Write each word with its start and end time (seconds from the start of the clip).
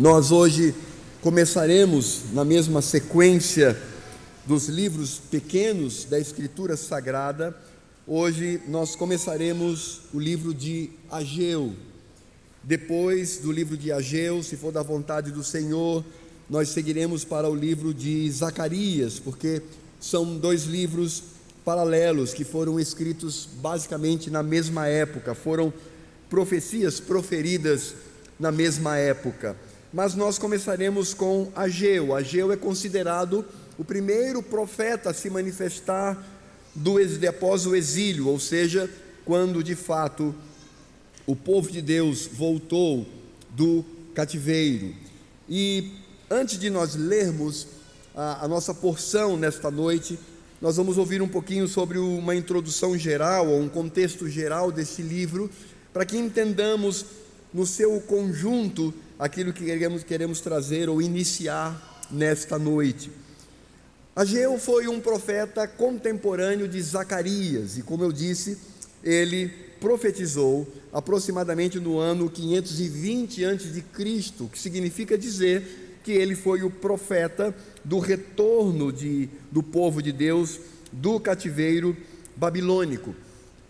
Nós 0.00 0.32
hoje 0.32 0.74
começaremos 1.20 2.32
na 2.32 2.42
mesma 2.42 2.80
sequência 2.80 3.78
dos 4.46 4.66
livros 4.66 5.20
pequenos 5.30 6.06
da 6.06 6.18
Escritura 6.18 6.74
Sagrada. 6.74 7.54
Hoje 8.06 8.62
nós 8.66 8.96
começaremos 8.96 10.00
o 10.14 10.18
livro 10.18 10.54
de 10.54 10.88
Ageu. 11.10 11.74
Depois 12.64 13.40
do 13.40 13.52
livro 13.52 13.76
de 13.76 13.92
Ageu, 13.92 14.42
se 14.42 14.56
for 14.56 14.72
da 14.72 14.82
vontade 14.82 15.30
do 15.32 15.44
Senhor, 15.44 16.02
nós 16.48 16.70
seguiremos 16.70 17.22
para 17.22 17.50
o 17.50 17.54
livro 17.54 17.92
de 17.92 18.30
Zacarias, 18.30 19.18
porque 19.18 19.60
são 20.00 20.38
dois 20.38 20.64
livros 20.64 21.24
paralelos 21.62 22.32
que 22.32 22.42
foram 22.42 22.80
escritos 22.80 23.46
basicamente 23.60 24.30
na 24.30 24.42
mesma 24.42 24.88
época, 24.88 25.34
foram 25.34 25.70
profecias 26.30 26.98
proferidas 26.98 27.92
na 28.38 28.50
mesma 28.50 28.96
época. 28.96 29.54
Mas 29.92 30.14
nós 30.14 30.38
começaremos 30.38 31.12
com 31.12 31.50
Ageu. 31.54 32.14
Ageu 32.14 32.52
é 32.52 32.56
considerado 32.56 33.44
o 33.76 33.84
primeiro 33.84 34.42
profeta 34.42 35.10
a 35.10 35.14
se 35.14 35.28
manifestar 35.28 36.16
do, 36.74 36.96
após 37.28 37.66
o 37.66 37.74
exílio, 37.74 38.28
ou 38.28 38.38
seja, 38.38 38.88
quando 39.24 39.64
de 39.64 39.74
fato 39.74 40.34
o 41.26 41.34
povo 41.34 41.70
de 41.70 41.82
Deus 41.82 42.28
voltou 42.32 43.06
do 43.50 43.84
cativeiro. 44.14 44.94
E 45.48 45.92
antes 46.30 46.58
de 46.58 46.70
nós 46.70 46.94
lermos 46.94 47.66
a, 48.14 48.44
a 48.44 48.48
nossa 48.48 48.72
porção 48.72 49.36
nesta 49.36 49.70
noite, 49.70 50.18
nós 50.60 50.76
vamos 50.76 50.98
ouvir 50.98 51.20
um 51.20 51.28
pouquinho 51.28 51.66
sobre 51.66 51.98
uma 51.98 52.34
introdução 52.34 52.96
geral, 52.96 53.48
ou 53.48 53.60
um 53.60 53.68
contexto 53.68 54.28
geral 54.28 54.70
desse 54.70 55.02
livro, 55.02 55.50
para 55.92 56.04
que 56.04 56.16
entendamos 56.16 57.06
no 57.52 57.66
seu 57.66 58.00
conjunto 58.00 58.94
aquilo 59.20 59.52
que 59.52 59.66
queremos, 59.66 60.02
queremos 60.02 60.40
trazer 60.40 60.88
ou 60.88 61.02
iniciar 61.02 62.08
nesta 62.10 62.58
noite. 62.58 63.12
Ageu 64.16 64.58
foi 64.58 64.88
um 64.88 64.98
profeta 64.98 65.68
contemporâneo 65.68 66.66
de 66.66 66.80
Zacarias, 66.80 67.76
e 67.76 67.82
como 67.82 68.02
eu 68.02 68.10
disse, 68.10 68.58
ele 69.04 69.48
profetizou 69.78 70.66
aproximadamente 70.90 71.78
no 71.78 71.98
ano 71.98 72.30
520 72.30 73.44
a.C., 73.44 73.84
que 74.50 74.58
significa 74.58 75.16
dizer 75.18 75.98
que 76.02 76.12
ele 76.12 76.34
foi 76.34 76.62
o 76.62 76.70
profeta 76.70 77.54
do 77.84 77.98
retorno 77.98 78.90
de, 78.90 79.28
do 79.52 79.62
povo 79.62 80.02
de 80.02 80.12
Deus 80.12 80.58
do 80.90 81.20
cativeiro 81.20 81.94
babilônico. 82.34 83.14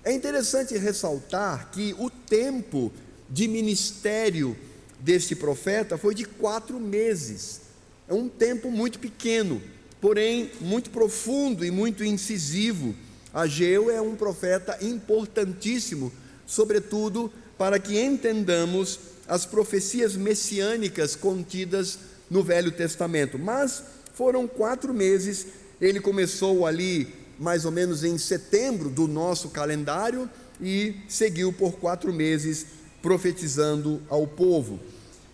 É 0.04 0.12
interessante 0.12 0.78
ressaltar 0.78 1.70
que 1.72 1.94
o 1.98 2.08
tempo 2.08 2.92
de 3.28 3.46
ministério 3.46 4.56
deste 5.00 5.34
profeta 5.34 5.96
foi 5.98 6.14
de 6.14 6.24
quatro 6.24 6.78
meses. 6.78 7.62
É 8.08 8.14
um 8.14 8.28
tempo 8.28 8.70
muito 8.70 8.98
pequeno, 8.98 9.62
porém 10.00 10.50
muito 10.60 10.90
profundo 10.90 11.64
e 11.64 11.70
muito 11.70 12.04
incisivo. 12.04 12.94
Ageu 13.32 13.90
é 13.90 14.00
um 14.00 14.16
profeta 14.16 14.78
importantíssimo, 14.84 16.12
sobretudo 16.46 17.32
para 17.56 17.78
que 17.78 18.00
entendamos 18.00 18.98
as 19.28 19.46
profecias 19.46 20.16
messiânicas 20.16 21.14
contidas 21.14 21.98
no 22.28 22.42
Velho 22.42 22.72
Testamento. 22.72 23.38
Mas 23.38 23.82
foram 24.14 24.48
quatro 24.48 24.92
meses, 24.92 25.46
ele 25.80 26.00
começou 26.00 26.66
ali 26.66 27.14
mais 27.38 27.64
ou 27.64 27.70
menos 27.70 28.04
em 28.04 28.18
setembro 28.18 28.90
do 28.90 29.06
nosso 29.06 29.48
calendário 29.50 30.28
e 30.60 30.94
seguiu 31.08 31.52
por 31.52 31.72
quatro 31.72 32.12
meses 32.12 32.66
profetizando 33.00 34.02
ao 34.08 34.26
povo. 34.26 34.78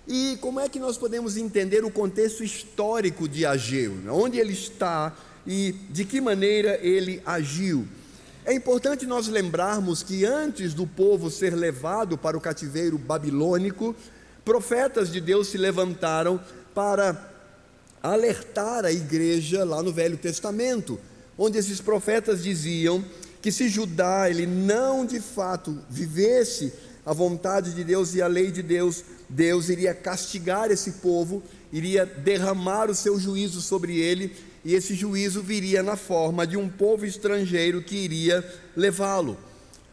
E 0.07 0.39
como 0.41 0.61
é 0.61 0.69
que 0.69 0.79
nós 0.79 0.97
podemos 0.97 1.37
entender 1.37 1.85
o 1.85 1.91
contexto 1.91 2.45
histórico 2.45 3.29
de 3.29 3.45
Ageu? 3.45 3.95
Onde 4.11 4.39
ele 4.39 4.53
está 4.53 5.17
e 5.47 5.73
de 5.91 6.05
que 6.05 6.21
maneira 6.21 6.79
ele 6.81 7.21
agiu? 7.27 7.87
É 8.45 8.55
importante 8.55 9.07
nós 9.07 9.27
lembrarmos 9.27 10.03
que 10.03 10.25
antes 10.25 10.73
do 10.73 10.87
povo 10.87 11.31
ser 11.31 11.55
levado 11.55 12.17
para 12.17 12.37
o 12.37 12.41
cativeiro 12.41 12.97
babilônico, 12.97 13.95
profetas 14.45 15.11
de 15.11 15.21
Deus 15.21 15.49
se 15.49 15.59
levantaram 15.59 16.41
para 16.73 17.33
alertar 18.01 18.85
a 18.85 18.93
igreja 18.93 19.65
lá 19.65 19.83
no 19.83 19.93
Velho 19.93 20.17
Testamento 20.17 21.01
onde 21.39 21.59
esses 21.59 21.81
profetas 21.81 22.43
diziam 22.43 23.05
que 23.43 23.53
se 23.53 23.69
Judá 23.69 24.29
ele 24.29 24.47
não 24.47 25.05
de 25.05 25.21
fato 25.21 25.79
vivesse 25.89 26.73
a 27.05 27.13
vontade 27.13 27.75
de 27.75 27.85
Deus 27.85 28.15
e 28.15 28.23
a 28.23 28.27
lei 28.27 28.51
de 28.51 28.63
Deus, 28.63 29.05
Deus 29.29 29.69
iria 29.69 29.95
castigar 29.95 30.71
esse 30.71 30.93
povo, 30.93 31.43
iria 31.73 32.07
derramar 32.07 32.91
o 32.91 32.95
seu 32.95 33.19
juízo 33.19 33.61
sobre 33.61 33.99
ele, 33.99 34.35
e 34.65 34.75
esse 34.75 34.95
juízo 34.95 35.43
viria 35.43 35.83
na 35.83 35.97
forma 35.97 36.47
de 36.47 36.57
um 36.57 36.69
povo 36.69 37.05
estrangeiro 37.05 37.83
que 37.83 37.97
iria 37.97 38.45
levá-lo. 38.77 39.37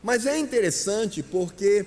Mas 0.02 0.26
é 0.26 0.38
interessante 0.38 1.24
porque 1.24 1.86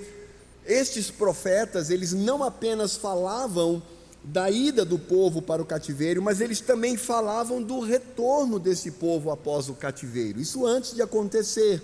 estes 0.64 1.10
profetas, 1.10 1.90
eles 1.90 2.12
não 2.12 2.42
apenas 2.42 2.96
falavam 2.96 3.82
da 4.24 4.50
ida 4.50 4.84
do 4.84 4.98
povo 4.98 5.40
para 5.40 5.62
o 5.62 5.66
cativeiro, 5.66 6.20
mas 6.20 6.40
eles 6.40 6.60
também 6.60 6.96
falavam 6.96 7.62
do 7.62 7.78
retorno 7.78 8.58
desse 8.58 8.90
povo 8.90 9.30
após 9.30 9.68
o 9.68 9.74
cativeiro, 9.74 10.40
isso 10.40 10.66
antes 10.66 10.94
de 10.94 11.02
acontecer. 11.02 11.80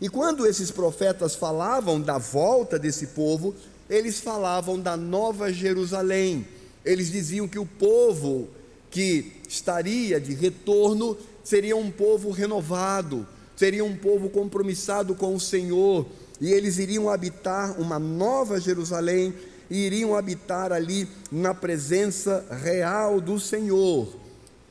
E 0.00 0.08
quando 0.08 0.46
esses 0.46 0.70
profetas 0.70 1.34
falavam 1.34 2.00
da 2.00 2.18
volta 2.18 2.78
desse 2.78 3.08
povo, 3.08 3.54
eles 3.92 4.20
falavam 4.20 4.80
da 4.80 4.96
nova 4.96 5.52
Jerusalém. 5.52 6.46
Eles 6.82 7.12
diziam 7.12 7.46
que 7.46 7.58
o 7.58 7.66
povo 7.66 8.48
que 8.90 9.32
estaria 9.46 10.18
de 10.18 10.32
retorno 10.32 11.14
seria 11.44 11.76
um 11.76 11.90
povo 11.90 12.30
renovado, 12.30 13.26
seria 13.54 13.84
um 13.84 13.94
povo 13.94 14.30
compromissado 14.30 15.14
com 15.14 15.34
o 15.34 15.40
Senhor, 15.40 16.06
e 16.40 16.50
eles 16.50 16.78
iriam 16.78 17.10
habitar 17.10 17.78
uma 17.78 17.98
nova 17.98 18.58
Jerusalém 18.58 19.34
e 19.70 19.86
iriam 19.86 20.16
habitar 20.16 20.72
ali 20.72 21.06
na 21.30 21.52
presença 21.52 22.46
real 22.62 23.20
do 23.20 23.38
Senhor. 23.38 24.16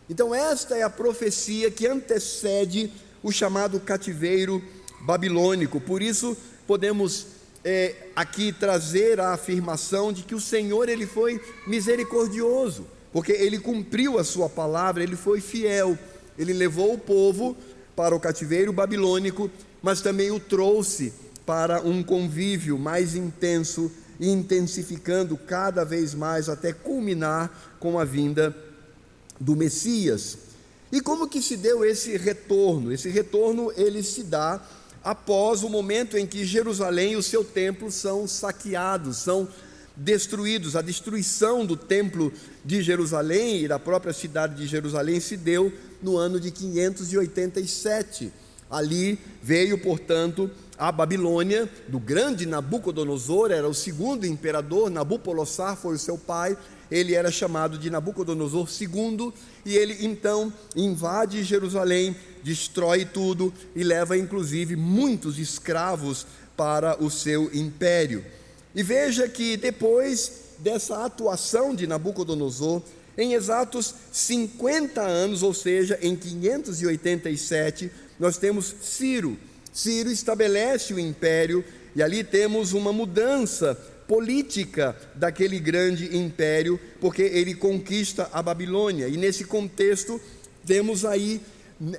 Então, 0.09 0.33
esta 0.33 0.75
é 0.75 0.81
a 0.81 0.89
profecia 0.89 1.69
que 1.69 1.85
antecede 1.85 2.91
o 3.21 3.31
chamado 3.31 3.79
cativeiro 3.79 4.63
babilônico. 5.01 5.79
Por 5.79 6.01
isso, 6.01 6.35
podemos 6.65 7.27
é, 7.63 7.95
aqui 8.15 8.51
trazer 8.51 9.19
a 9.19 9.33
afirmação 9.33 10.11
de 10.11 10.23
que 10.23 10.35
o 10.35 10.39
Senhor 10.39 10.89
ele 10.89 11.05
foi 11.05 11.39
misericordioso, 11.67 12.85
porque 13.11 13.31
ele 13.31 13.59
cumpriu 13.59 14.17
a 14.17 14.23
sua 14.23 14.49
palavra, 14.49 15.03
ele 15.03 15.15
foi 15.15 15.41
fiel, 15.41 15.97
ele 16.37 16.53
levou 16.53 16.93
o 16.93 16.97
povo 16.97 17.55
para 17.95 18.15
o 18.15 18.19
cativeiro 18.19 18.73
babilônico, 18.73 19.49
mas 19.81 20.01
também 20.01 20.31
o 20.31 20.39
trouxe 20.39 21.13
para 21.45 21.81
um 21.81 22.01
convívio 22.01 22.77
mais 22.77 23.15
intenso 23.15 23.91
intensificando 24.19 25.35
cada 25.35 25.83
vez 25.83 26.13
mais 26.13 26.47
até 26.47 26.71
culminar 26.71 27.75
com 27.79 27.99
a 27.99 28.05
vinda 28.05 28.55
do 29.39 29.55
Messias. 29.55 30.37
E 30.91 31.01
como 31.01 31.27
que 31.27 31.41
se 31.41 31.57
deu 31.57 31.83
esse 31.83 32.15
retorno? 32.17 32.91
Esse 32.91 33.09
retorno 33.09 33.71
ele 33.75 34.03
se 34.03 34.23
dá 34.23 34.61
após 35.03 35.63
o 35.63 35.69
momento 35.69 36.17
em 36.17 36.25
que 36.25 36.45
Jerusalém 36.45 37.13
e 37.13 37.15
o 37.15 37.23
seu 37.23 37.43
templo 37.43 37.91
são 37.91 38.27
saqueados, 38.27 39.17
são 39.17 39.47
destruídos. 39.95 40.75
A 40.75 40.81
destruição 40.81 41.65
do 41.65 41.75
templo 41.75 42.31
de 42.63 42.81
Jerusalém 42.81 43.63
e 43.63 43.67
da 43.67 43.79
própria 43.79 44.13
cidade 44.13 44.55
de 44.55 44.67
Jerusalém 44.67 45.19
se 45.19 45.35
deu 45.35 45.71
no 46.01 46.17
ano 46.17 46.39
de 46.39 46.51
587. 46.51 48.31
Ali 48.69 49.19
veio, 49.41 49.77
portanto, 49.77 50.49
a 50.77 50.91
Babilônia, 50.91 51.69
do 51.87 51.99
grande 51.99 52.45
Nabucodonosor, 52.45 53.51
era 53.51 53.67
o 53.67 53.73
segundo 53.73 54.25
imperador, 54.25 54.89
Nabupolossar 54.89 55.75
foi 55.75 55.95
o 55.95 55.99
seu 55.99 56.17
pai, 56.17 56.57
ele 56.91 57.15
era 57.15 57.31
chamado 57.31 57.77
de 57.77 57.89
Nabucodonosor 57.89 58.67
II, 58.69 59.31
e 59.65 59.77
ele 59.77 60.05
então 60.05 60.51
invade 60.75 61.43
Jerusalém, 61.43 62.15
destrói 62.43 63.05
tudo 63.05 63.53
e 63.73 63.83
leva 63.83 64.17
inclusive 64.17 64.75
muitos 64.75 65.39
escravos 65.39 66.27
para 66.57 67.01
o 67.01 67.09
seu 67.09 67.49
império. 67.53 68.25
E 68.75 68.83
veja 68.83 69.27
que 69.29 69.55
depois 69.55 70.51
dessa 70.59 71.05
atuação 71.05 71.73
de 71.73 71.87
Nabucodonosor, 71.87 72.81
em 73.17 73.33
exatos 73.33 73.95
50 74.11 75.01
anos, 75.01 75.43
ou 75.43 75.53
seja, 75.53 75.97
em 76.01 76.15
587, 76.15 77.91
nós 78.19 78.37
temos 78.37 78.75
Ciro, 78.81 79.37
Ciro 79.73 80.11
estabelece 80.11 80.93
o 80.93 80.99
império 80.99 81.63
e 81.95 82.03
ali 82.03 82.23
temos 82.23 82.73
uma 82.73 82.91
mudança 82.91 83.77
política 84.11 84.93
daquele 85.15 85.57
grande 85.57 86.17
império, 86.17 86.77
porque 86.99 87.21
ele 87.21 87.55
conquista 87.55 88.29
a 88.33 88.43
Babilônia. 88.43 89.07
E 89.07 89.15
nesse 89.15 89.45
contexto, 89.45 90.19
temos 90.67 91.05
aí, 91.05 91.39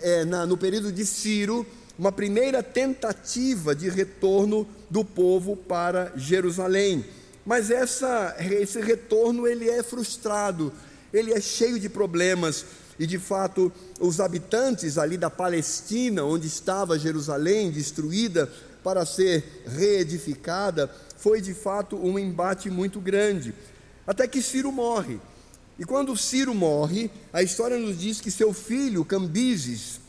é, 0.02 0.22
na, 0.26 0.44
no 0.44 0.58
período 0.58 0.92
de 0.92 1.06
Ciro, 1.06 1.66
uma 1.98 2.12
primeira 2.12 2.62
tentativa 2.62 3.74
de 3.74 3.88
retorno 3.88 4.68
do 4.90 5.02
povo 5.02 5.56
para 5.56 6.12
Jerusalém. 6.14 7.02
mas 7.46 7.70
essa, 7.70 8.36
esse 8.38 8.78
retorno 8.82 9.46
ele 9.46 9.70
é 9.70 9.82
frustrado, 9.82 10.70
ele 11.14 11.32
é 11.32 11.40
cheio 11.40 11.80
de 11.80 11.88
problemas. 11.88 12.66
E 12.98 13.06
de 13.06 13.18
fato, 13.18 13.72
os 13.98 14.20
habitantes 14.20 14.98
ali 14.98 15.16
da 15.16 15.30
Palestina, 15.30 16.24
onde 16.24 16.46
estava 16.46 16.98
Jerusalém 16.98 17.70
destruída 17.70 18.50
para 18.84 19.06
ser 19.06 19.62
reedificada, 19.66 20.90
foi 21.22 21.40
de 21.40 21.54
fato 21.54 21.96
um 21.96 22.18
embate 22.18 22.68
muito 22.68 23.00
grande. 23.00 23.54
Até 24.04 24.26
que 24.26 24.42
Ciro 24.42 24.72
morre. 24.72 25.20
E 25.78 25.84
quando 25.84 26.16
Ciro 26.16 26.52
morre, 26.52 27.08
a 27.32 27.44
história 27.44 27.78
nos 27.78 27.96
diz 27.96 28.20
que 28.20 28.28
seu 28.28 28.52
filho 28.52 29.04
Cambises, 29.04 30.00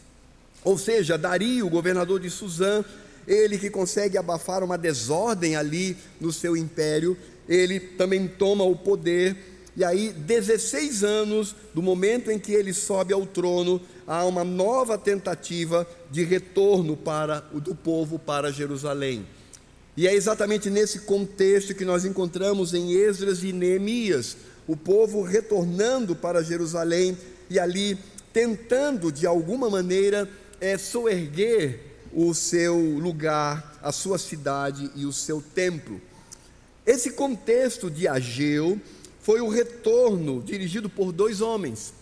ou 0.63 0.75
seja, 0.75 1.15
Dario, 1.15 1.69
governador 1.69 2.19
de 2.19 2.31
Suzã, 2.31 2.83
ele 3.27 3.60
que 3.60 3.69
consegue 3.69 4.18
abafar 4.18 4.63
uma 4.63 4.75
desordem 4.75 5.56
ali 5.56 5.95
no 6.19 6.33
seu 6.33 6.57
império, 6.57 7.15
ele 7.48 7.80
também 7.80 8.27
toma 8.27 8.63
o 8.63 8.75
poder. 8.75 9.38
E 9.77 9.83
aí, 9.83 10.12
16 10.12 11.04
anos 11.04 11.56
do 11.75 11.81
momento 11.83 12.31
em 12.31 12.39
que 12.39 12.54
ele 12.54 12.74
sobe 12.74 13.13
ao 13.13 13.25
trono, 13.27 13.80
há 14.07 14.25
uma 14.25 14.44
nova 14.44 14.98
tentativa 14.98 15.88
de 16.10 16.24
retorno 16.24 16.98
para 16.98 17.39
do 17.39 17.75
povo 17.75 18.18
para 18.18 18.51
Jerusalém. 18.51 19.27
E 19.95 20.07
é 20.07 20.13
exatamente 20.13 20.69
nesse 20.69 21.00
contexto 21.00 21.75
que 21.75 21.86
nós 21.86 22.04
encontramos 22.04 22.74
em 22.74 22.94
Esdras 22.94 23.44
e 23.44 23.54
Neemias, 23.54 24.36
o 24.68 24.75
povo 24.75 25.22
retornando 25.22 26.16
para 26.16 26.44
Jerusalém 26.44 27.18
e 27.50 27.60
ali 27.60 27.98
tentando 28.31 29.12
de 29.12 29.28
alguma 29.28 29.69
maneira 29.69 30.28
é, 30.60 30.78
soerguer 30.78 31.80
o 32.12 32.34
seu 32.34 32.75
lugar, 32.75 33.80
a 33.84 33.92
sua 33.92 34.18
cidade 34.18 34.90
e 34.95 35.06
o 35.06 35.13
seu 35.13 35.44
templo. 35.54 36.01
Esse 36.86 37.12
contexto 37.12 37.89
de 37.89 38.07
Ageu 38.07 38.80
foi 39.22 39.42
o 39.42 39.50
retorno 39.50 40.42
dirigido 40.42 40.89
por 40.89 41.12
dois 41.12 41.39
homens, 41.39 41.94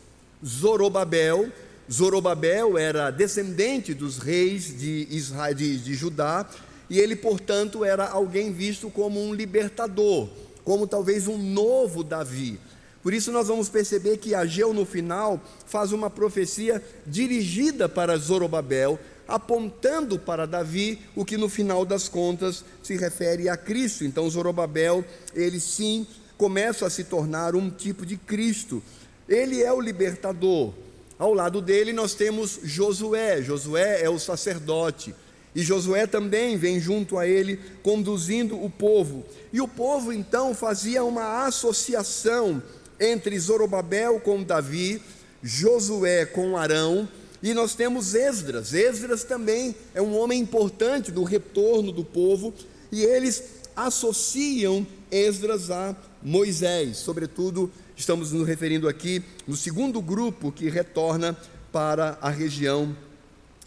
Zorobabel. 0.45 1.51
Zorobabel 1.91 2.77
era 2.77 3.11
descendente 3.11 3.93
dos 3.93 4.17
reis 4.17 4.79
de, 4.79 5.07
Israel, 5.09 5.53
de, 5.53 5.77
de 5.77 5.93
Judá 5.93 6.49
e 6.91 6.99
ele, 6.99 7.15
portanto, 7.15 7.85
era 7.85 8.05
alguém 8.05 8.51
visto 8.51 8.89
como 8.89 9.17
um 9.17 9.33
libertador, 9.33 10.27
como 10.61 10.85
talvez 10.85 11.25
um 11.25 11.37
novo 11.37 12.03
Davi. 12.03 12.59
Por 13.01 13.13
isso 13.13 13.31
nós 13.31 13.47
vamos 13.47 13.69
perceber 13.69 14.17
que 14.17 14.35
Ageu 14.35 14.73
no 14.73 14.85
final 14.85 15.39
faz 15.65 15.93
uma 15.93 16.09
profecia 16.09 16.83
dirigida 17.07 17.87
para 17.87 18.17
Zorobabel, 18.17 18.99
apontando 19.25 20.19
para 20.19 20.45
Davi, 20.45 20.99
o 21.15 21.23
que 21.23 21.37
no 21.37 21.47
final 21.47 21.85
das 21.85 22.09
contas 22.09 22.65
se 22.83 22.97
refere 22.97 23.47
a 23.47 23.55
Cristo. 23.55 24.03
Então 24.03 24.29
Zorobabel, 24.29 25.05
ele 25.33 25.61
sim 25.61 26.05
começa 26.37 26.85
a 26.87 26.89
se 26.89 27.05
tornar 27.05 27.55
um 27.55 27.69
tipo 27.69 28.05
de 28.05 28.17
Cristo. 28.17 28.83
Ele 29.29 29.63
é 29.63 29.71
o 29.71 29.79
libertador. 29.79 30.73
Ao 31.17 31.33
lado 31.33 31.61
dele 31.61 31.93
nós 31.93 32.15
temos 32.15 32.59
Josué. 32.61 33.41
Josué 33.41 34.01
é 34.03 34.09
o 34.09 34.19
sacerdote. 34.19 35.15
E 35.53 35.61
Josué 35.61 36.07
também 36.07 36.57
vem 36.57 36.79
junto 36.79 37.17
a 37.17 37.27
ele, 37.27 37.59
conduzindo 37.83 38.61
o 38.61 38.69
povo. 38.69 39.25
E 39.51 39.59
o 39.59 39.67
povo 39.67 40.13
então 40.13 40.53
fazia 40.53 41.03
uma 41.03 41.45
associação 41.45 42.61
entre 42.99 43.37
Zorobabel 43.37 44.19
com 44.19 44.43
Davi, 44.43 45.01
Josué 45.43 46.25
com 46.25 46.57
Arão, 46.57 47.07
e 47.43 47.53
nós 47.53 47.73
temos 47.73 48.13
Esdras. 48.13 48.73
Esdras 48.73 49.23
também 49.23 49.75
é 49.93 50.01
um 50.01 50.17
homem 50.17 50.39
importante 50.39 51.11
do 51.11 51.23
retorno 51.23 51.91
do 51.91 52.05
povo, 52.05 52.53
e 52.91 53.03
eles 53.03 53.43
associam 53.75 54.85
Esdras 55.09 55.71
a 55.71 55.95
Moisés. 56.21 56.97
Sobretudo, 56.97 57.71
estamos 57.97 58.31
nos 58.31 58.47
referindo 58.47 58.87
aqui 58.87 59.23
no 59.47 59.55
segundo 59.57 60.01
grupo 60.01 60.51
que 60.51 60.69
retorna 60.69 61.35
para 61.71 62.17
a 62.21 62.29
região 62.29 62.95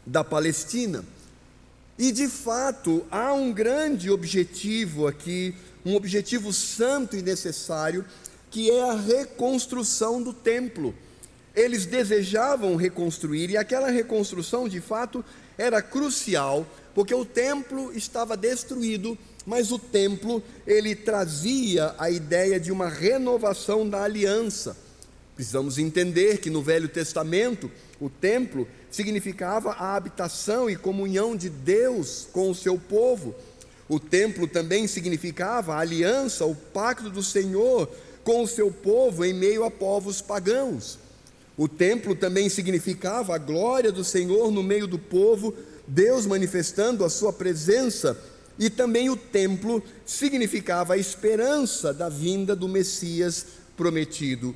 da 0.06 0.22
Palestina. 0.22 1.04
E 1.98 2.10
de 2.10 2.28
fato, 2.28 3.04
há 3.10 3.32
um 3.32 3.52
grande 3.52 4.10
objetivo 4.10 5.06
aqui, 5.06 5.54
um 5.84 5.94
objetivo 5.94 6.52
santo 6.52 7.16
e 7.16 7.22
necessário, 7.22 8.04
que 8.50 8.70
é 8.70 8.90
a 8.90 8.94
reconstrução 8.94 10.22
do 10.22 10.32
templo. 10.32 10.94
Eles 11.54 11.86
desejavam 11.86 12.74
reconstruir, 12.74 13.50
e 13.50 13.56
aquela 13.56 13.90
reconstrução, 13.90 14.68
de 14.68 14.80
fato, 14.80 15.24
era 15.56 15.80
crucial, 15.80 16.66
porque 16.94 17.14
o 17.14 17.24
templo 17.24 17.92
estava 17.96 18.36
destruído, 18.36 19.16
mas 19.46 19.70
o 19.70 19.78
templo 19.78 20.42
ele 20.66 20.96
trazia 20.96 21.94
a 21.96 22.10
ideia 22.10 22.58
de 22.58 22.72
uma 22.72 22.88
renovação 22.88 23.88
da 23.88 24.02
aliança. 24.02 24.76
Precisamos 25.34 25.78
entender 25.78 26.38
que 26.38 26.48
no 26.48 26.62
Velho 26.62 26.88
Testamento, 26.88 27.70
o 28.00 28.08
templo 28.08 28.68
significava 28.90 29.72
a 29.72 29.96
habitação 29.96 30.70
e 30.70 30.76
comunhão 30.76 31.36
de 31.36 31.48
Deus 31.48 32.28
com 32.32 32.50
o 32.50 32.54
seu 32.54 32.78
povo. 32.78 33.34
O 33.88 33.98
templo 33.98 34.46
também 34.46 34.86
significava 34.86 35.74
a 35.74 35.80
aliança, 35.80 36.44
o 36.44 36.54
pacto 36.54 37.10
do 37.10 37.22
Senhor 37.22 37.90
com 38.22 38.42
o 38.42 38.48
seu 38.48 38.70
povo 38.70 39.24
em 39.24 39.34
meio 39.34 39.64
a 39.64 39.70
povos 39.70 40.22
pagãos. 40.22 40.98
O 41.56 41.68
templo 41.68 42.14
também 42.14 42.48
significava 42.48 43.34
a 43.34 43.38
glória 43.38 43.92
do 43.92 44.02
Senhor 44.02 44.50
no 44.50 44.62
meio 44.62 44.86
do 44.86 44.98
povo, 44.98 45.54
Deus 45.86 46.26
manifestando 46.26 47.04
a 47.04 47.10
sua 47.10 47.32
presença, 47.32 48.18
e 48.58 48.70
também 48.70 49.10
o 49.10 49.16
templo 49.16 49.82
significava 50.06 50.94
a 50.94 50.98
esperança 50.98 51.92
da 51.92 52.08
vinda 52.08 52.56
do 52.56 52.68
Messias 52.68 53.46
prometido. 53.76 54.54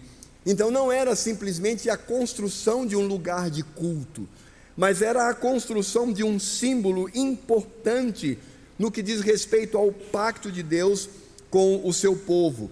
Então 0.49 0.71
não 0.71 0.91
era 0.91 1.15
simplesmente 1.15 1.91
a 1.91 1.97
construção 1.99 2.87
de 2.87 2.97
um 2.97 3.07
lugar 3.07 3.51
de 3.51 3.63
culto, 3.63 4.27
mas 4.75 5.03
era 5.03 5.29
a 5.29 5.35
construção 5.35 6.11
de 6.11 6.25
um 6.25 6.39
símbolo 6.41 7.11
importante 7.15 8.39
no 8.79 8.91
que 8.91 9.03
diz 9.03 9.21
respeito 9.21 9.77
ao 9.77 9.93
pacto 9.93 10.51
de 10.51 10.63
Deus 10.63 11.07
com 11.51 11.87
o 11.87 11.93
seu 11.93 12.17
povo. 12.17 12.71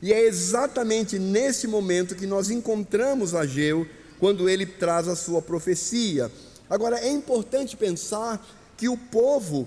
E 0.00 0.12
é 0.12 0.24
exatamente 0.24 1.18
nesse 1.18 1.66
momento 1.66 2.14
que 2.14 2.28
nós 2.28 2.48
encontramos 2.48 3.34
Ageu 3.34 3.84
quando 4.20 4.48
ele 4.48 4.64
traz 4.64 5.08
a 5.08 5.16
sua 5.16 5.42
profecia. 5.42 6.30
Agora, 6.70 7.00
é 7.00 7.10
importante 7.10 7.76
pensar 7.76 8.40
que 8.76 8.88
o 8.88 8.96
povo, 8.96 9.66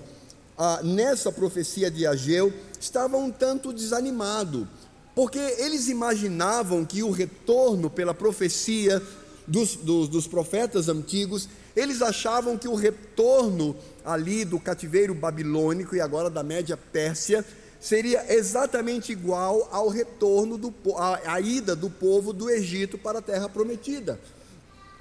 ah, 0.56 0.80
nessa 0.82 1.30
profecia 1.30 1.90
de 1.90 2.06
Ageu, 2.06 2.50
estava 2.80 3.18
um 3.18 3.30
tanto 3.30 3.70
desanimado, 3.70 4.66
porque 5.14 5.38
eles 5.38 5.88
imaginavam 5.88 6.84
que 6.84 7.02
o 7.02 7.10
retorno 7.10 7.90
pela 7.90 8.14
profecia 8.14 9.02
dos, 9.46 9.74
dos, 9.76 10.08
dos 10.08 10.26
profetas 10.26 10.88
antigos, 10.88 11.48
eles 11.74 12.02
achavam 12.02 12.56
que 12.56 12.68
o 12.68 12.74
retorno 12.74 13.76
ali 14.04 14.44
do 14.44 14.60
cativeiro 14.60 15.14
babilônico 15.14 15.96
e 15.96 16.00
agora 16.00 16.30
da 16.30 16.42
Média 16.42 16.76
Pérsia 16.76 17.44
seria 17.80 18.32
exatamente 18.32 19.10
igual 19.10 19.68
ao 19.72 19.88
retorno 19.88 20.58
do 20.58 20.72
a, 20.96 21.34
a 21.34 21.40
ida 21.40 21.74
do 21.74 21.88
povo 21.88 22.32
do 22.32 22.50
Egito 22.50 22.98
para 22.98 23.18
a 23.18 23.22
terra 23.22 23.48
prometida. 23.48 24.20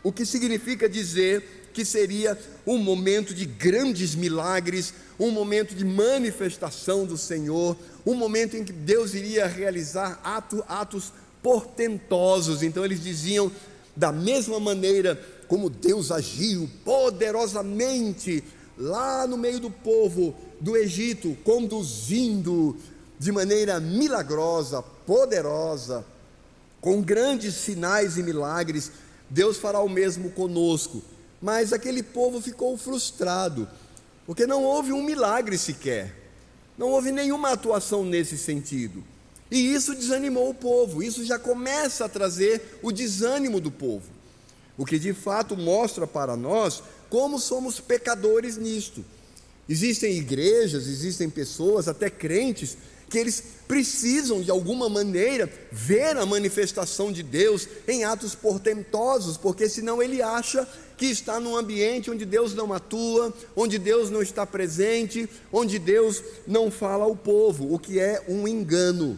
O 0.02 0.12
que 0.12 0.26
significa 0.26 0.88
dizer 0.88 1.59
que 1.74 1.86
seria 1.86 2.38
um 2.66 2.78
momento 2.78 3.34
de 3.34 3.46
grandes 3.46 4.16
milagres, 4.16 4.94
um 5.20 5.32
momento 5.32 5.76
de 5.76 5.84
manifestação 5.84 7.06
do 7.06 7.18
Senhor, 7.18 7.76
um 8.06 8.14
momento 8.14 8.56
em 8.56 8.64
que 8.64 8.74
Deus 8.74 9.14
iria 9.14 9.48
realizar 9.48 10.20
ato, 10.24 10.64
atos 10.68 11.12
portentosos. 11.42 12.64
Então 12.64 12.86
eles 12.86 13.04
diziam, 13.04 13.52
da 13.96 14.12
mesma 14.12 14.60
maneira 14.60 15.20
como 15.48 15.70
Deus 15.70 16.12
agiu 16.12 16.70
poderosamente 16.86 18.44
lá 18.78 19.28
no 19.28 19.38
meio 19.38 19.60
do 19.60 19.70
povo 19.70 20.36
do 20.60 20.78
Egito, 20.78 21.36
conduzindo 21.44 22.78
de 23.18 23.32
maneira 23.32 23.80
milagrosa, 23.80 24.82
poderosa, 24.82 26.06
com 26.80 27.02
grandes 27.02 27.56
sinais 27.56 28.18
e 28.18 28.24
milagres, 28.24 28.92
Deus 29.30 29.58
fará 29.58 29.82
o 29.82 29.90
mesmo 29.90 30.30
conosco. 30.32 31.04
Mas 31.42 31.72
aquele 31.72 32.04
povo 32.04 32.42
ficou 32.42 32.78
frustrado, 32.78 33.68
porque 34.26 34.46
não 34.46 34.64
houve 34.64 34.92
um 34.92 35.04
milagre 35.04 35.58
sequer, 35.58 36.14
não 36.78 36.90
houve 36.90 37.12
nenhuma 37.12 37.52
atuação 37.52 38.04
nesse 38.04 38.38
sentido. 38.38 39.04
E 39.52 39.74
isso 39.74 39.96
desanimou 39.96 40.50
o 40.50 40.54
povo, 40.54 41.02
isso 41.02 41.26
já 41.26 41.40
começa 41.40 42.06
a 42.06 42.10
trazer 42.10 42.80
o 42.84 42.92
desânimo 42.92 43.60
do 43.60 43.72
povo. 43.72 44.10
O 44.78 44.86
que 44.86 45.00
de 45.00 45.14
fato 45.14 45.58
mostra 45.58 46.06
para 46.06 46.38
nós 46.38 46.84
como 47.10 47.40
somos 47.40 47.80
pecadores 47.80 48.56
nisto. 48.58 49.04
Existem 49.68 50.18
igrejas, 50.18 50.88
existem 50.88 51.30
pessoas, 51.30 51.88
até 51.88 52.10
crentes, 52.10 52.78
que 53.10 53.18
eles 53.18 53.44
precisam 53.68 54.42
de 54.42 54.52
alguma 54.52 54.88
maneira 54.88 55.52
ver 55.72 56.16
a 56.16 56.26
manifestação 56.26 57.12
de 57.12 57.24
Deus 57.24 57.68
em 57.88 58.04
atos 58.04 58.36
portentosos, 58.36 59.36
porque 59.36 59.68
senão 59.68 60.02
ele 60.02 60.22
acha 60.22 60.68
que 61.00 61.06
está 61.06 61.40
num 61.40 61.56
ambiente 61.56 62.12
onde 62.12 62.26
Deus 62.26 62.54
não 62.54 62.74
atua, 62.74 63.34
onde 63.56 63.80
Deus 63.80 64.10
não 64.10 64.22
está 64.22 64.46
presente, 64.46 65.30
onde 65.50 65.80
Deus 65.80 66.22
não 66.46 66.70
fala 66.70 67.06
ao 67.06 67.16
povo, 67.16 67.74
o 67.74 67.80
que 67.80 67.98
é 67.98 68.22
um 68.28 68.46
engano. 68.46 69.18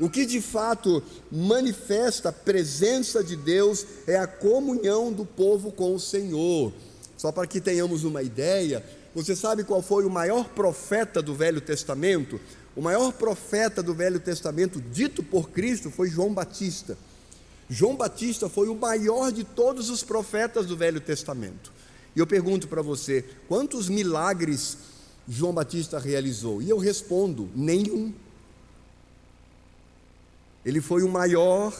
O 0.00 0.10
que 0.10 0.26
de 0.26 0.40
fato 0.40 1.00
manifesta 1.30 2.30
a 2.30 2.32
presença 2.32 3.22
de 3.22 3.36
Deus 3.36 3.86
é 4.04 4.16
a 4.16 4.26
comunhão 4.26 5.12
do 5.12 5.24
povo 5.24 5.70
com 5.70 5.94
o 5.94 6.00
Senhor. 6.00 6.72
Só 7.16 7.30
para 7.30 7.46
que 7.46 7.60
tenhamos 7.60 8.02
uma 8.02 8.20
ideia, 8.20 8.84
você 9.14 9.36
sabe 9.36 9.62
qual 9.62 9.80
foi 9.80 10.04
o 10.04 10.10
maior 10.10 10.48
profeta 10.48 11.22
do 11.22 11.36
Velho 11.36 11.60
Testamento? 11.60 12.40
O 12.74 12.82
maior 12.82 13.12
profeta 13.12 13.80
do 13.80 13.94
Velho 13.94 14.18
Testamento, 14.18 14.80
dito 14.80 15.22
por 15.22 15.50
Cristo, 15.50 15.88
foi 15.88 16.10
João 16.10 16.34
Batista. 16.34 16.98
João 17.68 17.96
Batista 17.96 18.48
foi 18.48 18.68
o 18.68 18.74
maior 18.74 19.32
de 19.32 19.44
todos 19.44 19.88
os 19.90 20.02
profetas 20.02 20.66
do 20.66 20.76
Velho 20.76 21.00
Testamento. 21.00 21.72
E 22.14 22.18
eu 22.18 22.26
pergunto 22.26 22.68
para 22.68 22.82
você: 22.82 23.24
quantos 23.48 23.88
milagres 23.88 24.78
João 25.28 25.52
Batista 25.52 25.98
realizou? 25.98 26.60
E 26.60 26.68
eu 26.68 26.78
respondo: 26.78 27.48
nenhum. 27.54 28.12
Ele 30.64 30.80
foi 30.80 31.02
o 31.02 31.08
maior 31.08 31.74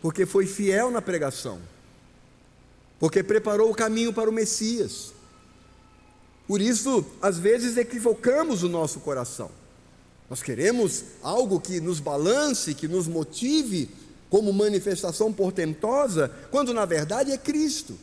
porque 0.00 0.24
foi 0.24 0.46
fiel 0.46 0.90
na 0.90 1.02
pregação, 1.02 1.60
porque 2.98 3.22
preparou 3.22 3.70
o 3.70 3.74
caminho 3.74 4.12
para 4.12 4.30
o 4.30 4.32
Messias. 4.32 5.12
Por 6.46 6.62
isso, 6.62 7.04
às 7.20 7.38
vezes 7.38 7.76
equivocamos 7.76 8.62
o 8.62 8.68
nosso 8.68 9.00
coração. 9.00 9.50
Nós 10.30 10.42
queremos 10.42 11.04
algo 11.22 11.60
que 11.60 11.80
nos 11.80 12.00
balance, 12.00 12.74
que 12.74 12.88
nos 12.88 13.06
motive 13.06 13.90
como 14.30 14.52
manifestação 14.52 15.32
portentosa, 15.32 16.30
quando 16.50 16.74
na 16.74 16.84
verdade 16.84 17.32
é 17.32 17.38
Cristo. 17.38 17.98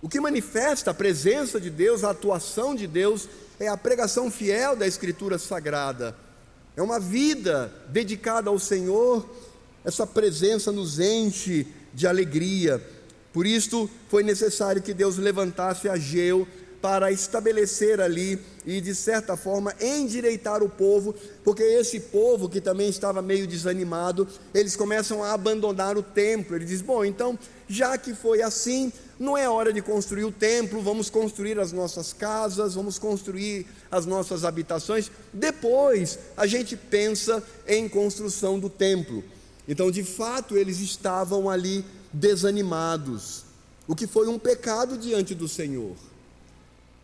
O 0.00 0.08
que 0.08 0.20
manifesta 0.20 0.90
a 0.90 0.94
presença 0.94 1.60
de 1.60 1.70
Deus, 1.70 2.02
a 2.02 2.10
atuação 2.10 2.74
de 2.74 2.86
Deus, 2.86 3.28
é 3.58 3.68
a 3.68 3.76
pregação 3.76 4.30
fiel 4.30 4.74
da 4.74 4.86
Escritura 4.86 5.38
Sagrada. 5.38 6.16
É 6.76 6.82
uma 6.82 6.98
vida 6.98 7.72
dedicada 7.88 8.50
ao 8.50 8.58
Senhor, 8.58 9.28
essa 9.84 10.06
presença 10.06 10.72
nos 10.72 10.98
enche 10.98 11.66
de 11.92 12.06
alegria. 12.06 12.82
Por 13.32 13.46
isso 13.46 13.88
foi 14.08 14.22
necessário 14.22 14.82
que 14.82 14.94
Deus 14.94 15.16
levantasse 15.16 15.88
Ageu 15.88 16.46
para 16.82 17.12
estabelecer 17.12 18.00
ali 18.00 18.40
e, 18.66 18.80
de 18.80 18.92
certa 18.92 19.36
forma, 19.36 19.72
endireitar 19.80 20.62
o 20.62 20.68
povo, 20.68 21.14
porque 21.44 21.62
esse 21.62 22.00
povo 22.00 22.48
que 22.48 22.60
também 22.60 22.88
estava 22.88 23.22
meio 23.22 23.46
desanimado, 23.46 24.26
eles 24.52 24.74
começam 24.74 25.22
a 25.22 25.32
abandonar 25.32 25.96
o 25.96 26.02
templo. 26.02 26.56
Ele 26.56 26.64
diz: 26.64 26.82
Bom, 26.82 27.04
então, 27.04 27.38
já 27.68 27.96
que 27.96 28.12
foi 28.14 28.42
assim, 28.42 28.92
não 29.18 29.38
é 29.38 29.48
hora 29.48 29.72
de 29.72 29.80
construir 29.80 30.24
o 30.24 30.32
templo, 30.32 30.82
vamos 30.82 31.08
construir 31.08 31.58
as 31.60 31.70
nossas 31.70 32.12
casas, 32.12 32.74
vamos 32.74 32.98
construir 32.98 33.64
as 33.88 34.04
nossas 34.04 34.44
habitações. 34.44 35.10
Depois 35.32 36.18
a 36.36 36.46
gente 36.48 36.76
pensa 36.76 37.42
em 37.66 37.88
construção 37.88 38.58
do 38.58 38.68
templo. 38.68 39.22
Então, 39.68 39.90
de 39.92 40.02
fato, 40.02 40.56
eles 40.56 40.80
estavam 40.80 41.48
ali 41.48 41.84
desanimados, 42.12 43.44
o 43.86 43.94
que 43.94 44.08
foi 44.08 44.26
um 44.26 44.38
pecado 44.38 44.98
diante 44.98 45.34
do 45.34 45.46
Senhor. 45.46 45.94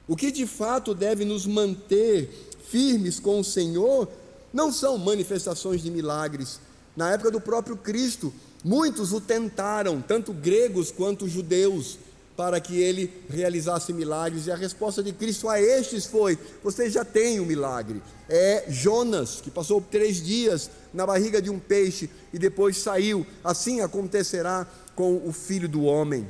O 0.08 0.16
que 0.16 0.32
de 0.32 0.46
fato 0.46 0.94
deve 0.94 1.26
nos 1.26 1.46
manter 1.46 2.30
firmes 2.68 3.20
com 3.20 3.40
o 3.40 3.44
Senhor 3.44 4.08
não 4.52 4.72
são 4.72 4.96
manifestações 4.96 5.82
de 5.82 5.90
milagres. 5.90 6.58
Na 6.96 7.12
época 7.12 7.30
do 7.30 7.40
próprio 7.40 7.76
Cristo, 7.76 8.32
muitos 8.64 9.12
o 9.12 9.20
tentaram, 9.20 10.00
tanto 10.00 10.32
gregos 10.32 10.90
quanto 10.90 11.28
judeus, 11.28 11.98
para 12.34 12.60
que 12.60 12.80
ele 12.80 13.12
realizasse 13.28 13.92
milagres. 13.92 14.46
E 14.46 14.50
a 14.50 14.56
resposta 14.56 15.02
de 15.02 15.12
Cristo 15.12 15.48
a 15.48 15.60
estes 15.60 16.06
foi: 16.06 16.38
Vocês 16.62 16.92
já 16.92 17.04
têm 17.04 17.38
o 17.40 17.42
um 17.42 17.46
milagre. 17.46 18.00
É 18.28 18.64
Jonas, 18.68 19.40
que 19.42 19.50
passou 19.50 19.80
três 19.80 20.22
dias 20.24 20.70
na 20.94 21.04
barriga 21.04 21.42
de 21.42 21.50
um 21.50 21.58
peixe 21.58 22.08
e 22.32 22.38
depois 22.38 22.78
saiu. 22.78 23.26
Assim 23.44 23.80
acontecerá 23.80 24.66
com 24.94 25.20
o 25.26 25.32
filho 25.32 25.68
do 25.68 25.82
homem. 25.82 26.26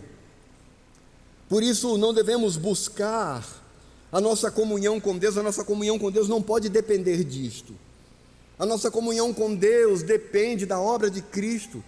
Por 1.49 1.63
isso, 1.63 1.97
não 1.97 2.13
devemos 2.13 2.57
buscar 2.57 3.68
a 4.11 4.21
nossa 4.21 4.51
comunhão 4.51 4.99
com 5.01 5.17
Deus, 5.17 5.37
a 5.37 5.43
nossa 5.43 5.65
comunhão 5.65 5.99
com 5.99 6.11
Deus 6.11 6.29
não 6.29 6.43
pode 6.43 6.69
depender 6.69 7.25
disto. 7.25 7.75
A 8.59 8.67
nossa 8.67 8.91
comunhão 8.91 9.33
com 9.33 9.55
Deus 9.55 10.03
depende 10.03 10.67
da 10.67 10.81
obra 10.81 11.11
de 11.11 11.23
Cristo. 11.23 11.83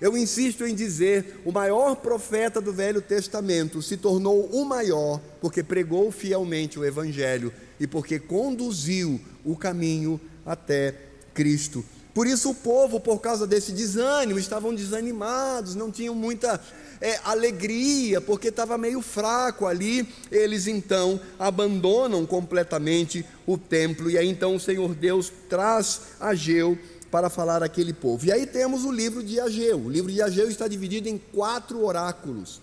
Eu 0.00 0.16
insisto 0.16 0.66
em 0.66 0.74
dizer: 0.74 1.40
o 1.44 1.50
maior 1.50 1.96
profeta 1.96 2.60
do 2.60 2.72
Velho 2.72 3.00
Testamento 3.00 3.80
se 3.80 3.96
tornou 3.96 4.46
o 4.46 4.64
maior 4.64 5.20
porque 5.40 5.62
pregou 5.62 6.12
fielmente 6.12 6.78
o 6.78 6.84
Evangelho 6.84 7.52
e 7.80 7.86
porque 7.86 8.18
conduziu 8.18 9.20
o 9.44 9.56
caminho 9.56 10.20
até 10.44 10.94
Cristo. 11.34 11.84
Por 12.14 12.26
isso, 12.26 12.50
o 12.50 12.54
povo, 12.54 13.00
por 13.00 13.20
causa 13.20 13.46
desse 13.46 13.72
desânimo, 13.72 14.38
estavam 14.38 14.74
desanimados, 14.74 15.74
não 15.74 15.90
tinham 15.90 16.14
muita 16.14 16.60
é, 17.02 17.18
alegria, 17.24 18.20
porque 18.20 18.46
estava 18.46 18.78
meio 18.78 19.02
fraco 19.02 19.66
ali, 19.66 20.08
eles 20.30 20.68
então 20.68 21.20
abandonam 21.36 22.24
completamente 22.24 23.26
o 23.44 23.58
templo, 23.58 24.08
e 24.08 24.16
aí 24.16 24.28
então 24.28 24.54
o 24.54 24.60
Senhor 24.60 24.94
Deus 24.94 25.32
traz 25.48 26.00
Ageu 26.20 26.78
para 27.10 27.28
falar 27.28 27.60
àquele 27.60 27.92
povo. 27.92 28.24
E 28.24 28.30
aí 28.30 28.46
temos 28.46 28.84
o 28.84 28.92
livro 28.92 29.22
de 29.22 29.40
Ageu. 29.40 29.78
O 29.78 29.90
livro 29.90 30.12
de 30.12 30.22
Ageu 30.22 30.48
está 30.48 30.68
dividido 30.68 31.08
em 31.08 31.18
quatro 31.18 31.84
oráculos, 31.84 32.60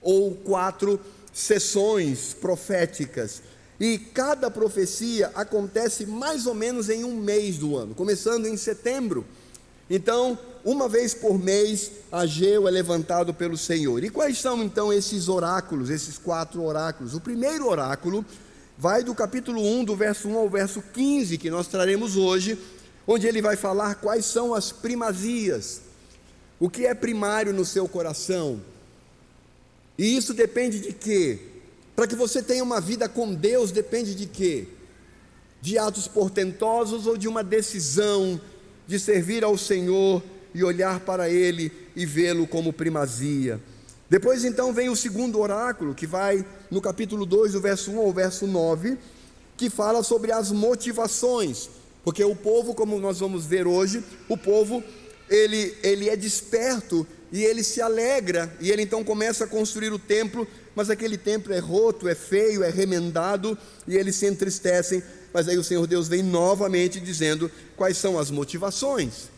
ou 0.00 0.32
quatro 0.32 1.00
sessões 1.32 2.34
proféticas. 2.34 3.42
E 3.80 3.98
cada 3.98 4.48
profecia 4.48 5.32
acontece 5.34 6.06
mais 6.06 6.46
ou 6.46 6.54
menos 6.54 6.88
em 6.88 7.02
um 7.02 7.16
mês 7.16 7.58
do 7.58 7.76
ano, 7.76 7.96
começando 7.96 8.46
em 8.46 8.56
setembro. 8.56 9.26
Então, 9.90 10.38
uma 10.64 10.88
vez 10.88 11.12
por 11.12 11.38
mês, 11.38 11.90
Ageu 12.10 12.68
é 12.68 12.70
levantado 12.70 13.34
pelo 13.34 13.56
Senhor. 13.56 14.04
E 14.04 14.10
quais 14.10 14.38
são 14.38 14.62
então 14.62 14.92
esses 14.92 15.28
oráculos, 15.28 15.90
esses 15.90 16.18
quatro 16.18 16.62
oráculos? 16.62 17.14
O 17.14 17.20
primeiro 17.20 17.68
oráculo 17.68 18.24
vai 18.78 19.02
do 19.02 19.14
capítulo 19.14 19.60
1, 19.60 19.84
do 19.84 19.96
verso 19.96 20.28
1 20.28 20.38
ao 20.38 20.48
verso 20.48 20.82
15, 20.92 21.36
que 21.38 21.50
nós 21.50 21.66
traremos 21.66 22.16
hoje, 22.16 22.58
onde 23.06 23.26
ele 23.26 23.42
vai 23.42 23.56
falar 23.56 23.96
quais 23.96 24.24
são 24.24 24.54
as 24.54 24.70
primazias, 24.70 25.82
o 26.60 26.70
que 26.70 26.86
é 26.86 26.94
primário 26.94 27.52
no 27.52 27.64
seu 27.64 27.88
coração. 27.88 28.60
E 29.98 30.16
isso 30.16 30.32
depende 30.32 30.78
de 30.78 30.92
quê? 30.92 31.38
Para 31.94 32.06
que 32.06 32.14
você 32.14 32.42
tenha 32.42 32.62
uma 32.62 32.80
vida 32.80 33.08
com 33.08 33.34
Deus, 33.34 33.72
depende 33.72 34.14
de 34.14 34.26
quê? 34.26 34.68
De 35.60 35.76
atos 35.76 36.08
portentosos 36.08 37.06
ou 37.06 37.16
de 37.16 37.26
uma 37.26 37.42
decisão 37.42 38.40
de 38.86 38.98
servir 38.98 39.44
ao 39.44 39.58
Senhor 39.58 40.22
e 40.54 40.62
olhar 40.64 41.00
para 41.00 41.28
Ele 41.28 41.72
e 41.94 42.04
vê-lo 42.06 42.46
como 42.46 42.72
primazia. 42.72 43.60
Depois 44.08 44.44
então 44.44 44.72
vem 44.72 44.90
o 44.90 44.96
segundo 44.96 45.40
oráculo, 45.40 45.94
que 45.94 46.06
vai 46.06 46.44
no 46.70 46.80
capítulo 46.80 47.24
2, 47.24 47.52
do 47.52 47.60
verso 47.60 47.90
1 47.92 47.98
ao 47.98 48.12
verso 48.12 48.46
9, 48.46 48.98
que 49.56 49.70
fala 49.70 50.02
sobre 50.02 50.32
as 50.32 50.50
motivações, 50.50 51.70
porque 52.04 52.22
o 52.22 52.36
povo, 52.36 52.74
como 52.74 52.98
nós 52.98 53.20
vamos 53.20 53.46
ver 53.46 53.66
hoje, 53.66 54.04
o 54.28 54.36
povo 54.36 54.82
ele, 55.30 55.74
ele 55.82 56.08
é 56.08 56.16
desperto 56.16 57.06
e 57.32 57.42
ele 57.42 57.62
se 57.62 57.80
alegra, 57.80 58.54
e 58.60 58.70
ele 58.70 58.82
então 58.82 59.02
começa 59.02 59.44
a 59.44 59.46
construir 59.46 59.90
o 59.92 59.98
templo, 59.98 60.46
mas 60.74 60.90
aquele 60.90 61.16
templo 61.16 61.52
é 61.54 61.58
roto, 61.58 62.06
é 62.06 62.14
feio, 62.14 62.62
é 62.62 62.68
remendado, 62.68 63.56
e 63.88 63.96
eles 63.96 64.16
se 64.16 64.26
entristecem, 64.26 65.02
mas 65.32 65.48
aí 65.48 65.56
o 65.56 65.64
Senhor 65.64 65.86
Deus 65.86 66.08
vem 66.08 66.22
novamente 66.22 67.00
dizendo 67.00 67.50
quais 67.76 67.96
são 67.96 68.18
as 68.18 68.30
motivações. 68.30 69.30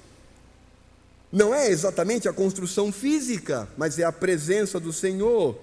Não 1.34 1.52
é 1.52 1.68
exatamente 1.68 2.28
a 2.28 2.32
construção 2.32 2.92
física, 2.92 3.68
mas 3.76 3.98
é 3.98 4.04
a 4.04 4.12
presença 4.12 4.78
do 4.78 4.92
Senhor. 4.92 5.58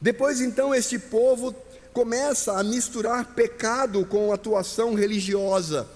Depois 0.00 0.40
então 0.40 0.74
este 0.74 0.98
povo 0.98 1.54
começa 1.92 2.58
a 2.58 2.64
misturar 2.64 3.34
pecado 3.34 4.06
com 4.06 4.32
atuação 4.32 4.94
religiosa. 4.94 5.86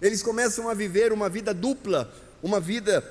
Eles 0.00 0.22
começam 0.22 0.66
a 0.66 0.72
viver 0.72 1.12
uma 1.12 1.28
vida 1.28 1.52
dupla, 1.52 2.10
uma 2.42 2.58
vida, 2.58 3.04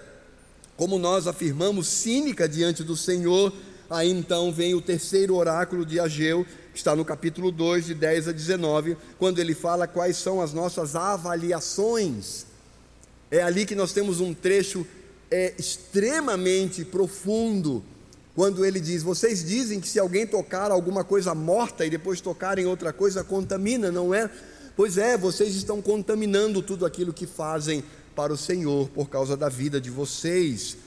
como 0.76 0.98
nós 0.98 1.28
afirmamos, 1.28 1.88
cínica 1.88 2.50
diante 2.50 2.84
do 2.84 2.98
Senhor. 2.98 3.54
Aí 3.92 4.10
então 4.10 4.52
vem 4.52 4.74
o 4.74 4.82
terceiro 4.82 5.36
oráculo 5.36 5.86
de 5.86 6.00
Ageu, 6.00 6.48
que 6.74 6.80
está 6.80 6.96
no 6.96 7.06
capítulo 7.06 7.52
2, 7.52 7.86
de 7.86 7.94
10 7.94 8.30
a 8.30 8.32
19, 8.32 8.98
quando 9.20 9.38
ele 9.38 9.54
fala 9.54 9.86
quais 9.88 10.18
são 10.18 10.42
as 10.42 10.52
nossas 10.52 10.96
avaliações. 10.96 12.48
É 13.30 13.44
ali 13.44 13.68
que 13.68 13.76
nós 13.76 13.92
temos 13.92 14.20
um 14.20 14.34
trecho 14.34 14.84
é 15.30 15.54
extremamente 15.58 16.86
profundo 16.86 17.84
quando 18.36 18.66
ele 18.66 18.80
diz: 18.80 19.04
Vocês 19.04 19.44
dizem 19.44 19.80
que 19.80 19.88
se 19.88 20.00
alguém 20.00 20.28
tocar 20.28 20.72
alguma 20.72 21.04
coisa 21.04 21.34
morta 21.34 21.86
e 21.86 21.90
depois 21.90 22.22
tocar 22.22 22.60
em 22.60 22.66
outra 22.66 22.94
coisa, 22.94 23.24
contamina, 23.24 23.92
não 23.92 24.14
é? 24.14 24.30
Pois 24.76 24.98
é, 24.98 25.18
vocês 25.18 25.56
estão 25.56 25.82
contaminando 25.82 26.62
tudo 26.62 26.86
aquilo 26.86 27.12
que 27.12 27.26
fazem 27.26 27.84
para 28.16 28.32
o 28.32 28.38
Senhor 28.38 28.90
por 28.90 29.10
causa 29.10 29.36
da 29.36 29.50
vida 29.50 29.82
de 29.82 29.90
vocês. 29.90 30.78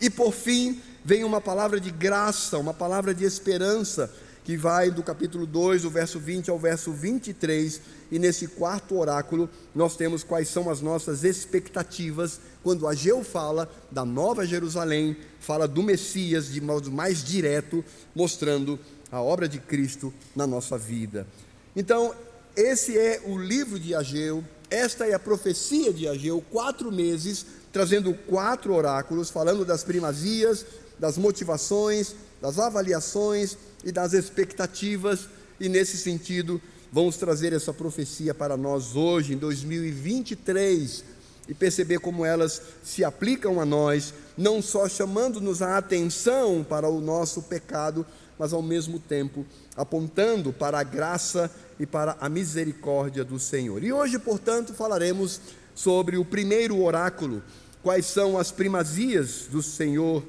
E 0.00 0.08
por 0.08 0.32
fim, 0.32 0.80
vem 1.04 1.24
uma 1.24 1.40
palavra 1.40 1.80
de 1.80 1.90
graça, 1.90 2.58
uma 2.58 2.72
palavra 2.72 3.12
de 3.12 3.24
esperança, 3.24 4.12
que 4.44 4.56
vai 4.56 4.90
do 4.90 5.02
capítulo 5.02 5.46
2, 5.46 5.82
do 5.82 5.90
verso 5.90 6.18
20 6.18 6.50
ao 6.50 6.58
verso 6.58 6.92
23, 6.92 7.80
e 8.10 8.18
nesse 8.18 8.48
quarto 8.48 8.96
oráculo 8.96 9.48
nós 9.74 9.96
temos 9.96 10.24
quais 10.24 10.48
são 10.48 10.70
as 10.70 10.80
nossas 10.80 11.24
expectativas 11.24 12.40
quando 12.62 12.86
Ageu 12.86 13.22
fala 13.22 13.70
da 13.90 14.04
Nova 14.04 14.46
Jerusalém, 14.46 15.16
fala 15.38 15.66
do 15.66 15.82
Messias 15.82 16.52
de 16.52 16.60
modo 16.60 16.90
mais 16.90 17.22
direto, 17.22 17.84
mostrando 18.14 18.78
a 19.10 19.20
obra 19.20 19.48
de 19.48 19.58
Cristo 19.58 20.12
na 20.34 20.46
nossa 20.46 20.76
vida. 20.76 21.26
Então, 21.74 22.14
esse 22.56 22.98
é 22.98 23.22
o 23.26 23.38
livro 23.38 23.78
de 23.78 23.94
Ageu, 23.94 24.44
esta 24.68 25.06
é 25.06 25.14
a 25.14 25.18
profecia 25.18 25.92
de 25.92 26.06
Ageu, 26.08 26.44
quatro 26.50 26.92
meses, 26.92 27.46
trazendo 27.72 28.12
quatro 28.12 28.74
oráculos, 28.74 29.30
falando 29.30 29.64
das 29.64 29.84
primazias, 29.84 30.66
das 30.98 31.16
motivações, 31.16 32.14
das 32.40 32.58
avaliações 32.58 33.56
e 33.84 33.92
das 33.92 34.12
expectativas, 34.12 35.28
e 35.58 35.68
nesse 35.68 35.96
sentido, 35.96 36.60
vamos 36.92 37.16
trazer 37.16 37.52
essa 37.52 37.72
profecia 37.72 38.34
para 38.34 38.56
nós 38.56 38.96
hoje, 38.96 39.34
em 39.34 39.36
2023, 39.36 41.04
e 41.48 41.54
perceber 41.54 41.98
como 41.98 42.24
elas 42.24 42.62
se 42.84 43.02
aplicam 43.02 43.60
a 43.60 43.64
nós, 43.64 44.14
não 44.36 44.62
só 44.62 44.88
chamando-nos 44.88 45.62
a 45.62 45.76
atenção 45.76 46.64
para 46.68 46.88
o 46.88 47.00
nosso 47.00 47.42
pecado, 47.42 48.06
mas 48.38 48.52
ao 48.52 48.62
mesmo 48.62 48.98
tempo 48.98 49.44
apontando 49.76 50.52
para 50.52 50.78
a 50.78 50.82
graça 50.82 51.50
e 51.78 51.86
para 51.86 52.16
a 52.20 52.28
misericórdia 52.28 53.24
do 53.24 53.38
Senhor. 53.38 53.82
E 53.82 53.92
hoje, 53.92 54.18
portanto, 54.18 54.72
falaremos 54.72 55.40
sobre 55.74 56.16
o 56.16 56.24
primeiro 56.24 56.80
oráculo, 56.82 57.42
quais 57.82 58.06
são 58.06 58.38
as 58.38 58.50
primazias 58.50 59.46
do 59.50 59.62
Senhor 59.62 60.22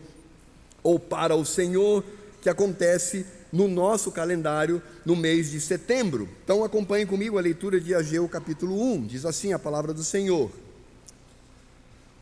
ou 0.82 1.00
para 1.00 1.36
o 1.36 1.46
Senhor 1.46 2.04
que 2.42 2.50
acontece 2.50 3.26
no 3.52 3.68
nosso 3.68 4.12
calendário 4.12 4.82
no 5.06 5.16
mês 5.16 5.52
de 5.52 5.60
setembro. 5.60 6.30
Então 6.44 6.64
acompanhe 6.64 7.06
comigo 7.06 7.38
a 7.38 7.42
leitura 7.42 7.80
de 7.80 7.94
Ageu 7.94 8.28
capítulo 8.28 8.82
1. 8.82 9.08
Diz 9.08 9.26
assim 9.26 9.54
a 9.54 9.60
palavra 9.60 9.94
do 9.94 10.04
Senhor: 10.04 10.50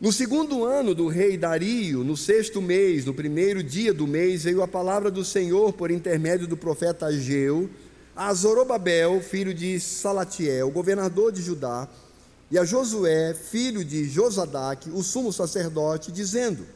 No 0.00 0.12
segundo 0.12 0.64
ano 0.64 0.94
do 0.94 1.08
rei 1.08 1.36
Dario, 1.36 2.02
no 2.02 2.16
sexto 2.16 2.60
mês, 2.60 3.04
no 3.04 3.14
primeiro 3.14 3.62
dia 3.62 3.94
do 3.94 4.06
mês, 4.06 4.44
veio 4.44 4.62
a 4.62 4.68
palavra 4.68 5.10
do 5.10 5.24
Senhor 5.24 5.72
por 5.72 5.90
intermédio 5.90 6.46
do 6.46 6.56
profeta 6.56 7.06
Ageu 7.06 7.70
a 8.20 8.34
Zorobabel, 8.34 9.18
filho 9.22 9.54
de 9.54 9.80
Salatiel, 9.80 10.70
governador 10.70 11.32
de 11.32 11.40
Judá, 11.40 11.88
e 12.50 12.58
a 12.58 12.66
Josué, 12.66 13.32
filho 13.32 13.82
de 13.82 14.04
Josadaque, 14.06 14.90
o 14.90 15.02
sumo 15.02 15.32
sacerdote, 15.32 16.12
dizendo: 16.12 16.66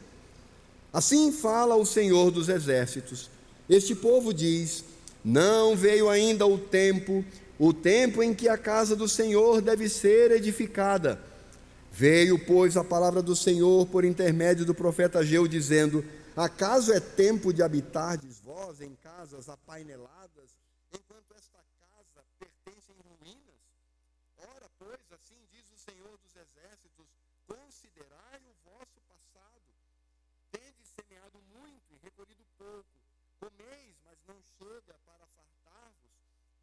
Assim 0.91 1.31
fala 1.31 1.75
o 1.75 1.85
Senhor 1.85 2.31
dos 2.31 2.49
exércitos 2.49 3.29
este 3.69 3.95
povo 3.95 4.33
diz: 4.33 4.83
Não 5.23 5.75
veio 5.75 6.09
ainda 6.09 6.45
o 6.45 6.57
tempo, 6.57 7.25
o 7.57 7.73
tempo 7.73 8.21
em 8.21 8.33
que 8.33 8.47
a 8.47 8.57
casa 8.57 8.95
do 8.95 9.07
Senhor 9.07 9.61
deve 9.61 9.89
ser 9.89 10.31
edificada. 10.31 11.19
Veio, 11.91 12.37
pois, 12.45 12.75
a 12.75 12.83
palavra 12.83 13.21
do 13.21 13.35
Senhor 13.35 13.87
por 13.87 14.03
intermédio 14.03 14.65
do 14.65 14.75
profeta 14.75 15.19
Ageu, 15.19 15.47
dizendo: 15.47 16.05
Acaso 16.35 16.91
é 16.91 16.99
tempo 16.99 17.53
de 17.53 17.63
habitardes 17.63 18.39
vós 18.41 18.81
em 18.81 18.93
casas 18.95 19.49
apaineladas, 19.49 20.55
enquanto 20.93 21.33
esta 21.33 21.59
casa 21.79 22.23
pertence 22.37 22.91
em 22.91 23.01
ruínas? 23.15 23.61
Ora, 24.37 24.69
pois, 24.77 24.99
assim 25.11 25.39
diz 25.51 25.65
o 25.71 25.77
Senhor 25.77 26.17
dos 26.17 26.35
exércitos: 26.35 27.07
considerai 27.47 28.39
o 28.45 28.69
vosso 28.69 28.99
passado. 29.07 29.63
Tendes 30.51 30.87
semeado 30.93 31.39
muito 31.53 31.93
e 31.93 31.97
recolhido 32.03 32.43
pouco 32.57 32.94
Comeis, 33.39 33.99
mas 34.03 34.23
não 34.25 34.41
chega 34.41 34.97
para 35.05 35.25
fartar-vos. 35.27 36.11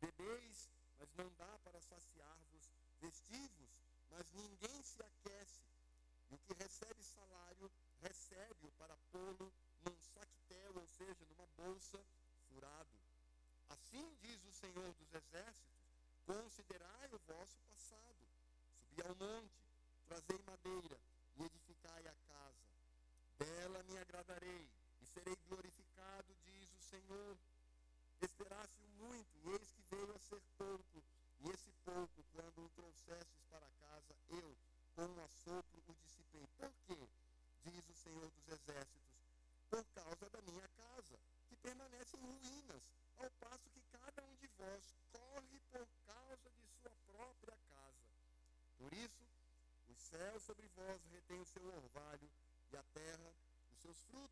Bebeis, 0.00 0.70
mas 0.98 1.12
não 1.14 1.28
dá 1.34 1.58
para 1.64 1.80
saciar-vos. 1.80 2.70
Vestivos, 3.00 3.80
mas 4.10 4.30
ninguém 4.32 4.82
se 4.82 5.02
aquece. 5.02 5.62
E 6.30 6.34
o 6.34 6.38
que 6.38 6.54
recebe 6.54 7.02
salário, 7.02 7.70
recebe-o 8.00 8.70
para 8.72 8.96
pô-lo 9.10 9.52
num 9.82 9.96
saquetel, 10.00 10.72
ou 10.76 10.86
seja, 10.86 11.26
numa 11.26 11.46
bolsa 11.56 12.02
furado. 12.48 12.98
Assim 13.68 14.14
diz 14.20 14.44
o 14.44 14.52
Senhor 14.52 14.92
dos 14.94 15.12
Exércitos: 15.12 15.82
considerai 16.24 17.08
o 17.12 17.18
vosso 17.26 17.58
passado. 17.68 18.28
Subi 18.78 19.02
ao 19.02 19.14
monte, 19.14 19.62
trazei 20.04 20.38
madeira 20.46 21.00
e 21.36 21.42
edificai 21.44 22.06
a 22.06 22.14
casa. 22.28 22.66
Dela 23.38 23.82
me 23.84 23.98
agradarei 23.98 24.70
e 25.00 25.06
serei 25.06 25.36
glorificado, 25.48 26.32
o 26.32 26.36
Senhor. 26.92 27.38
Esperasse 28.20 28.82
muito, 28.98 29.38
e 29.38 29.48
eis 29.48 29.72
que 29.72 29.82
veio 29.90 30.12
a 30.14 30.18
ser 30.18 30.42
pouco, 30.58 31.02
e 31.40 31.48
esse 31.48 31.72
pouco, 31.84 32.22
quando 32.32 32.64
o 32.64 32.68
trouxestes 32.68 33.42
para 33.48 33.66
casa, 33.80 34.14
eu, 34.28 34.56
com 34.94 35.06
um 35.06 35.24
assopro, 35.24 35.82
o 35.88 35.94
dissipei. 35.94 36.46
Por 36.58 36.70
quê? 36.86 37.08
Diz 37.64 37.88
o 37.88 37.94
Senhor 37.94 38.30
dos 38.30 38.46
Exércitos. 38.46 39.16
Por 39.70 39.82
causa 39.94 40.28
da 40.28 40.42
minha 40.42 40.68
casa, 40.68 41.18
que 41.48 41.56
permanece 41.56 42.14
em 42.18 42.20
ruínas, 42.20 42.82
ao 43.16 43.30
passo 43.40 43.70
que 43.70 43.80
cada 43.90 44.22
um 44.24 44.34
de 44.36 44.48
vós 44.58 44.92
corre 45.12 45.60
por 45.70 45.88
causa 46.04 46.50
de 46.50 46.68
sua 46.76 46.92
própria 47.06 47.56
casa. 47.70 48.04
Por 48.76 48.92
isso, 48.92 49.26
os 49.88 49.98
céus 49.98 50.42
sobre 50.42 50.68
vós 50.76 51.02
retêm 51.06 51.40
o 51.40 51.46
seu 51.46 51.66
orvalho, 51.66 52.30
e 52.70 52.76
a 52.76 52.82
terra 52.92 53.34
os 53.70 53.78
seus 53.80 54.02
frutos. 54.02 54.31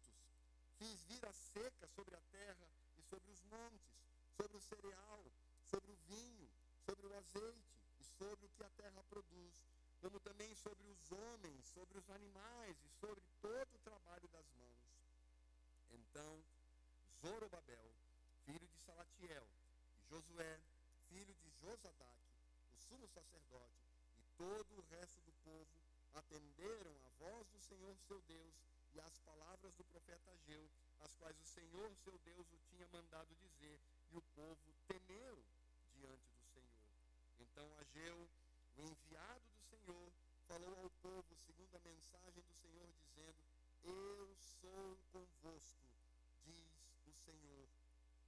Fiz 0.81 1.05
vir 1.05 1.27
a 1.27 1.33
seca 1.35 1.87
sobre 1.89 2.17
a 2.17 2.21
terra 2.33 2.67
e 2.97 3.03
sobre 3.03 3.31
os 3.31 3.43
montes, 3.45 4.01
sobre 4.35 4.57
o 4.57 4.61
cereal, 4.63 5.31
sobre 5.67 5.93
o 5.93 5.97
vinho, 6.09 6.49
sobre 6.87 7.07
o 7.07 7.15
azeite 7.19 7.77
e 7.99 8.05
sobre 8.05 8.47
o 8.47 8.49
que 8.49 8.65
a 8.65 8.71
terra 8.71 9.05
produz, 9.05 9.63
como 10.01 10.19
também 10.21 10.55
sobre 10.55 10.89
os 10.89 11.13
homens, 11.13 11.67
sobre 11.67 11.99
os 11.99 12.09
animais 12.09 12.83
e 12.83 12.89
sobre 12.99 13.23
todo 13.43 13.75
o 13.75 13.79
trabalho 13.81 14.27
das 14.29 14.51
mãos. 14.55 14.81
Então, 15.91 16.43
Zorobabel, 17.21 17.93
filho 18.47 18.67
de 18.67 18.79
Salatiel, 18.79 19.47
e 19.99 20.09
Josué, 20.09 20.63
filho 21.11 21.35
de 21.35 21.51
Josadaque, 21.61 22.33
o 22.73 22.79
sumo 22.89 23.07
sacerdote, 23.09 23.85
e 24.17 24.23
todo 24.39 24.79
o 24.79 24.87
resto 24.97 25.21
do 25.21 25.33
povo 25.45 25.69
atenderam 26.15 26.97
a 27.05 27.11
voz 27.19 27.47
do 27.51 27.61
Senhor 27.61 27.95
seu 27.99 28.23
Deus 28.23 28.70
e 28.95 29.01
as 29.01 29.19
palavras 29.19 29.75
do 29.75 29.85
profeta 29.85 30.31
Ageu, 30.33 30.69
as 31.01 31.15
quais 31.17 31.39
o 31.39 31.45
Senhor, 31.45 31.95
seu 31.97 32.19
Deus, 32.19 32.47
o 32.53 32.59
tinha 32.69 32.87
mandado 32.89 33.35
dizer, 33.37 33.81
e 34.11 34.17
o 34.17 34.23
povo 34.35 34.75
temeu 34.87 35.45
diante 35.95 36.31
do 36.33 36.45
Senhor. 36.45 36.85
Então 37.39 37.77
Ageu, 37.79 38.29
o 38.77 38.83
enviado 38.83 39.49
do 39.51 39.61
Senhor, 39.69 40.13
falou 40.47 40.83
ao 40.83 40.91
povo 41.03 41.37
segundo 41.37 41.75
a 41.77 41.81
mensagem 41.81 42.43
do 42.43 42.55
Senhor, 42.55 42.89
dizendo: 42.93 43.39
Eu 43.85 44.35
sou 44.61 44.99
convosco, 45.13 45.87
diz 46.45 46.73
o 47.07 47.13
Senhor. 47.13 47.69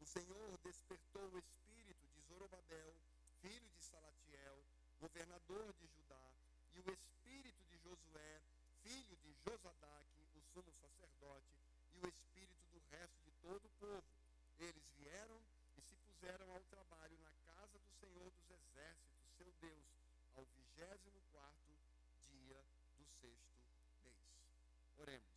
O 0.00 0.06
Senhor 0.06 0.58
despertou 0.58 1.28
o 1.30 1.38
espírito 1.38 2.06
de 2.08 2.20
Zorobabel, 2.22 2.94
filho 3.40 3.70
de 3.70 3.82
Salatiel, 3.82 4.64
governador 5.00 5.72
de 5.74 5.86
Judá, 5.88 6.34
e 6.74 6.80
o 6.80 6.92
espírito 6.92 7.64
de 7.64 7.76
Josué, 7.78 8.42
filho 8.82 9.16
de 9.16 9.32
Josadaque, 9.44 10.21
sumo 10.52 10.70
sacerdote, 10.72 11.48
e 11.94 11.98
o 11.98 12.08
espírito 12.08 12.68
do 12.68 12.78
resto 12.90 13.20
de 13.22 13.32
todo 13.40 13.64
o 13.64 13.70
povo. 13.80 14.04
Eles 14.58 14.90
vieram 14.96 15.40
e 15.76 15.80
se 15.80 15.96
puseram 15.96 16.50
ao 16.52 16.62
trabalho 16.64 17.18
na 17.18 17.32
casa 17.44 17.78
do 17.78 17.90
Senhor 18.00 18.30
dos 18.30 18.50
Exércitos, 18.50 19.30
seu 19.36 19.50
Deus, 19.60 19.86
ao 20.34 20.44
vigésimo 20.44 21.20
quarto 21.32 21.72
dia 22.20 22.62
do 22.96 23.04
sexto 23.06 23.56
mês. 24.04 24.14
Oremos. 24.98 25.32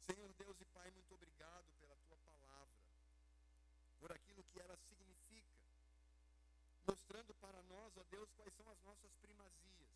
Senhor 0.00 0.32
Deus 0.34 0.60
e 0.60 0.64
Pai, 0.66 0.90
muito 0.90 1.14
obrigado 1.14 1.72
pela 1.78 1.96
tua 1.96 2.16
palavra, 2.18 2.82
por 4.00 4.10
aquilo 4.10 4.42
que 4.44 4.58
ela 4.58 4.76
significa, 4.76 5.56
mostrando 6.84 7.32
para 7.34 7.62
nós, 7.62 7.96
ó 7.96 8.02
Deus, 8.10 8.32
quais 8.32 8.52
são 8.54 8.68
as 8.68 8.80
nossas 8.82 9.14
primazias. 9.14 9.90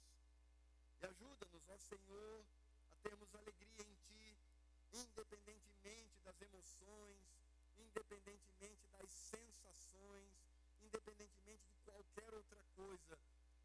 E 1.00 1.06
ajuda-nos, 1.06 1.68
ó 1.68 1.76
Senhor, 1.76 2.46
termos 3.06 3.32
alegria 3.36 3.86
em 3.86 3.94
Ti, 4.02 4.36
independentemente 4.92 6.18
das 6.24 6.40
emoções, 6.42 7.22
independentemente 7.78 8.84
das 8.88 9.08
sensações, 9.08 10.34
independentemente 10.82 11.68
de 11.70 11.78
qualquer 11.84 12.34
outra 12.34 12.64
coisa, 12.74 13.16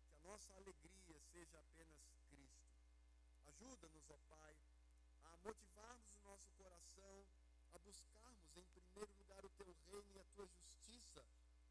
que 0.06 0.14
a 0.14 0.30
nossa 0.30 0.54
alegria 0.54 1.20
seja 1.32 1.58
apenas 1.58 2.14
Cristo. 2.30 2.70
Ajuda-nos, 3.48 4.12
ó 4.12 4.18
Pai, 4.30 4.56
a 5.24 5.38
motivarmos 5.38 6.16
o 6.18 6.22
nosso 6.22 6.48
coração, 6.52 7.26
a 7.74 7.80
buscarmos 7.80 8.56
em 8.56 8.66
primeiro 8.66 9.12
lugar 9.18 9.44
o 9.44 9.50
Teu 9.50 9.76
reino 9.90 10.12
e 10.14 10.20
a 10.20 10.26
Tua 10.36 10.46
justiça, 10.46 11.26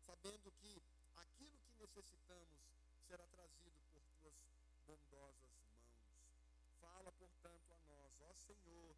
sabendo 0.05 0.51
que 0.59 0.83
aquilo 1.15 1.57
que 1.61 1.77
necessitamos 1.79 2.67
será 3.07 3.25
trazido 3.29 3.79
por 3.93 4.03
Tuas 4.19 4.35
bondosas 4.85 5.60
Senhor, 8.57 8.97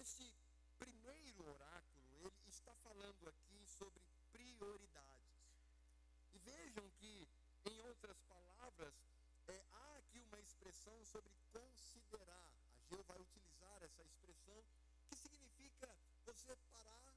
esse 0.00 0.34
primeiro 0.78 1.46
oráculo, 1.46 2.32
ele 2.38 2.50
está 2.50 2.74
falando 2.76 3.28
aqui 3.28 3.66
sobre 3.66 4.02
prioridades. 4.30 5.42
E 6.32 6.38
vejam 6.38 6.90
que, 6.92 7.28
em 7.66 7.80
outras 7.80 8.18
palavras, 8.22 8.94
é, 9.48 9.64
há 9.72 9.96
aqui 9.96 10.20
uma 10.20 10.40
expressão 10.40 11.04
sobre 11.04 11.32
considerar. 11.50 12.50
A 12.76 12.82
Geu 12.88 13.02
vai 13.04 13.20
utilizar 13.20 13.82
essa 13.82 14.02
expressão, 14.02 14.64
que 15.06 15.16
significa 15.16 15.94
você 16.24 16.56
parar 16.70 17.11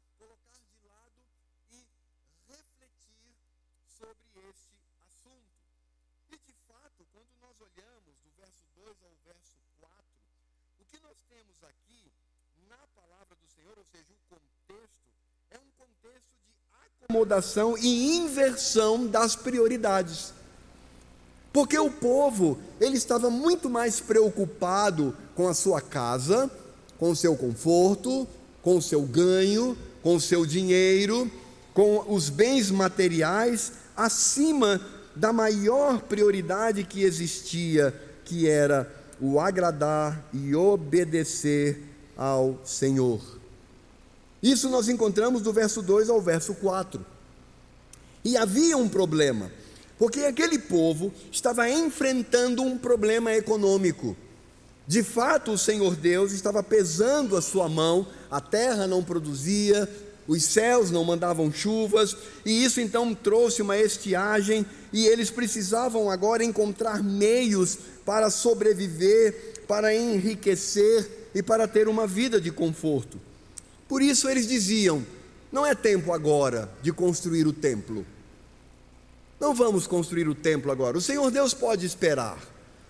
o 10.85 10.97
que 10.97 11.01
nós 11.03 11.17
temos 11.27 11.55
aqui 11.63 12.11
na 12.69 12.77
palavra 12.95 13.35
do 13.41 13.47
Senhor, 13.55 13.73
ou 13.77 13.83
seja, 13.83 14.05
o 14.13 14.35
contexto, 14.35 15.09
é 15.51 15.57
um 15.57 15.71
contexto 15.77 16.29
de 16.45 17.05
acomodação 17.05 17.77
e 17.77 18.17
inversão 18.17 19.07
das 19.07 19.35
prioridades. 19.35 20.33
Porque 21.51 21.77
o 21.79 21.89
povo, 21.89 22.59
ele 22.79 22.97
estava 22.97 23.29
muito 23.29 23.69
mais 23.69 23.99
preocupado 23.99 25.15
com 25.35 25.47
a 25.47 25.53
sua 25.53 25.81
casa, 25.81 26.51
com 26.99 27.11
o 27.11 27.15
seu 27.15 27.35
conforto, 27.35 28.27
com 28.61 28.77
o 28.77 28.81
seu 28.81 29.01
ganho, 29.03 29.77
com 30.03 30.15
o 30.15 30.21
seu 30.21 30.45
dinheiro, 30.45 31.31
com 31.73 32.13
os 32.13 32.29
bens 32.29 32.69
materiais, 32.69 33.73
acima 33.95 34.81
da 35.15 35.31
maior 35.31 36.01
prioridade 36.01 36.83
que 36.83 37.03
existia, 37.03 37.93
que 38.25 38.47
era 38.47 38.94
o 39.19 39.39
agradar 39.39 40.27
e 40.33 40.55
obedecer 40.55 41.81
ao 42.17 42.59
Senhor. 42.63 43.21
Isso 44.41 44.69
nós 44.69 44.87
encontramos 44.87 45.41
do 45.41 45.51
verso 45.51 45.81
2 45.81 46.09
ao 46.09 46.21
verso 46.21 46.53
4. 46.55 47.03
E 48.23 48.37
havia 48.37 48.77
um 48.77 48.89
problema, 48.89 49.51
porque 49.97 50.21
aquele 50.21 50.59
povo 50.59 51.11
estava 51.31 51.69
enfrentando 51.69 52.61
um 52.61 52.77
problema 52.77 53.33
econômico. 53.33 54.15
De 54.87 55.01
fato, 55.01 55.51
o 55.51 55.57
Senhor 55.57 55.95
Deus 55.95 56.31
estava 56.31 56.61
pesando 56.61 57.35
a 57.35 57.41
sua 57.41 57.67
mão, 57.67 58.07
a 58.29 58.39
terra 58.39 58.85
não 58.85 59.03
produzia, 59.03 59.89
os 60.27 60.43
céus 60.43 60.91
não 60.91 61.03
mandavam 61.03 61.51
chuvas, 61.51 62.15
e 62.45 62.63
isso 62.63 62.79
então 62.79 63.13
trouxe 63.13 63.61
uma 63.61 63.77
estiagem, 63.77 64.65
e 64.91 65.05
eles 65.05 65.29
precisavam 65.29 66.09
agora 66.09 66.43
encontrar 66.43 67.03
meios 67.03 67.77
para 68.05 68.29
sobreviver, 68.29 69.63
para 69.67 69.93
enriquecer 69.95 71.29
e 71.33 71.41
para 71.41 71.67
ter 71.67 71.87
uma 71.87 72.05
vida 72.05 72.39
de 72.39 72.51
conforto. 72.51 73.19
Por 73.87 74.01
isso 74.01 74.29
eles 74.29 74.47
diziam: 74.47 75.05
não 75.51 75.65
é 75.65 75.73
tempo 75.73 76.13
agora 76.13 76.69
de 76.81 76.93
construir 76.93 77.47
o 77.47 77.53
templo. 77.53 78.05
Não 79.39 79.53
vamos 79.53 79.85
construir 79.87 80.27
o 80.27 80.35
templo 80.35 80.71
agora. 80.71 80.97
O 80.97 81.01
Senhor 81.01 81.29
Deus 81.29 81.53
pode 81.53 81.85
esperar. 81.85 82.37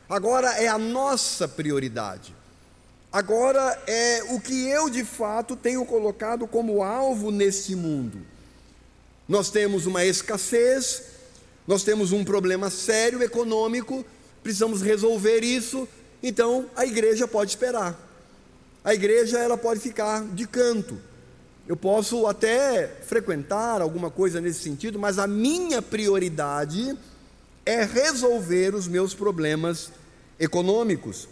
Agora 0.08 0.50
é 0.62 0.68
a 0.68 0.78
nossa 0.78 1.48
prioridade. 1.48 2.36
Agora 3.12 3.82
é 3.88 4.24
o 4.30 4.40
que 4.40 4.68
eu 4.68 4.90
de 4.90 5.04
fato 5.04 5.56
tenho 5.56 5.86
colocado 5.86 6.46
como 6.46 6.84
alvo 6.84 7.32
nesse 7.32 7.76
mundo. 7.76 8.20
Nós 9.28 9.50
temos 9.50 9.86
uma 9.86 10.06
escassez, 10.06 11.04
nós 11.68 11.84
temos 11.84 12.12
um 12.12 12.24
problema 12.24 12.70
sério 12.70 13.24
econômico, 13.24 14.06
precisamos 14.46 14.84
resolver 14.84 15.44
isso, 15.44 15.88
então 16.22 16.68
a 16.76 16.86
igreja 16.86 17.28
pode 17.28 17.50
esperar. 17.50 18.00
A 18.84 18.94
igreja 18.94 19.40
ela 19.40 19.58
pode 19.58 19.80
ficar 19.80 20.24
de 20.24 20.46
canto. 20.46 21.00
Eu 21.68 21.76
posso 21.76 22.28
até 22.28 22.86
frequentar 23.08 23.82
alguma 23.82 24.12
coisa 24.12 24.40
nesse 24.40 24.60
sentido, 24.60 25.00
mas 25.00 25.18
a 25.18 25.26
minha 25.26 25.82
prioridade 25.82 26.96
é 27.66 27.84
resolver 27.84 28.76
os 28.76 28.88
meus 28.88 29.16
problemas 29.16 29.90
econômicos. 30.40 31.28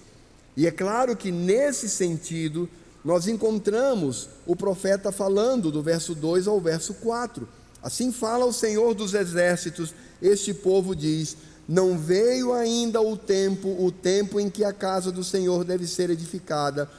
E 0.57 0.65
é 0.65 0.71
claro 0.71 1.15
que 1.15 1.31
nesse 1.31 1.87
sentido, 1.87 2.67
nós 3.05 3.27
encontramos 3.27 4.27
o 4.43 4.55
profeta 4.55 5.11
falando 5.11 5.71
do 5.71 5.83
verso 5.83 6.15
2 6.15 6.47
ao 6.47 6.59
verso 6.59 6.95
4. 6.95 7.47
Assim 7.83 8.11
fala 8.11 8.43
o 8.43 8.51
Senhor 8.51 8.95
dos 8.95 9.13
exércitos: 9.13 9.93
Este 10.19 10.51
povo 10.51 10.95
diz: 10.95 11.37
Não 11.67 11.97
veio 11.97 12.53
ainda 12.53 13.01
o 13.01 13.15
tempo, 13.15 13.69
o 13.83 13.91
tempo 13.91 14.39
em 14.39 14.49
que 14.49 14.63
a 14.63 14.73
casa 14.73 15.11
do 15.11 15.23
Senhor 15.23 15.63
deve 15.63 15.87
ser 15.87 16.09
edificada. 16.09 16.89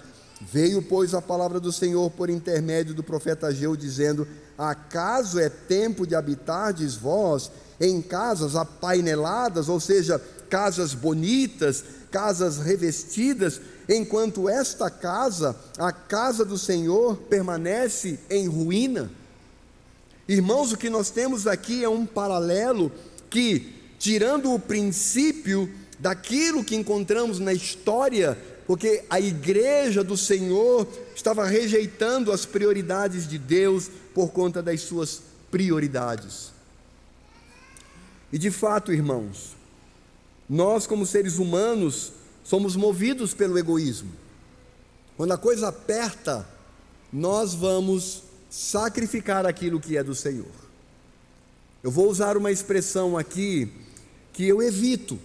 Veio, 0.41 0.83
pois, 0.83 1.15
a 1.15 1.23
palavra 1.23 1.61
do 1.61 1.73
Senhor 1.73 2.11
por 2.11 2.31
intermédio 2.31 2.95
do 2.95 3.03
profeta 3.03 3.49
Ageu, 3.49 3.77
dizendo: 3.77 4.27
Acaso 4.57 5.39
é 5.39 5.49
tempo 5.49 6.07
de 6.07 6.15
habitardes 6.15 6.95
vós 6.95 7.51
em 7.81 8.01
casas 8.01 8.57
apaineladas, 8.57 9.69
ou 9.69 9.81
seja, 9.81 10.21
casas 10.49 10.95
bonitas, 10.95 11.85
casas 12.11 12.59
revestidas, 12.59 13.61
enquanto 13.89 14.49
esta 14.49 14.89
casa, 14.89 15.57
a 15.77 15.93
casa 15.93 16.45
do 16.45 16.57
Senhor, 16.57 17.17
permanece 17.17 18.19
em 18.31 18.47
ruína. 18.47 19.11
Irmãos, 20.29 20.73
o 20.73 20.77
que 20.77 20.89
nós 20.89 21.11
temos 21.11 21.47
aqui 21.47 21.85
é 21.85 21.89
um 21.89 22.07
paralelo 22.07 22.91
que, 23.29 23.74
tirando 24.05 24.53
o 24.53 24.59
princípio 24.59 25.67
daquilo 25.99 26.63
que 26.63 26.77
encontramos 26.77 27.39
na 27.39 27.55
história, 27.55 28.37
porque 28.67 29.03
a 29.09 29.19
igreja 29.19 30.05
do 30.05 30.15
Senhor 30.15 30.87
estava 31.17 31.47
rejeitando 31.47 32.31
as 32.31 32.45
prioridades 32.45 33.27
de 33.27 33.39
Deus 33.39 33.91
por 34.13 34.31
conta 34.31 34.63
das 34.63 34.83
suas 34.83 35.23
prioridades. 35.51 36.53
E 38.31 38.37
de 38.37 38.51
fato, 38.51 38.93
irmãos, 38.93 39.57
nós, 40.47 40.87
como 40.87 41.07
seres 41.07 41.39
humanos, 41.39 42.13
somos 42.45 42.77
movidos 42.77 43.33
pelo 43.33 43.59
egoísmo. 43.59 44.13
Quando 45.17 45.33
a 45.33 45.39
coisa 45.39 45.69
aperta, 45.69 46.47
nós 47.11 47.55
vamos 47.55 48.23
sacrificar 48.51 49.47
aquilo 49.47 49.81
que 49.81 49.97
é 49.97 50.05
do 50.05 50.15
Senhor. 50.15 50.53
Eu 51.83 51.91
vou 51.91 52.11
usar 52.11 52.37
uma 52.37 52.53
expressão 52.53 53.17
aqui 53.17 53.73
que 54.35 54.47
eu 54.47 54.61
evito, 54.61 55.19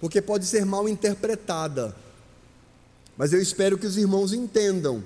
porque 0.00 0.22
pode 0.22 0.46
ser 0.46 0.64
mal 0.64 0.88
interpretada. 0.88 1.96
Mas 3.16 3.32
eu 3.32 3.40
espero 3.40 3.76
que 3.76 3.86
os 3.86 3.96
irmãos 3.96 4.32
entendam 4.32 5.04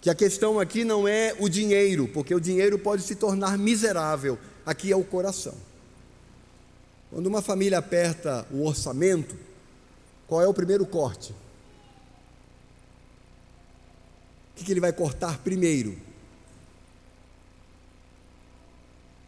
que 0.00 0.08
a 0.08 0.14
questão 0.14 0.58
aqui 0.60 0.84
não 0.84 1.06
é 1.06 1.34
o 1.38 1.48
dinheiro, 1.48 2.08
porque 2.08 2.34
o 2.34 2.40
dinheiro 2.40 2.78
pode 2.78 3.02
se 3.02 3.16
tornar 3.16 3.58
miserável, 3.58 4.38
aqui 4.64 4.92
é 4.92 4.96
o 4.96 5.04
coração. 5.04 5.54
Quando 7.10 7.26
uma 7.26 7.42
família 7.42 7.78
aperta 7.78 8.46
o 8.50 8.64
orçamento, 8.64 9.36
qual 10.28 10.40
é 10.40 10.46
o 10.46 10.54
primeiro 10.54 10.86
corte? 10.86 11.32
O 14.52 14.64
que, 14.64 14.72
ele 14.72 14.80
vai 14.80 14.92
cortar 14.92 15.38
primeiro? 15.38 15.98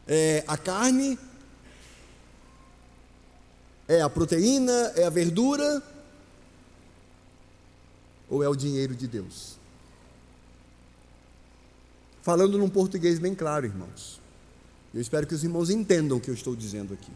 É 0.06 0.42
a 0.46 0.56
carne? 0.56 1.18
É 3.88 4.02
a 4.02 4.10
proteína? 4.10 4.92
É 4.94 5.04
a 5.04 5.10
verdura? 5.10 5.82
Ou 8.28 8.44
é 8.44 8.48
o 8.48 8.54
dinheiro 8.54 8.94
de 8.94 9.08
Deus? 9.08 9.56
Falando 12.22 12.58
num 12.58 12.68
português 12.68 13.18
bem 13.18 13.34
claro, 13.34 13.64
irmãos. 13.64 14.20
Eu 14.92 15.00
espero 15.00 15.26
que 15.26 15.34
os 15.34 15.42
irmãos 15.42 15.70
entendam 15.70 16.18
o 16.18 16.20
que 16.20 16.28
eu 16.28 16.34
estou 16.34 16.54
dizendo 16.54 16.92
aqui. 16.92 17.10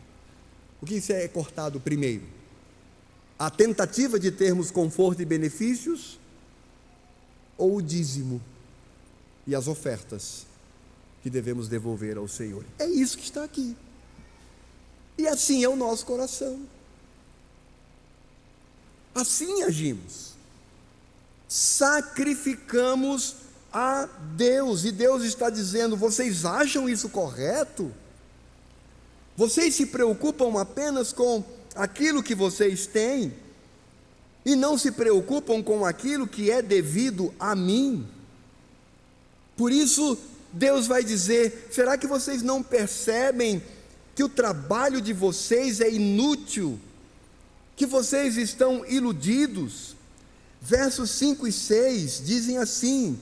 O 0.80 0.86
que 0.86 0.94
isso 0.94 1.12
é 1.12 1.28
cortado 1.28 1.78
primeiro? 1.78 2.24
A 3.38 3.50
tentativa 3.50 4.18
de 4.18 4.30
termos 4.30 4.70
conforto 4.70 5.20
e 5.20 5.26
benefícios 5.26 6.18
ou 7.58 7.76
o 7.76 7.82
dízimo 7.82 8.40
e 9.46 9.54
as 9.54 9.68
ofertas 9.68 10.46
que 11.22 11.28
devemos 11.28 11.68
devolver 11.68 12.16
ao 12.16 12.26
Senhor? 12.26 12.64
É 12.78 12.86
isso 12.86 13.18
que 13.18 13.24
está 13.24 13.44
aqui. 13.44 13.76
E 15.16 15.26
assim 15.26 15.62
é 15.62 15.68
o 15.68 15.76
nosso 15.76 16.06
coração. 16.06 16.60
Assim 19.14 19.62
agimos. 19.62 20.32
Sacrificamos 21.48 23.36
a 23.72 24.08
Deus, 24.36 24.84
e 24.84 24.92
Deus 24.92 25.22
está 25.22 25.50
dizendo: 25.50 25.96
vocês 25.96 26.44
acham 26.44 26.88
isso 26.88 27.08
correto? 27.08 27.92
Vocês 29.36 29.74
se 29.74 29.86
preocupam 29.86 30.60
apenas 30.60 31.12
com 31.12 31.42
aquilo 31.74 32.22
que 32.22 32.34
vocês 32.34 32.86
têm 32.86 33.32
e 34.44 34.54
não 34.54 34.76
se 34.76 34.92
preocupam 34.92 35.62
com 35.62 35.84
aquilo 35.84 36.26
que 36.26 36.50
é 36.50 36.60
devido 36.60 37.32
a 37.38 37.54
mim. 37.54 38.06
Por 39.56 39.72
isso, 39.72 40.18
Deus 40.52 40.86
vai 40.86 41.02
dizer: 41.02 41.68
será 41.70 41.96
que 41.96 42.06
vocês 42.06 42.42
não 42.42 42.62
percebem 42.62 43.62
que 44.14 44.24
o 44.24 44.28
trabalho 44.28 45.00
de 45.00 45.12
vocês 45.12 45.80
é 45.80 45.90
inútil? 45.90 46.78
Que 47.76 47.86
vocês 47.86 48.36
estão 48.36 48.84
iludidos? 48.86 49.96
Versos 50.60 51.10
5 51.10 51.46
e 51.46 51.52
6 51.52 52.22
dizem 52.24 52.58
assim: 52.58 53.18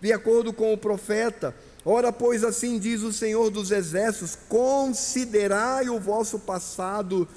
de 0.00 0.12
acordo 0.12 0.52
com 0.52 0.72
o 0.72 0.78
profeta. 0.78 1.54
Ora, 1.84 2.12
pois 2.12 2.42
assim 2.42 2.78
diz 2.78 3.02
o 3.02 3.12
Senhor 3.12 3.50
dos 3.50 3.70
Exércitos: 3.70 4.36
considerai 4.48 5.88
o 5.88 5.98
vosso 5.98 6.38
passado, 6.38 7.28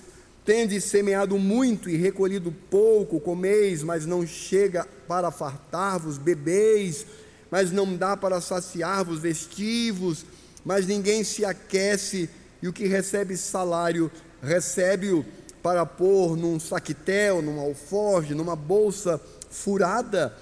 tendes 0.44 0.86
semeado 0.86 1.38
muito 1.38 1.90
e 1.90 1.96
recolhido 1.96 2.52
pouco, 2.70 3.20
comeis, 3.20 3.84
mas 3.84 4.06
não 4.06 4.26
chega 4.26 4.88
para 5.08 5.32
fartar-vos, 5.32 6.18
bebeis, 6.18 7.06
mas 7.52 7.72
não 7.72 7.96
dá 7.96 8.18
para 8.18 8.42
saciar-vos, 8.42 9.20
vestivos, 9.20 10.26
mas 10.66 10.86
ninguém 10.86 11.24
se 11.24 11.46
aquece, 11.46 12.30
e 12.62 12.68
o 12.68 12.74
que 12.74 12.88
recebe 12.88 13.38
salário, 13.38 14.12
recebe-o 14.42 15.26
para 15.62 15.86
pôr 15.86 16.38
num 16.38 16.60
saquetel, 16.60 17.42
num 17.42 17.60
alforge, 17.60 18.34
numa 18.34 18.56
bolsa 18.56 19.20
furada. 19.50 20.36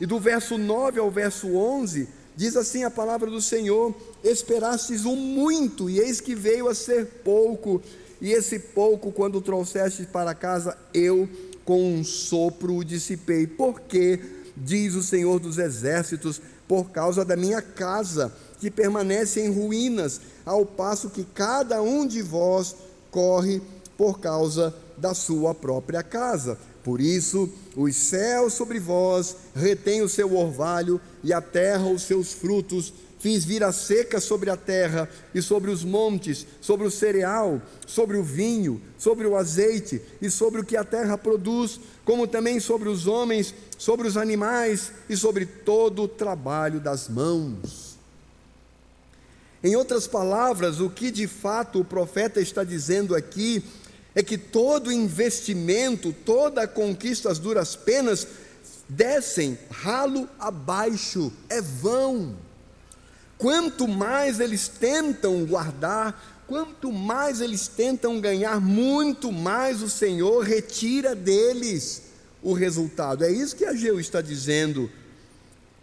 E 0.00 0.06
do 0.06 0.18
verso 0.18 0.58
9 0.58 0.98
ao 1.00 1.10
verso 1.10 1.54
11, 1.54 2.08
diz 2.36 2.56
assim 2.56 2.84
a 2.84 2.90
palavra 2.90 3.30
do 3.30 3.40
Senhor: 3.40 3.94
Esperastes 4.22 5.04
um 5.04 5.16
muito, 5.16 5.88
e 5.90 5.98
eis 5.98 6.20
que 6.20 6.34
veio 6.34 6.68
a 6.68 6.74
ser 6.74 7.06
pouco, 7.24 7.82
e 8.20 8.30
esse 8.30 8.58
pouco, 8.58 9.10
quando 9.10 9.40
trouxeste 9.40 10.04
para 10.04 10.34
casa, 10.34 10.78
eu 10.94 11.28
com 11.64 11.94
um 11.94 12.04
sopro 12.04 12.76
o 12.76 12.84
dissipei. 12.84 13.46
Porque, 13.46 14.20
diz 14.56 14.94
o 14.94 15.02
Senhor 15.02 15.40
dos 15.40 15.58
Exércitos, 15.58 16.40
por 16.68 16.90
causa 16.90 17.24
da 17.24 17.36
minha 17.36 17.60
casa, 17.60 18.32
que 18.62 18.70
permanece 18.70 19.40
em 19.40 19.52
ruínas, 19.52 20.20
ao 20.46 20.64
passo 20.64 21.10
que 21.10 21.24
cada 21.24 21.82
um 21.82 22.06
de 22.06 22.22
vós 22.22 22.76
corre 23.10 23.60
por 23.98 24.20
causa 24.20 24.72
da 24.96 25.14
sua 25.14 25.52
própria 25.52 26.00
casa. 26.00 26.56
Por 26.84 27.00
isso, 27.00 27.50
os 27.74 27.96
céus 27.96 28.52
sobre 28.52 28.78
vós 28.78 29.34
retêm 29.52 30.00
o 30.00 30.08
seu 30.08 30.36
orvalho 30.36 31.00
e 31.24 31.32
a 31.32 31.40
terra 31.40 31.88
os 31.88 32.02
seus 32.02 32.32
frutos. 32.32 32.94
Fiz 33.18 33.44
vir 33.44 33.64
a 33.64 33.72
seca 33.72 34.20
sobre 34.20 34.48
a 34.48 34.56
terra 34.56 35.08
e 35.34 35.42
sobre 35.42 35.68
os 35.68 35.82
montes, 35.82 36.46
sobre 36.60 36.86
o 36.86 36.90
cereal, 36.90 37.60
sobre 37.84 38.16
o 38.16 38.22
vinho, 38.22 38.80
sobre 38.96 39.26
o 39.26 39.36
azeite 39.36 40.00
e 40.20 40.30
sobre 40.30 40.60
o 40.60 40.64
que 40.64 40.76
a 40.76 40.84
terra 40.84 41.18
produz, 41.18 41.80
como 42.04 42.28
também 42.28 42.60
sobre 42.60 42.88
os 42.88 43.08
homens, 43.08 43.52
sobre 43.76 44.06
os 44.06 44.16
animais 44.16 44.92
e 45.08 45.16
sobre 45.16 45.46
todo 45.46 46.04
o 46.04 46.08
trabalho 46.08 46.78
das 46.78 47.08
mãos. 47.08 47.81
Em 49.62 49.76
outras 49.76 50.08
palavras, 50.08 50.80
o 50.80 50.90
que 50.90 51.10
de 51.10 51.28
fato 51.28 51.80
o 51.80 51.84
profeta 51.84 52.40
está 52.40 52.64
dizendo 52.64 53.14
aqui 53.14 53.62
é 54.14 54.22
que 54.22 54.36
todo 54.36 54.90
investimento, 54.90 56.12
toda 56.24 56.66
conquista 56.66 57.30
às 57.30 57.38
duras 57.38 57.76
penas 57.76 58.26
descem 58.88 59.58
ralo 59.70 60.28
abaixo, 60.38 61.32
é 61.48 61.60
vão. 61.60 62.36
Quanto 63.38 63.86
mais 63.88 64.40
eles 64.40 64.68
tentam 64.68 65.44
guardar, 65.46 66.42
quanto 66.46 66.92
mais 66.92 67.40
eles 67.40 67.68
tentam 67.68 68.20
ganhar, 68.20 68.60
muito 68.60 69.32
mais 69.32 69.80
o 69.80 69.88
Senhor 69.88 70.44
retira 70.44 71.14
deles 71.14 72.02
o 72.42 72.52
resultado. 72.52 73.24
É 73.24 73.30
isso 73.30 73.56
que 73.56 73.64
Ageu 73.64 73.98
está 73.98 74.20
dizendo. 74.20 74.90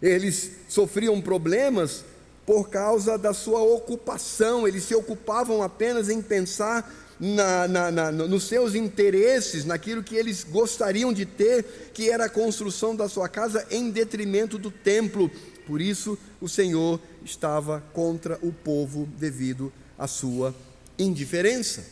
Eles 0.00 0.52
sofriam 0.68 1.20
problemas 1.20 2.04
por 2.50 2.68
causa 2.68 3.16
da 3.16 3.32
sua 3.32 3.62
ocupação, 3.62 4.66
eles 4.66 4.82
se 4.82 4.92
ocupavam 4.92 5.62
apenas 5.62 6.08
em 6.08 6.20
pensar 6.20 6.92
na, 7.20 7.68
na, 7.68 7.90
na, 7.92 8.10
nos 8.10 8.42
seus 8.48 8.74
interesses, 8.74 9.64
naquilo 9.64 10.02
que 10.02 10.16
eles 10.16 10.42
gostariam 10.42 11.12
de 11.12 11.24
ter, 11.24 11.92
que 11.94 12.10
era 12.10 12.24
a 12.24 12.28
construção 12.28 12.96
da 12.96 13.08
sua 13.08 13.28
casa, 13.28 13.64
em 13.70 13.88
detrimento 13.92 14.58
do 14.58 14.68
templo. 14.68 15.30
Por 15.64 15.80
isso, 15.80 16.18
o 16.40 16.48
Senhor 16.48 16.98
estava 17.24 17.84
contra 17.92 18.36
o 18.42 18.52
povo 18.52 19.08
devido 19.16 19.72
à 19.96 20.08
sua 20.08 20.52
indiferença. 20.98 21.84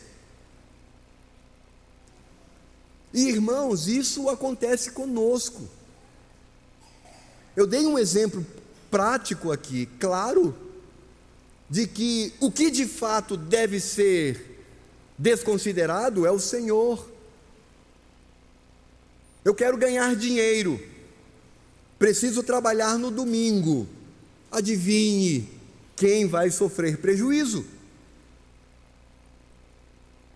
E 3.13 3.29
irmãos, 3.29 3.87
isso 3.87 4.27
acontece 4.27 4.91
conosco. 4.91 5.61
Eu 7.55 7.65
dei 7.65 7.87
um 7.87 7.97
exemplo 7.97 8.45
prático 8.89 9.51
aqui, 9.51 9.87
claro, 9.99 10.55
de 11.69 11.85
que 11.85 12.33
o 12.39 12.51
que 12.51 12.71
de 12.71 12.85
fato 12.85 13.37
deve 13.37 13.79
ser 13.79 14.65
desconsiderado 15.17 16.25
é 16.25 16.31
o 16.31 16.39
Senhor. 16.39 17.09
Eu 19.45 19.53
quero 19.53 19.77
ganhar 19.77 20.15
dinheiro, 20.15 20.81
preciso 21.97 22.41
trabalhar 22.43 22.97
no 22.97 23.11
domingo. 23.11 23.87
Adivinhe 24.51 25.47
quem 25.95 26.25
vai 26.25 26.49
sofrer 26.49 26.97
prejuízo. 26.97 27.65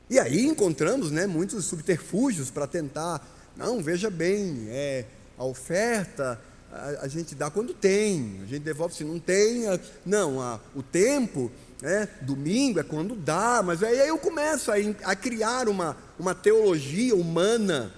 E 0.10 0.20
aí 0.20 0.46
encontramos 0.46 1.10
né, 1.10 1.26
muitos 1.26 1.66
subterfúgios 1.66 2.52
para 2.52 2.68
tentar. 2.68 3.26
Não, 3.58 3.82
veja 3.82 4.10
bem, 4.10 4.68
é, 4.70 5.06
a 5.38 5.44
oferta 5.44 6.40
a, 6.74 7.06
a, 7.06 7.08
gente 7.08 7.36
dá 7.36 7.52
quando 7.52 7.74
tem, 7.74 8.40
a 8.44 8.46
gente 8.46 8.64
devolve 8.64 8.96
se 8.96 9.04
não 9.04 9.20
tem. 9.20 9.68
A, 9.68 9.80
não, 10.06 10.42
a, 10.42 10.60
o 10.76 10.82
tempo 10.82 11.52
né? 11.82 12.08
domingo 12.22 12.80
é 12.80 12.84
quando 12.84 13.16
dá, 13.16 13.62
mas 13.64 13.84
aí 13.84 14.08
eu 14.08 14.18
começo 14.18 14.72
a, 14.72 14.76
a 15.04 15.16
criar 15.16 15.68
uma, 15.70 15.96
uma 16.18 16.34
teologia 16.34 17.16
humana 17.16 17.94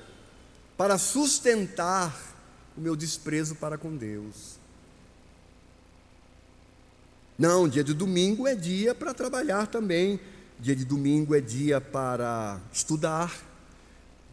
para 0.75 0.97
sustentar 0.97 2.35
o 2.75 2.81
meu 2.81 2.95
desprezo 2.95 3.55
para 3.55 3.77
com 3.77 3.95
Deus. 3.95 4.55
Não, 7.37 7.67
dia 7.67 7.83
de 7.83 7.93
domingo 7.93 8.47
é 8.47 8.55
dia 8.55 8.95
para 8.95 9.13
trabalhar 9.13 9.67
também, 9.67 10.19
dia 10.59 10.75
de 10.75 10.85
domingo 10.85 11.35
é 11.35 11.41
dia 11.41 11.79
para 11.79 12.59
estudar, 12.71 13.37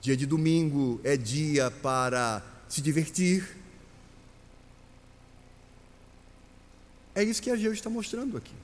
dia 0.00 0.16
de 0.16 0.24
domingo 0.24 1.00
é 1.04 1.16
dia 1.16 1.70
para 1.70 2.42
se 2.68 2.80
divertir. 2.80 3.61
É 7.14 7.22
isso 7.22 7.42
que 7.42 7.50
a 7.50 7.56
Geu 7.56 7.72
está 7.72 7.90
mostrando 7.90 8.36
aqui. 8.36 8.54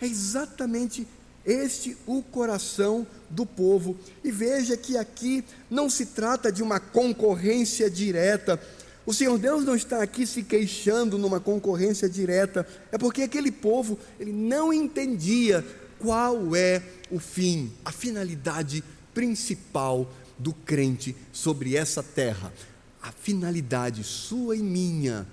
É 0.00 0.06
exatamente 0.06 1.06
este 1.44 1.96
o 2.06 2.22
coração 2.22 3.06
do 3.30 3.46
povo. 3.46 3.96
E 4.22 4.30
veja 4.30 4.76
que 4.76 4.98
aqui 4.98 5.44
não 5.70 5.88
se 5.88 6.06
trata 6.06 6.50
de 6.50 6.62
uma 6.62 6.80
concorrência 6.80 7.88
direta. 7.88 8.60
O 9.06 9.14
Senhor 9.14 9.38
Deus 9.38 9.64
não 9.64 9.76
está 9.76 10.02
aqui 10.02 10.26
se 10.26 10.42
queixando 10.42 11.16
numa 11.16 11.38
concorrência 11.38 12.08
direta, 12.08 12.66
é 12.90 12.98
porque 12.98 13.22
aquele 13.22 13.52
povo, 13.52 13.96
ele 14.18 14.32
não 14.32 14.72
entendia 14.72 15.64
qual 16.00 16.56
é 16.56 16.82
o 17.08 17.20
fim, 17.20 17.72
a 17.84 17.92
finalidade 17.92 18.82
principal 19.14 20.10
do 20.36 20.52
crente 20.52 21.16
sobre 21.32 21.76
essa 21.76 22.02
terra. 22.02 22.52
A 23.00 23.12
finalidade 23.12 24.02
sua 24.02 24.56
e 24.56 24.62
minha 24.62 25.24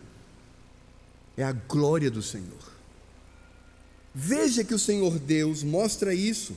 é 1.38 1.44
a 1.44 1.52
glória 1.52 2.12
do 2.12 2.22
Senhor. 2.22 2.74
Veja 4.14 4.64
que 4.64 4.74
o 4.74 4.80
Senhor 4.80 5.18
Deus 5.18 5.64
mostra 5.64 6.14
isso 6.14 6.56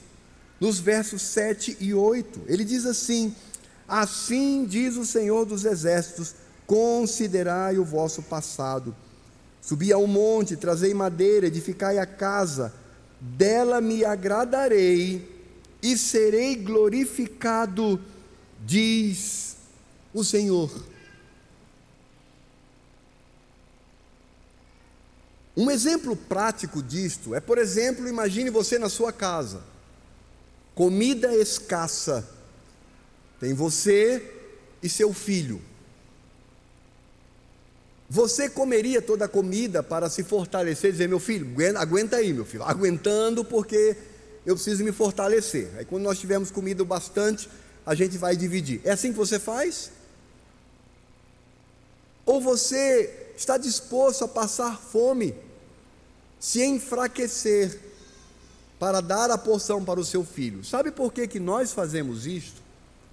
nos 0.61 0.79
versos 0.79 1.23
7 1.23 1.79
e 1.81 1.95
8. 1.95 2.43
Ele 2.47 2.65
diz 2.65 2.85
assim: 2.85 3.35
Assim 3.89 4.65
diz 4.67 4.97
o 4.97 5.07
Senhor 5.07 5.47
dos 5.47 5.65
Exércitos: 5.65 6.35
Considerai 6.67 7.79
o 7.79 7.85
vosso 7.85 8.23
passado. 8.23 8.95
Subi 9.63 9.93
ao 9.93 10.07
monte, 10.07 10.57
trazei 10.57 10.95
madeira, 10.95 11.47
edificai 11.47 11.99
a 11.99 12.07
casa, 12.07 12.73
dela 13.21 13.81
me 13.81 14.05
agradarei 14.05 15.37
e 15.83 15.99
serei 15.99 16.55
glorificado, 16.55 18.01
diz 18.65 19.57
o 20.15 20.23
Senhor. 20.23 20.71
Um 25.57 25.71
exemplo 25.71 26.15
prático 26.15 26.83
disto 26.83 27.35
é, 27.35 27.41
por 27.41 27.57
exemplo, 27.57 28.07
imagine 28.07 28.51
você 28.51 28.79
na 28.79 28.91
sua 28.91 29.11
casa, 29.11 29.63
comida 30.75 31.35
escassa, 31.35 32.29
tem 33.41 33.55
você 33.55 34.35
e 34.83 34.89
seu 34.89 35.15
filho. 35.15 35.63
Você 38.09 38.49
comeria 38.51 39.01
toda 39.01 39.25
a 39.25 39.29
comida 39.29 39.83
para 39.83 40.11
se 40.11 40.23
fortalecer, 40.23 40.93
dizer, 40.93 41.09
meu 41.09 41.19
filho, 41.19 41.49
aguenta 41.77 42.17
aí, 42.17 42.33
meu 42.33 42.45
filho, 42.45 42.63
aguentando 42.63 43.45
porque 43.45 43.97
eu 44.45 44.55
preciso 44.55 44.85
me 44.85 44.93
fortalecer. 44.93 45.71
Aí 45.79 45.85
quando 45.87 46.05
nós 46.05 46.19
tivermos 46.19 46.51
comido 46.51 46.85
bastante, 46.85 47.49
a 47.85 47.95
gente 47.95 48.19
vai 48.19 48.37
dividir. 48.37 48.83
É 48.85 48.91
assim 48.91 49.11
que 49.11 49.19
você 49.19 49.39
faz? 49.39 49.91
Ou 52.27 52.41
você 52.41 53.33
está 53.37 53.57
disposto 53.57 54.25
a 54.25 54.29
passar 54.29 54.79
fome? 54.79 55.46
Se 56.47 56.65
enfraquecer 56.65 57.79
para 58.79 59.01
dar 59.01 59.33
a 59.33 59.39
porção 59.39 59.85
para 59.85 59.99
o 59.99 60.05
seu 60.05 60.25
filho. 60.25 60.65
Sabe 60.65 60.93
por 60.93 61.13
que, 61.13 61.27
que 61.27 61.41
nós 61.41 61.73
fazemos 61.73 62.25
isto? 62.25 62.63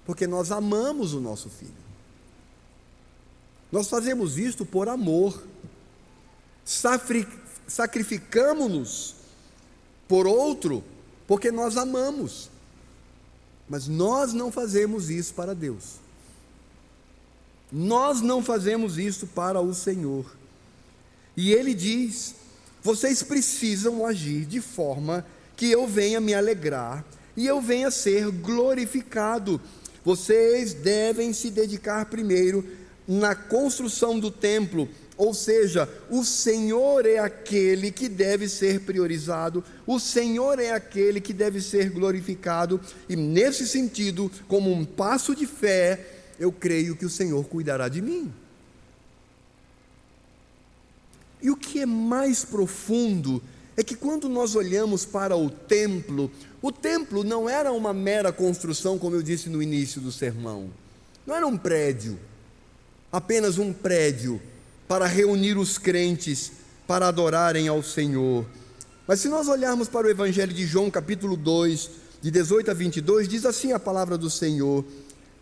Porque 0.06 0.24
nós 0.24 0.52
amamos 0.52 1.14
o 1.14 1.20
nosso 1.20 1.50
filho. 1.50 1.74
Nós 3.72 3.88
fazemos 3.88 4.38
isto 4.38 4.64
por 4.64 4.88
amor. 4.88 5.42
sacrificamos-nos 6.64 9.16
por 10.06 10.28
outro 10.28 10.84
porque 11.26 11.50
nós 11.50 11.76
amamos. 11.76 12.48
Mas 13.68 13.88
nós 13.88 14.32
não 14.32 14.52
fazemos 14.52 15.10
isso 15.10 15.34
para 15.34 15.56
Deus. 15.56 15.96
Nós 17.72 18.20
não 18.20 18.44
fazemos 18.44 18.96
isso 18.96 19.26
para 19.26 19.60
o 19.60 19.74
Senhor. 19.74 20.24
E 21.36 21.52
ele 21.52 21.74
diz: 21.74 22.36
vocês 22.84 23.22
precisam 23.22 24.04
agir 24.04 24.44
de 24.44 24.60
forma 24.60 25.24
que 25.56 25.70
eu 25.70 25.88
venha 25.88 26.20
me 26.20 26.34
alegrar 26.34 27.02
e 27.34 27.46
eu 27.46 27.58
venha 27.58 27.90
ser 27.90 28.30
glorificado. 28.30 29.58
Vocês 30.04 30.74
devem 30.74 31.32
se 31.32 31.50
dedicar 31.50 32.04
primeiro 32.04 32.62
na 33.08 33.34
construção 33.34 34.20
do 34.20 34.30
templo, 34.30 34.86
ou 35.16 35.32
seja, 35.32 35.88
o 36.10 36.22
Senhor 36.24 37.06
é 37.06 37.18
aquele 37.18 37.90
que 37.90 38.06
deve 38.06 38.50
ser 38.50 38.80
priorizado, 38.80 39.64
o 39.86 39.98
Senhor 39.98 40.58
é 40.58 40.70
aquele 40.70 41.22
que 41.22 41.32
deve 41.32 41.62
ser 41.62 41.88
glorificado, 41.88 42.80
e 43.08 43.16
nesse 43.16 43.66
sentido, 43.66 44.30
como 44.46 44.70
um 44.70 44.84
passo 44.84 45.34
de 45.34 45.46
fé, 45.46 46.06
eu 46.38 46.52
creio 46.52 46.96
que 46.96 47.06
o 47.06 47.10
Senhor 47.10 47.44
cuidará 47.46 47.88
de 47.88 48.02
mim. 48.02 48.32
E 51.44 51.50
o 51.50 51.56
que 51.56 51.80
é 51.80 51.86
mais 51.86 52.42
profundo 52.42 53.42
é 53.76 53.84
que 53.84 53.94
quando 53.94 54.30
nós 54.30 54.56
olhamos 54.56 55.04
para 55.04 55.36
o 55.36 55.50
templo, 55.50 56.30
o 56.62 56.72
templo 56.72 57.22
não 57.22 57.46
era 57.46 57.70
uma 57.70 57.92
mera 57.92 58.32
construção, 58.32 58.98
como 58.98 59.14
eu 59.14 59.22
disse 59.22 59.50
no 59.50 59.62
início 59.62 60.00
do 60.00 60.10
sermão, 60.10 60.70
não 61.26 61.36
era 61.36 61.46
um 61.46 61.58
prédio, 61.58 62.18
apenas 63.12 63.58
um 63.58 63.74
prédio 63.74 64.40
para 64.88 65.04
reunir 65.04 65.58
os 65.58 65.76
crentes 65.76 66.50
para 66.86 67.08
adorarem 67.08 67.68
ao 67.68 67.82
Senhor. 67.82 68.46
Mas 69.06 69.20
se 69.20 69.28
nós 69.28 69.46
olharmos 69.46 69.86
para 69.86 70.06
o 70.06 70.10
Evangelho 70.10 70.54
de 70.54 70.64
João, 70.66 70.90
capítulo 70.90 71.36
2, 71.36 71.90
de 72.22 72.30
18 72.30 72.70
a 72.70 72.74
22, 72.74 73.28
diz 73.28 73.44
assim 73.44 73.72
a 73.72 73.78
palavra 73.78 74.16
do 74.16 74.30
Senhor: 74.30 74.82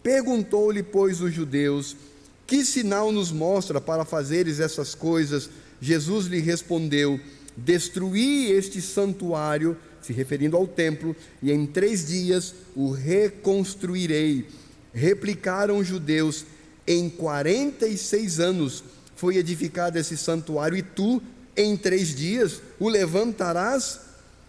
Perguntou-lhe, 0.03 0.83
pois, 0.83 1.21
os 1.21 1.33
judeus: 1.33 1.97
Que 2.45 2.65
sinal 2.65 3.13
nos 3.13 3.31
mostra 3.31 3.81
para 3.81 4.05
fazeres 4.05 4.59
essas 4.59 4.97
coisas? 4.97 5.49
Jesus 5.83 6.27
lhe 6.27 6.39
respondeu: 6.39 7.19
Destruí 7.57 8.53
este 8.53 8.81
santuário, 8.81 9.77
se 10.01 10.13
referindo 10.13 10.57
ao 10.57 10.65
templo, 10.65 11.15
e 11.43 11.51
em 11.51 11.67
três 11.67 12.07
dias 12.07 12.55
o 12.77 12.93
reconstruirei. 12.93 14.47
Replicaram 14.95 15.79
os 15.79 15.87
judeus: 15.89 16.47
Em 16.87 17.11
quarenta 17.11 17.89
e 17.89 17.99
seis 17.99 18.39
anos 18.39 18.85
foi 19.17 19.37
edificado 19.39 19.99
esse 19.99 20.17
santuário, 20.17 20.79
e 20.79 20.83
tu, 20.83 21.21
em 21.57 21.77
três 21.77 22.15
dias, 22.15 22.63
o 22.79 22.89
levantarás? 22.89 23.99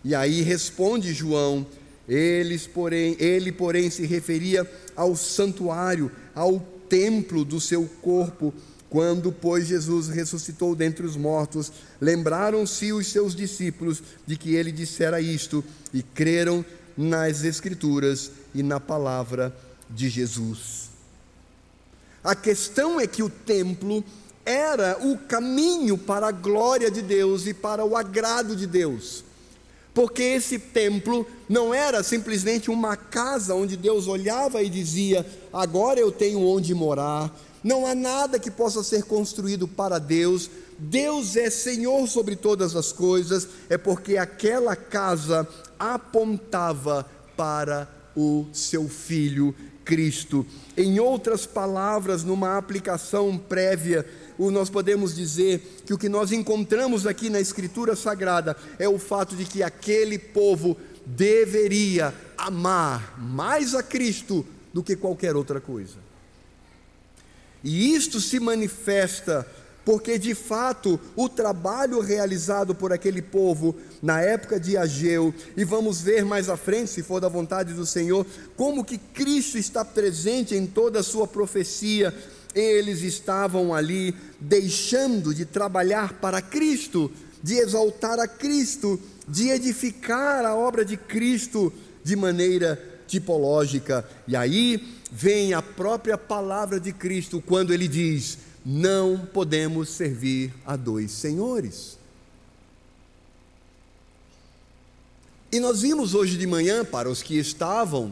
E 0.05 0.13
aí 0.13 0.41
responde 0.41 1.13
João, 1.13 1.65
eles, 2.07 2.67
porém, 2.67 3.15
ele, 3.17 3.51
porém, 3.51 3.89
se 3.89 4.05
referia 4.05 4.69
ao 4.95 5.15
santuário, 5.15 6.11
ao 6.35 6.59
templo 6.87 7.43
do 7.43 7.59
seu 7.59 7.89
corpo. 8.03 8.53
Quando, 8.93 9.31
pois, 9.31 9.65
Jesus 9.65 10.07
ressuscitou 10.07 10.75
dentre 10.75 11.03
os 11.03 11.17
mortos, 11.17 11.71
lembraram-se 11.99 12.93
os 12.93 13.07
seus 13.07 13.35
discípulos 13.35 14.03
de 14.23 14.37
que 14.37 14.53
ele 14.53 14.71
dissera 14.71 15.19
isto 15.19 15.63
e 15.91 16.03
creram 16.03 16.63
nas 16.95 17.43
Escrituras 17.43 18.29
e 18.53 18.61
na 18.61 18.79
palavra 18.79 19.51
de 19.89 20.09
Jesus. 20.09 20.91
A 22.23 22.35
questão 22.35 22.99
é 22.99 23.07
que 23.07 23.23
o 23.23 23.31
templo 23.31 24.03
era 24.45 24.99
o 25.01 25.17
caminho 25.17 25.97
para 25.97 26.27
a 26.27 26.31
glória 26.31 26.91
de 26.91 27.01
Deus 27.01 27.47
e 27.47 27.53
para 27.55 27.83
o 27.83 27.97
agrado 27.97 28.55
de 28.55 28.67
Deus. 28.67 29.23
Porque 29.91 30.21
esse 30.21 30.59
templo 30.59 31.25
não 31.49 31.73
era 31.73 32.03
simplesmente 32.03 32.69
uma 32.69 32.95
casa 32.95 33.55
onde 33.55 33.75
Deus 33.75 34.05
olhava 34.05 34.61
e 34.61 34.69
dizia: 34.69 35.25
agora 35.51 35.99
eu 35.99 36.11
tenho 36.11 36.45
onde 36.45 36.75
morar. 36.75 37.35
Não 37.63 37.85
há 37.85 37.95
nada 37.95 38.37
que 38.39 38.51
possa 38.51 38.83
ser 38.83 39.03
construído 39.03 39.67
para 39.67 39.99
Deus. 39.99 40.49
Deus 40.77 41.35
é 41.35 41.49
Senhor 41.49 42.07
sobre 42.07 42.35
todas 42.35 42.75
as 42.75 42.91
coisas. 42.91 43.47
É 43.69 43.77
porque 43.77 44.17
aquela 44.17 44.75
casa 44.75 45.47
apontava 45.79 47.05
para 47.37 47.87
o 48.15 48.45
seu 48.51 48.87
filho 48.89 49.55
Cristo. 49.83 50.45
Em 50.75 50.99
outras 50.99 51.45
palavras, 51.45 52.23
numa 52.23 52.57
aplicação 52.57 53.37
prévia, 53.37 54.05
nós 54.37 54.69
podemos 54.69 55.15
dizer 55.15 55.83
que 55.85 55.93
o 55.93 55.97
que 55.97 56.09
nós 56.09 56.31
encontramos 56.31 57.05
aqui 57.05 57.29
na 57.29 57.39
Escritura 57.39 57.95
Sagrada 57.95 58.57
é 58.79 58.87
o 58.87 58.97
fato 58.97 59.35
de 59.35 59.45
que 59.45 59.61
aquele 59.61 60.17
povo 60.17 60.77
deveria 61.05 62.13
amar 62.37 63.19
mais 63.19 63.75
a 63.75 63.83
Cristo 63.83 64.45
do 64.73 64.81
que 64.81 64.95
qualquer 64.95 65.35
outra 65.35 65.61
coisa. 65.61 66.02
E 67.63 67.93
isto 67.95 68.19
se 68.19 68.39
manifesta 68.39 69.47
porque 69.85 70.17
de 70.17 70.33
fato 70.33 70.99
o 71.15 71.27
trabalho 71.27 71.99
realizado 71.99 72.73
por 72.73 72.93
aquele 72.93 73.21
povo 73.21 73.75
na 74.01 74.21
época 74.21 74.59
de 74.59 74.77
Ageu, 74.77 75.33
e 75.55 75.63
vamos 75.63 76.01
ver 76.01 76.25
mais 76.25 76.49
à 76.49 76.57
frente, 76.57 76.91
se 76.91 77.03
for 77.03 77.19
da 77.19 77.27
vontade 77.27 77.73
do 77.73 77.85
Senhor, 77.85 78.25
como 78.55 78.83
que 78.83 78.97
Cristo 78.97 79.57
está 79.57 79.83
presente 79.83 80.55
em 80.55 80.65
toda 80.65 80.99
a 80.99 81.03
sua 81.03 81.27
profecia. 81.27 82.13
Eles 82.55 83.01
estavam 83.01 83.73
ali 83.73 84.15
deixando 84.39 85.33
de 85.33 85.43
trabalhar 85.43 86.13
para 86.13 86.41
Cristo, 86.41 87.11
de 87.41 87.55
exaltar 87.55 88.19
a 88.19 88.27
Cristo, 88.27 88.99
de 89.27 89.49
edificar 89.49 90.45
a 90.45 90.55
obra 90.55 90.85
de 90.85 90.95
Cristo 90.95 91.73
de 92.03 92.15
maneira 92.15 92.79
tipológica. 93.07 94.07
E 94.27 94.35
aí 94.35 95.01
vem 95.13 95.53
a 95.53 95.61
própria 95.61 96.17
palavra 96.17 96.79
de 96.79 96.91
Cristo 96.91 97.39
quando 97.39 97.71
ele 97.71 97.87
diz: 97.87 98.39
não 98.65 99.27
podemos 99.31 99.89
servir 99.89 100.51
a 100.65 100.75
dois 100.75 101.11
senhores. 101.11 101.99
E 105.51 105.59
nós 105.59 105.81
vimos 105.81 106.15
hoje 106.15 106.35
de 106.35 106.47
manhã, 106.47 106.83
para 106.83 107.07
os 107.07 107.21
que 107.21 107.37
estavam 107.37 108.11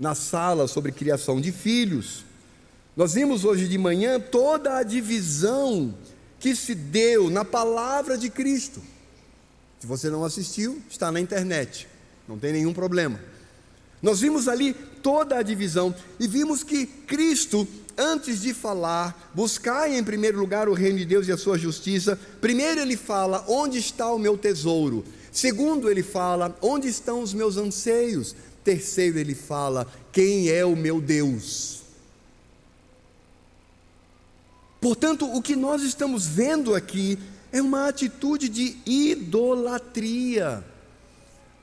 na 0.00 0.16
sala 0.16 0.66
sobre 0.66 0.90
criação 0.90 1.40
de 1.40 1.52
filhos, 1.52 2.24
nós 2.96 3.14
vimos 3.14 3.44
hoje 3.44 3.68
de 3.68 3.78
manhã 3.78 4.18
toda 4.18 4.78
a 4.78 4.82
divisão 4.82 5.94
que 6.40 6.56
se 6.56 6.74
deu 6.74 7.30
na 7.30 7.44
palavra 7.44 8.18
de 8.18 8.28
Cristo. 8.28 8.82
Se 9.78 9.86
você 9.86 10.10
não 10.10 10.24
assistiu, 10.24 10.82
está 10.90 11.12
na 11.12 11.20
internet, 11.20 11.86
não 12.26 12.36
tem 12.36 12.52
nenhum 12.52 12.74
problema. 12.74 13.20
Nós 14.02 14.20
vimos 14.20 14.48
ali 14.48 14.74
toda 15.02 15.36
a 15.36 15.42
divisão 15.42 15.94
e 16.18 16.26
vimos 16.26 16.62
que 16.62 16.86
Cristo 16.86 17.66
antes 18.00 18.40
de 18.40 18.54
falar, 18.54 19.30
buscai 19.34 19.96
em 19.96 20.02
primeiro 20.02 20.38
lugar 20.38 20.68
o 20.68 20.74
reino 20.74 20.98
de 20.98 21.04
Deus 21.04 21.28
e 21.28 21.32
a 21.32 21.36
sua 21.36 21.58
justiça. 21.58 22.18
Primeiro 22.40 22.80
ele 22.80 22.96
fala: 22.96 23.44
onde 23.46 23.78
está 23.78 24.10
o 24.10 24.18
meu 24.18 24.38
tesouro? 24.38 25.04
Segundo 25.30 25.90
ele 25.90 26.02
fala: 26.02 26.56
onde 26.62 26.88
estão 26.88 27.22
os 27.22 27.34
meus 27.34 27.58
anseios? 27.58 28.34
Terceiro 28.64 29.18
ele 29.18 29.34
fala: 29.34 29.86
quem 30.10 30.48
é 30.48 30.64
o 30.64 30.74
meu 30.74 31.00
Deus? 31.00 31.80
Portanto, 34.80 35.30
o 35.30 35.42
que 35.42 35.54
nós 35.54 35.82
estamos 35.82 36.26
vendo 36.26 36.74
aqui 36.74 37.18
é 37.52 37.60
uma 37.60 37.86
atitude 37.86 38.48
de 38.48 38.78
idolatria, 38.86 40.64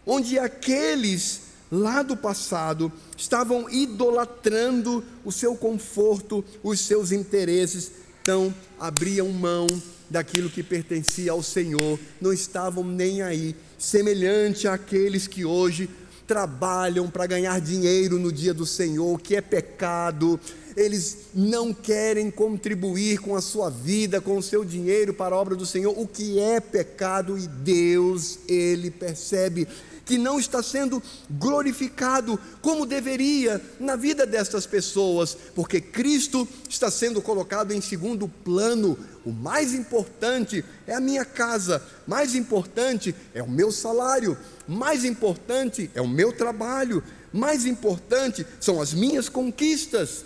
onde 0.06 0.38
aqueles 0.38 1.47
lá 1.72 2.02
do 2.02 2.16
passado 2.16 2.92
estavam 3.18 3.70
idolatrando 3.70 5.04
o 5.24 5.32
seu 5.32 5.56
conforto, 5.56 6.44
os 6.64 6.80
seus 6.80 7.12
interesses, 7.12 7.92
então 8.22 8.54
abriam 8.80 9.30
mão 9.30 9.68
daquilo 10.10 10.50
que 10.50 10.63
pertencia 10.63 11.32
ao 11.32 11.44
Senhor, 11.44 12.00
não 12.22 12.32
estavam 12.32 12.84
nem 12.84 13.22
aí, 13.22 13.56
semelhante 13.78 14.68
àqueles 14.68 15.28
que 15.28 15.44
hoje 15.44 15.90
trabalham 16.26 17.10
para 17.10 17.26
ganhar 17.26 17.60
dinheiro 17.62 18.20
no 18.20 18.32
dia 18.32 18.54
do 18.54 18.65
Senhor, 18.65 19.20
que 19.20 19.36
é 19.36 19.42
pecado, 19.42 20.40
eles 20.76 21.30
não 21.34 21.74
querem 21.74 22.30
contribuir 22.30 23.20
com 23.20 23.36
a 23.36 23.42
sua 23.42 23.70
vida, 23.70 24.20
com 24.20 24.38
o 24.38 24.44
seu 24.44 24.65
dinheiro 24.65 25.13
para 25.13 25.34
a 25.34 25.40
obra 25.40 25.56
do 25.56 25.65
Senhor, 25.65 25.98
o 25.98 26.06
que 26.06 26.38
é 26.38 26.60
pecado 26.60 27.38
e 27.38 27.48
Deus, 27.48 28.40
ele 28.48 28.92
percebe 28.92 29.68
que 30.08 30.18
não 30.18 30.40
está 30.40 30.64
sendo 30.64 31.04
glorificado 31.30 32.40
como 32.62 32.86
deveria 32.86 33.62
na 33.80 33.98
vida 33.98 34.26
destas 34.26 34.66
pessoas, 34.66 35.38
porque 35.54 35.82
Cristo 35.82 36.48
está 36.70 36.90
sendo 36.90 37.22
colocado 37.22 37.74
em 37.74 37.82
segundo 37.82 38.28
plano. 38.28 38.98
O 39.26 39.32
mais 39.32 39.74
importante 39.74 40.64
é 40.88 40.96
a 40.96 41.02
minha 41.02 41.26
casa, 41.26 41.84
mais 42.08 42.34
importante 42.34 43.14
é 43.34 43.44
o 43.44 43.50
meu 43.50 43.72
salário, 43.72 44.38
mais 44.66 45.04
importante 45.04 45.92
é 45.94 46.02
o 46.02 46.08
meu 46.08 46.32
trabalho, 46.32 47.04
mais 47.34 47.66
importante 47.66 48.48
são 48.62 48.82
as 48.82 48.94
minhas 48.94 49.28
conquistas. 49.28 50.24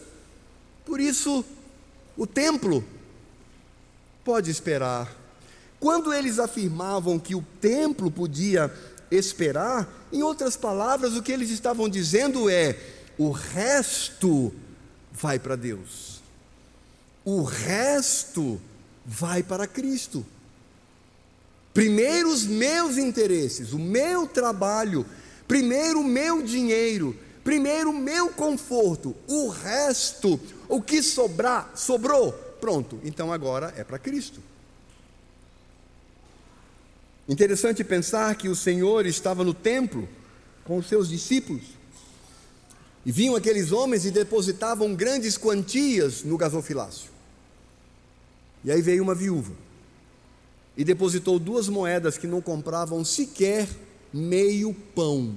Por 0.85 0.99
isso, 0.99 1.43
o 2.15 2.27
templo 2.27 2.83
pode 4.23 4.51
esperar 4.51 5.21
Quando 5.79 6.13
eles 6.13 6.37
afirmavam 6.37 7.17
que 7.17 7.33
o 7.33 7.43
templo 7.59 8.11
podia 8.11 8.71
esperar, 9.11 10.07
em 10.11 10.23
outras 10.23 10.55
palavras, 10.55 11.15
o 11.15 11.21
que 11.21 11.31
eles 11.31 11.49
estavam 11.49 11.89
dizendo 11.89 12.49
é: 12.49 12.77
o 13.17 13.29
resto 13.29 14.53
vai 15.11 15.37
para 15.37 15.55
Deus, 15.55 16.21
o 17.23 17.43
resto 17.43 18.59
vai 19.05 19.43
para 19.43 19.67
Cristo. 19.67 20.25
Primeiro 21.73 22.29
os 22.29 22.45
meus 22.45 22.97
interesses, 22.97 23.71
o 23.71 23.79
meu 23.79 24.27
trabalho, 24.27 25.05
primeiro 25.47 26.01
o 26.01 26.03
meu 26.03 26.41
dinheiro, 26.41 27.17
primeiro 27.43 27.91
o 27.91 27.97
meu 27.97 28.29
conforto, 28.29 29.15
o 29.27 29.47
resto, 29.47 30.39
o 30.67 30.81
que 30.81 31.01
sobrar, 31.01 31.71
sobrou, 31.75 32.33
pronto, 32.59 32.99
então 33.03 33.31
agora 33.31 33.73
é 33.77 33.83
para 33.83 33.97
Cristo. 33.97 34.41
Interessante 37.31 37.81
pensar 37.81 38.35
que 38.35 38.49
o 38.49 38.55
Senhor 38.57 39.05
estava 39.05 39.41
no 39.41 39.53
templo 39.53 40.05
com 40.65 40.75
os 40.75 40.89
seus 40.89 41.07
discípulos. 41.07 41.63
E 43.05 43.11
vinham 43.11 43.37
aqueles 43.37 43.71
homens 43.71 44.03
e 44.03 44.11
depositavam 44.11 44.93
grandes 44.93 45.37
quantias 45.37 46.25
no 46.25 46.35
gasofilácio. 46.35 47.09
E 48.65 48.69
aí 48.69 48.81
veio 48.81 49.01
uma 49.01 49.15
viúva 49.15 49.53
e 50.75 50.83
depositou 50.83 51.39
duas 51.39 51.69
moedas 51.69 52.17
que 52.17 52.27
não 52.27 52.41
compravam 52.41 53.05
sequer 53.05 53.65
meio 54.11 54.73
pão. 54.93 55.33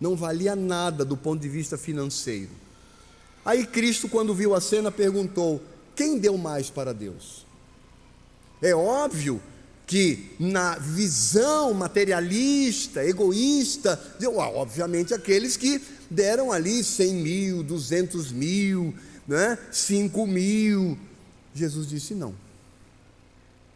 Não 0.00 0.16
valia 0.16 0.56
nada 0.56 1.04
do 1.04 1.18
ponto 1.18 1.42
de 1.42 1.50
vista 1.50 1.76
financeiro. 1.76 2.52
Aí 3.44 3.66
Cristo, 3.66 4.08
quando 4.08 4.34
viu 4.34 4.54
a 4.54 4.60
cena, 4.62 4.90
perguntou: 4.90 5.62
quem 5.94 6.18
deu 6.18 6.38
mais 6.38 6.70
para 6.70 6.94
Deus? 6.94 7.44
É 8.62 8.74
óbvio 8.74 9.38
que 9.86 10.30
na 10.40 10.76
visão 10.78 11.72
materialista, 11.72 13.04
egoísta, 13.04 14.00
obviamente 14.54 15.14
aqueles 15.14 15.56
que 15.56 15.80
deram 16.10 16.50
ali 16.50 16.82
100 16.82 17.14
mil, 17.14 17.62
200 17.62 18.32
mil, 18.32 18.92
né, 19.28 19.56
5 19.70 20.26
mil. 20.26 20.98
Jesus 21.54 21.88
disse 21.88 22.14
não. 22.14 22.34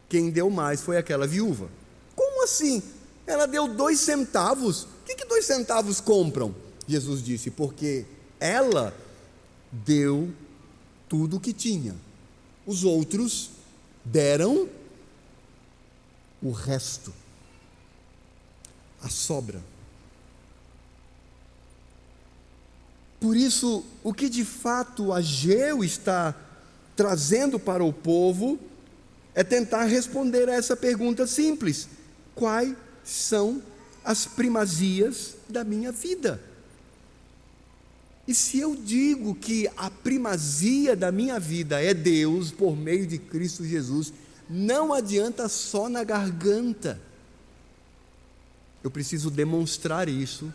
Quem 0.08 0.30
deu 0.30 0.50
mais 0.50 0.80
foi 0.80 0.96
aquela 0.96 1.26
viúva. 1.28 1.70
Como 2.16 2.42
assim? 2.42 2.82
Ela 3.24 3.46
deu 3.46 3.68
dois 3.68 4.00
centavos. 4.00 4.82
O 4.82 4.88
que, 5.06 5.14
que 5.14 5.24
dois 5.24 5.44
centavos 5.44 6.00
compram? 6.00 6.52
Jesus 6.88 7.22
disse, 7.22 7.52
porque 7.52 8.04
ela 8.40 8.92
deu 9.70 10.28
tudo 11.08 11.36
o 11.36 11.40
que 11.40 11.52
tinha. 11.52 11.94
Os 12.66 12.82
outros 12.82 13.50
deram 14.04 14.68
o 16.42 16.50
resto, 16.50 17.12
a 19.02 19.08
sobra. 19.08 19.62
Por 23.20 23.36
isso, 23.36 23.84
o 24.02 24.14
que 24.14 24.28
de 24.28 24.44
fato 24.44 25.12
Ageu 25.12 25.84
está 25.84 26.34
trazendo 26.96 27.58
para 27.58 27.84
o 27.84 27.92
povo 27.92 28.58
é 29.34 29.44
tentar 29.44 29.84
responder 29.84 30.48
a 30.48 30.54
essa 30.54 30.76
pergunta 30.76 31.26
simples: 31.26 31.88
quais 32.34 32.74
são 33.04 33.62
as 34.02 34.24
primazias 34.24 35.36
da 35.48 35.62
minha 35.62 35.92
vida? 35.92 36.42
E 38.26 38.34
se 38.34 38.60
eu 38.60 38.76
digo 38.76 39.34
que 39.34 39.68
a 39.76 39.90
primazia 39.90 40.94
da 40.94 41.10
minha 41.10 41.38
vida 41.38 41.82
é 41.82 41.92
Deus 41.92 42.50
por 42.50 42.76
meio 42.76 43.06
de 43.06 43.18
Cristo 43.18 43.64
Jesus, 43.64 44.12
não 44.50 44.92
adianta 44.92 45.48
só 45.48 45.88
na 45.88 46.02
garganta. 46.02 47.00
Eu 48.82 48.90
preciso 48.90 49.30
demonstrar 49.30 50.08
isso 50.08 50.52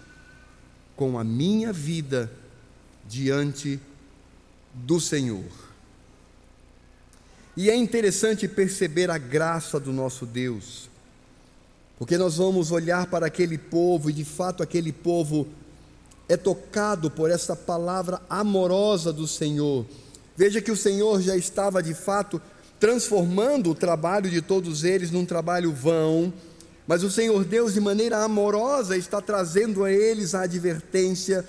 com 0.98 1.18
a 1.18 1.24
minha 1.24 1.72
vida 1.72 2.30
diante 3.08 3.80
do 4.74 5.00
Senhor. 5.00 5.46
E 7.56 7.70
é 7.70 7.76
interessante 7.76 8.50
perceber 8.50 9.10
a 9.10 9.18
graça 9.18 9.80
do 9.80 9.94
nosso 9.94 10.26
Deus, 10.26 10.90
porque 11.98 12.18
nós 12.18 12.36
vamos 12.36 12.72
olhar 12.72 13.08
para 13.08 13.28
aquele 13.28 13.58
povo 13.58 14.10
e 14.10 14.14
de 14.14 14.26
fato 14.26 14.62
aquele 14.62 14.92
povo 14.92 15.48
é 16.28 16.36
tocado 16.36 17.10
por 17.10 17.32
essa 17.32 17.56
palavra 17.56 18.22
amorosa 18.30 19.14
do 19.14 19.26
Senhor. 19.26 19.86
Veja 20.36 20.60
que 20.60 20.72
o 20.72 20.76
Senhor 20.76 21.22
já 21.22 21.38
estava 21.38 21.82
de 21.82 21.94
fato 21.94 22.42
transformando 22.80 23.72
o 23.72 23.76
trabalho 23.76 24.30
de 24.30 24.42
todos 24.42 24.84
eles 24.84 25.12
num 25.12 25.26
trabalho 25.26 25.72
vão, 25.72 26.34
mas 26.88 27.04
o 27.04 27.10
Senhor 27.10 27.44
Deus, 27.44 27.74
de 27.74 27.82
maneira 27.82 28.24
amorosa, 28.24 28.96
está 28.96 29.22
trazendo 29.22 29.84
a 29.84 29.92
eles 29.92 30.36
a 30.36 30.42
advertência, 30.42 31.46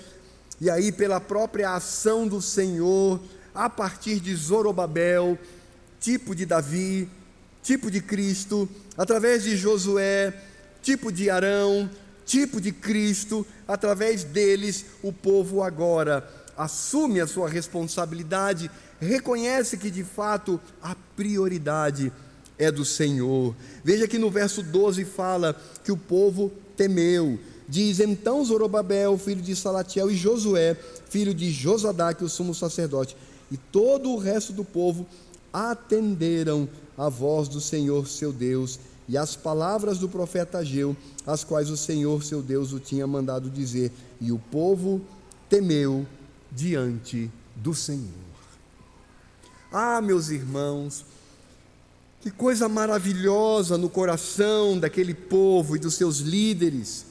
e 0.59 0.69
aí, 0.69 0.91
pela 0.91 1.19
própria 1.19 1.75
ação 1.75 2.27
do 2.27 2.41
Senhor, 2.41 3.19
a 3.53 3.69
partir 3.69 4.19
de 4.19 4.35
Zorobabel, 4.35 5.37
tipo 5.99 6.33
de 6.33 6.45
Davi, 6.45 7.07
tipo 7.61 7.91
de 7.91 8.01
Cristo, 8.01 8.67
através 8.97 9.43
de 9.43 9.55
Josué, 9.55 10.33
tipo 10.81 11.11
de 11.11 11.29
Arão, 11.29 11.87
tipo 12.25 12.59
de 12.59 12.71
Cristo, 12.71 13.45
através 13.67 14.23
deles, 14.23 14.85
o 15.03 15.13
povo 15.13 15.61
agora 15.61 16.27
assume 16.57 17.21
a 17.21 17.27
sua 17.27 17.47
responsabilidade 17.47 18.71
reconhece 18.99 19.77
que 19.77 19.89
de 19.89 20.03
fato 20.03 20.59
a 20.81 20.95
prioridade 21.15 22.11
é 22.57 22.71
do 22.71 22.83
Senhor. 22.83 23.55
Veja 23.83 24.07
que 24.07 24.17
no 24.17 24.29
verso 24.29 24.63
12 24.63 25.05
fala 25.05 25.55
que 25.83 25.91
o 25.91 25.97
povo 25.97 26.51
temeu. 26.75 27.39
Diz 27.69 27.99
então 27.99 28.43
Zorobabel, 28.43 29.17
filho 29.17 29.41
de 29.41 29.55
Salatiel, 29.55 30.09
e 30.09 30.15
Josué, 30.15 30.75
filho 31.09 31.33
de 31.33 31.51
Josadá, 31.51 32.15
o 32.21 32.29
sumo 32.29 32.55
sacerdote, 32.55 33.15
e 33.51 33.57
todo 33.57 34.11
o 34.11 34.17
resto 34.17 34.53
do 34.53 34.63
povo 34.63 35.05
atenderam 35.51 36.67
a 36.97 37.09
voz 37.09 37.47
do 37.47 37.59
Senhor 37.59 38.07
seu 38.07 38.31
Deus 38.31 38.79
e 39.07 39.17
as 39.17 39.35
palavras 39.35 39.99
do 39.99 40.09
profeta 40.09 40.59
Ageu, 40.59 40.95
as 41.25 41.43
quais 41.43 41.69
o 41.69 41.77
Senhor 41.77 42.23
seu 42.23 42.41
Deus 42.41 42.73
o 42.73 42.79
tinha 42.79 43.07
mandado 43.07 43.49
dizer, 43.49 43.91
e 44.19 44.31
o 44.31 44.39
povo 44.39 45.01
temeu 45.49 46.05
diante 46.51 47.31
do 47.55 47.73
Senhor. 47.73 48.26
Ah, 49.71 49.99
meus 50.01 50.29
irmãos, 50.29 51.03
que 52.21 52.31
coisa 52.31 52.69
maravilhosa 52.69 53.77
no 53.77 53.89
coração 53.89 54.79
daquele 54.79 55.13
povo 55.13 55.75
e 55.75 55.79
dos 55.79 55.95
seus 55.95 56.19
líderes, 56.19 57.05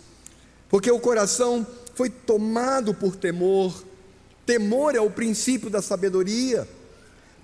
porque 0.68 0.90
o 0.90 0.98
coração 0.98 1.66
foi 1.94 2.08
tomado 2.08 2.94
por 2.94 3.14
temor. 3.14 3.84
Temor 4.46 4.94
é 4.94 5.00
o 5.00 5.10
princípio 5.10 5.68
da 5.68 5.82
sabedoria. 5.82 6.66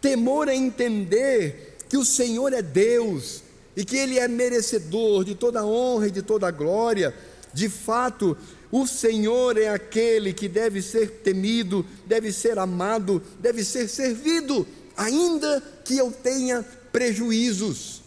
Temor 0.00 0.48
é 0.48 0.54
entender 0.54 1.76
que 1.88 1.96
o 1.96 2.04
Senhor 2.04 2.52
é 2.52 2.62
Deus 2.62 3.42
e 3.76 3.84
que 3.84 3.96
Ele 3.96 4.18
é 4.18 4.26
merecedor 4.26 5.24
de 5.24 5.34
toda 5.34 5.64
honra 5.64 6.08
e 6.08 6.10
de 6.10 6.22
toda 6.22 6.50
glória. 6.50 7.14
De 7.52 7.68
fato, 7.68 8.36
o 8.70 8.86
Senhor 8.86 9.58
é 9.58 9.68
aquele 9.68 10.32
que 10.32 10.48
deve 10.48 10.80
ser 10.80 11.20
temido, 11.22 11.84
deve 12.06 12.32
ser 12.32 12.58
amado, 12.58 13.22
deve 13.40 13.62
ser 13.62 13.88
servido 13.88 14.66
ainda 14.96 15.62
que 15.84 15.96
eu 15.96 16.10
tenha 16.10 16.64
prejuízos, 16.92 18.02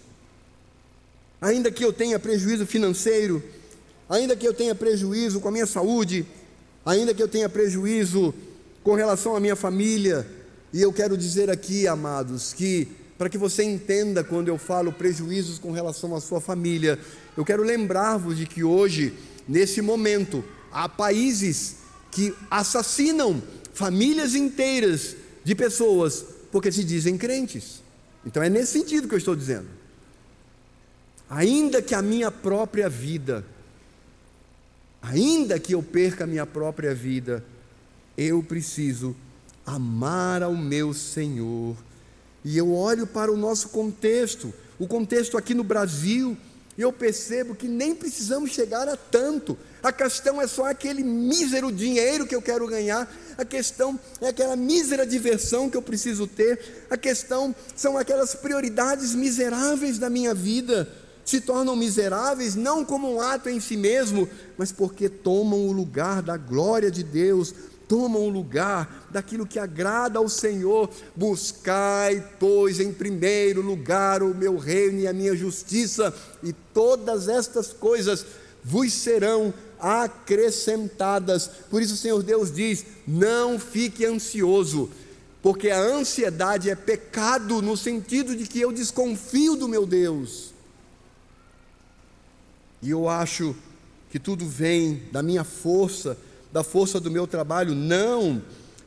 ainda 1.41 1.71
que 1.71 1.83
eu 1.83 1.91
tenha 1.91 2.19
prejuízo 2.19 2.65
financeiro, 2.65 3.43
ainda 4.09 4.36
que 4.36 4.47
eu 4.47 4.53
tenha 4.53 4.75
prejuízo 4.75 5.39
com 5.39 5.47
a 5.47 5.51
minha 5.51 5.65
saúde, 5.65 6.25
ainda 6.86 7.13
que 7.13 7.21
eu 7.21 7.27
tenha 7.27 7.49
prejuízo 7.49 8.33
com 8.83 8.93
relação 8.93 9.36
à 9.36 9.39
minha 9.39 9.55
família, 9.55 10.27
e 10.71 10.81
eu 10.81 10.93
quero 10.93 11.17
dizer 11.17 11.49
aqui, 11.49 11.88
amados, 11.88 12.53
que 12.53 12.88
para 13.17 13.29
que 13.29 13.38
você 13.38 13.63
entenda 13.63 14.23
quando 14.23 14.49
eu 14.49 14.57
falo 14.57 14.91
prejuízos 14.91 15.57
com 15.57 15.71
relação 15.71 16.15
à 16.15 16.21
sua 16.21 16.41
família, 16.41 16.99
eu 17.36 17.45
quero 17.45 17.63
lembrar-vos 17.63 18.38
de 18.38 18.45
que 18.45 18.63
hoje, 18.63 19.13
nesse 19.47 19.81
momento, 19.81 20.43
há 20.71 20.89
países 20.89 21.77
que 22.11 22.33
assassinam 22.51 23.41
famílias 23.73 24.36
inteiras 24.36 25.15
de 25.43 25.55
pessoas 25.55 26.25
porque 26.55 26.71
se 26.71 26.85
dizem 26.85 27.17
crentes. 27.17 27.81
Então 28.25 28.41
é 28.41 28.47
nesse 28.47 28.71
sentido 28.71 29.09
que 29.09 29.13
eu 29.13 29.17
estou 29.17 29.35
dizendo. 29.35 29.67
Ainda 31.29 31.81
que 31.81 31.93
a 31.93 32.01
minha 32.01 32.31
própria 32.31 32.87
vida, 32.87 33.45
ainda 35.01 35.59
que 35.59 35.75
eu 35.75 35.83
perca 35.83 36.23
a 36.23 36.27
minha 36.27 36.45
própria 36.45 36.95
vida, 36.95 37.43
eu 38.17 38.41
preciso 38.41 39.13
amar 39.65 40.41
ao 40.43 40.55
meu 40.55 40.93
Senhor. 40.93 41.75
E 42.45 42.57
eu 42.57 42.73
olho 42.73 43.05
para 43.05 43.29
o 43.29 43.35
nosso 43.35 43.67
contexto, 43.67 44.53
o 44.79 44.87
contexto 44.87 45.37
aqui 45.37 45.53
no 45.53 45.61
Brasil, 45.61 46.37
E 46.77 46.81
eu 46.81 46.91
percebo 46.91 47.55
que 47.55 47.67
nem 47.67 47.95
precisamos 47.95 48.51
chegar 48.51 48.87
a 48.87 48.97
tanto. 48.97 49.57
A 49.81 49.91
questão 49.91 50.41
é 50.41 50.47
só 50.47 50.65
aquele 50.65 51.03
mísero 51.03 51.71
dinheiro 51.71 52.27
que 52.27 52.35
eu 52.35 52.41
quero 52.41 52.67
ganhar, 52.67 53.09
a 53.38 53.45
questão 53.45 53.99
é 54.21 54.29
aquela 54.29 54.55
mísera 54.55 55.05
diversão 55.05 55.69
que 55.69 55.77
eu 55.77 55.81
preciso 55.81 56.27
ter, 56.27 56.86
a 56.89 56.97
questão 56.97 57.55
são 57.75 57.97
aquelas 57.97 58.36
prioridades 58.36 59.13
miseráveis 59.13 59.97
da 59.97 60.09
minha 60.09 60.33
vida. 60.33 60.88
Se 61.23 61.41
tornam 61.41 61.75
miseráveis 61.75 62.55
não 62.55 62.86
como 62.86 63.11
um 63.11 63.19
ato 63.19 63.49
em 63.49 63.59
si 63.59 63.75
mesmo, 63.75 64.29
mas 64.57 64.71
porque 64.71 65.09
tomam 65.09 65.67
o 65.67 65.71
lugar 65.71 66.21
da 66.21 66.38
glória 66.38 66.91
de 66.91 67.03
Deus, 67.03 67.53
tomam 67.88 68.23
o 68.23 68.29
lugar 68.29 69.07
daquilo 69.11 69.45
que 69.45 69.57
agrada 69.57 70.19
ao 70.19 70.29
Senhor. 70.29 70.89
Buscai, 71.15 72.23
pois, 72.39 72.79
em 72.79 72.93
primeiro 72.93 73.61
lugar 73.61 74.21
o 74.21 74.36
meu 74.36 74.57
reino 74.57 74.99
e 74.99 75.07
a 75.07 75.13
minha 75.13 75.36
justiça, 75.36 76.13
e 76.43 76.53
todas 76.53 77.27
estas 77.27 77.73
coisas 77.73 78.25
vos 78.63 78.93
serão 78.93 79.53
acrescentadas. 79.80 81.49
Por 81.69 81.82
isso 81.82 81.93
o 81.93 81.97
Senhor 81.97 82.21
Deus 82.23 82.51
diz: 82.51 82.86
não 83.07 83.59
fique 83.59 84.05
ansioso, 84.05 84.89
porque 85.41 85.69
a 85.69 85.80
ansiedade 85.80 86.69
é 86.69 86.76
pecado 86.76 87.61
no 87.61 87.78
sentido 87.78 88.36
de 88.36 88.47
que 88.47 88.59
eu 88.59 88.71
desconfio 88.71 89.55
do 89.55 89.67
meu 89.67 89.86
Deus. 89.86 90.53
E 92.82 92.89
eu 92.89 93.09
acho 93.09 93.55
que 94.11 94.19
tudo 94.19 94.45
vem 94.47 95.03
da 95.11 95.23
minha 95.23 95.43
força, 95.43 96.17
da 96.51 96.63
força 96.63 96.99
do 96.99 97.11
meu 97.11 97.28
trabalho. 97.28 97.73
Não, 97.76 98.41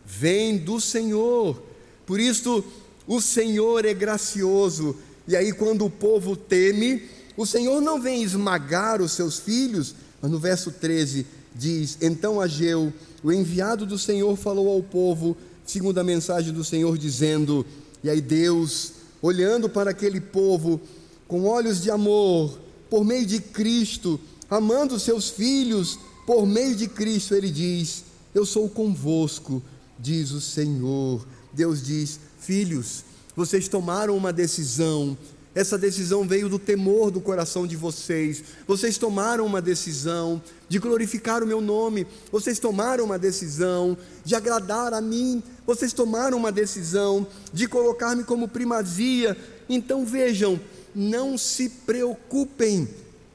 vem 0.04 0.56
do 0.56 0.80
Senhor. 0.80 1.62
Por 2.06 2.18
isso, 2.18 2.64
o 3.06 3.20
Senhor 3.20 3.84
é 3.84 3.92
gracioso. 3.92 4.96
E 5.26 5.36
aí, 5.36 5.52
quando 5.52 5.84
o 5.84 5.90
povo 5.90 6.34
teme, 6.34 7.08
o 7.36 7.44
Senhor 7.44 7.80
não 7.80 8.00
vem 8.00 8.22
esmagar 8.22 9.00
os 9.02 9.12
seus 9.12 9.38
filhos, 9.38 9.94
mas 10.20 10.30
no 10.30 10.38
verso 10.38 10.70
13 10.70 11.26
diz: 11.54 11.98
Então 12.00 12.40
Ageu, 12.40 12.92
o 13.22 13.32
enviado 13.32 13.86
do 13.86 13.98
Senhor, 13.98 14.36
falou 14.36 14.68
ao 14.70 14.82
povo, 14.82 15.36
segundo 15.64 15.98
a 15.98 16.04
mensagem 16.04 16.52
do 16.52 16.64
Senhor, 16.64 16.96
dizendo: 16.98 17.64
E 18.02 18.10
aí 18.10 18.20
Deus, 18.20 18.92
olhando 19.22 19.68
para 19.68 19.90
aquele 19.90 20.20
povo 20.20 20.80
com 21.26 21.44
olhos 21.44 21.82
de 21.82 21.90
amor, 21.90 22.58
por 22.88 23.04
meio 23.04 23.26
de 23.26 23.40
Cristo, 23.40 24.18
amando 24.48 24.98
seus 24.98 25.28
filhos, 25.28 25.98
por 26.26 26.46
meio 26.46 26.74
de 26.74 26.88
Cristo, 26.88 27.34
ele 27.34 27.50
diz: 27.50 28.04
Eu 28.34 28.44
sou 28.46 28.68
convosco, 28.68 29.62
diz 29.98 30.30
o 30.30 30.40
Senhor. 30.40 31.26
Deus 31.52 31.82
diz: 31.82 32.20
Filhos, 32.38 33.04
vocês 33.36 33.68
tomaram 33.68 34.16
uma 34.16 34.32
decisão. 34.32 35.16
Essa 35.58 35.76
decisão 35.76 36.22
veio 36.22 36.48
do 36.48 36.56
temor 36.56 37.10
do 37.10 37.20
coração 37.20 37.66
de 37.66 37.74
vocês. 37.74 38.44
Vocês 38.64 38.96
tomaram 38.96 39.44
uma 39.44 39.60
decisão 39.60 40.40
de 40.68 40.78
glorificar 40.78 41.42
o 41.42 41.46
meu 41.48 41.60
nome. 41.60 42.06
Vocês 42.30 42.60
tomaram 42.60 43.04
uma 43.04 43.18
decisão 43.18 43.98
de 44.24 44.36
agradar 44.36 44.94
a 44.94 45.00
mim. 45.00 45.42
Vocês 45.66 45.92
tomaram 45.92 46.38
uma 46.38 46.52
decisão 46.52 47.26
de 47.52 47.66
colocar-me 47.66 48.22
como 48.22 48.46
primazia. 48.46 49.36
Então 49.68 50.06
vejam, 50.06 50.60
não 50.94 51.36
se 51.36 51.68
preocupem. 51.68 52.88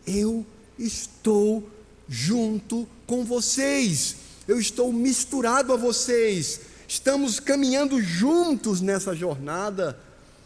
Eu 0.08 0.46
estou 0.80 1.62
junto 2.08 2.88
com 3.06 3.26
vocês, 3.26 4.16
eu 4.48 4.58
estou 4.58 4.94
misturado 4.94 5.74
a 5.74 5.76
vocês, 5.76 6.62
estamos 6.88 7.42
caminhando 7.42 8.02
juntos 8.02 8.80
nessa 8.80 9.14
jornada. 9.14 10.00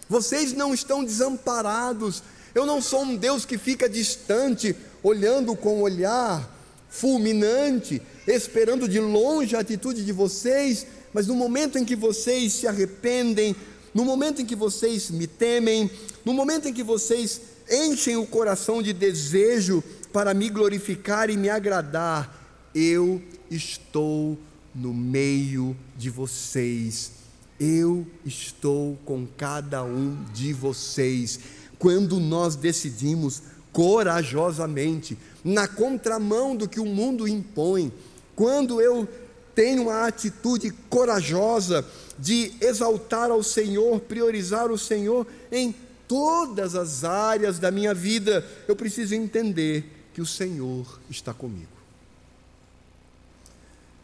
Vocês 0.10 0.53
não 0.53 0.74
estão 0.74 1.03
desamparados. 1.03 2.24
Eu 2.55 2.66
não 2.66 2.82
sou 2.82 3.03
um 3.03 3.16
Deus 3.16 3.45
que 3.45 3.58
fica 3.58 3.88
distante, 3.88 4.76
olhando 5.03 5.55
com 5.55 5.82
olhar 5.82 6.55
fulminante, 6.89 8.01
esperando 8.26 8.88
de 8.88 8.99
longe 8.99 9.55
a 9.55 9.60
atitude 9.60 10.03
de 10.03 10.12
vocês, 10.12 10.88
mas 11.14 11.28
no 11.28 11.36
momento 11.36 11.78
em 11.78 11.86
que 11.86 11.95
vocês 11.95 12.53
se 12.53 12.68
arrependem, 12.68 13.55
no 13.93 14.05
momento 14.05 14.41
em 14.41 14.45
que 14.45 14.55
vocês 14.55 15.10
me 15.10 15.28
temem, 15.28 15.89
no 16.24 16.34
momento 16.34 16.68
em 16.68 16.74
que 16.74 16.84
vocês 16.84 17.41
enchem 17.70 18.16
o 18.16 18.26
coração 18.26 18.82
de 18.82 18.93
desejo 18.93 19.84
para 20.14 20.34
me 20.34 20.49
glorificar 20.49 21.30
e 21.30 21.38
me 21.38 21.49
agradar, 21.49 22.70
eu 22.74 23.22
estou 23.49 24.38
no 24.74 24.93
meio 24.93 25.76
de 25.97 26.10
vocês. 26.10 27.12
Eu 27.60 28.05
estou 28.26 28.97
com 29.05 29.26
cada 29.38 29.84
um 29.84 30.24
de 30.34 30.53
vocês. 30.53 31.39
Quando 31.80 32.20
nós 32.20 32.55
decidimos 32.55 33.41
corajosamente, 33.72 35.18
na 35.43 35.68
contramão 35.68 36.55
do 36.55 36.68
que 36.68 36.80
o 36.80 36.86
mundo 36.86 37.28
impõe, 37.28 37.91
quando 38.36 38.82
eu 38.82 39.08
tenho 39.55 39.84
uma 39.84 40.05
atitude 40.05 40.72
corajosa 40.89 41.86
de 42.18 42.53
exaltar 42.62 43.32
ao 43.32 43.41
Senhor, 43.41 43.99
priorizar 44.01 44.72
o 44.72 44.78
Senhor 44.78 45.26
em 45.51 45.74
todas 46.08 46.76
as 46.76 47.03
áreas 47.03 47.60
da 47.60 47.72
minha 47.72 47.93
vida, 47.93 48.45
eu 48.68 48.76
preciso 48.76 49.16
entender 49.16 50.10
que 50.14 50.22
o 50.22 50.26
Senhor 50.26 50.99
está 51.10 51.34
comigo. 51.34 51.78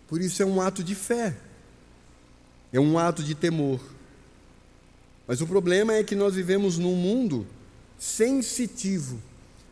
Por 0.07 0.21
isso 0.21 0.43
é 0.43 0.45
um 0.45 0.61
ato 0.61 0.83
de 0.83 0.93
fé, 0.93 1.35
é 2.73 2.79
um 2.79 2.97
ato 2.97 3.23
de 3.23 3.35
temor. 3.35 3.79
Mas 5.27 5.39
o 5.39 5.47
problema 5.47 5.93
é 5.93 6.03
que 6.03 6.15
nós 6.15 6.35
vivemos 6.35 6.77
num 6.77 6.95
mundo 6.95 7.45
sensitivo, 7.97 9.19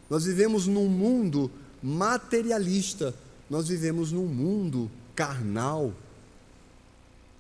nós 0.10 0.24
vivemos 0.24 0.68
num 0.68 0.88
mundo 0.88 1.52
materialista, 1.82 3.14
nós 3.50 3.68
vivemos 3.68 4.12
num 4.12 4.28
mundo 4.28 4.90
carnal. 5.16 5.92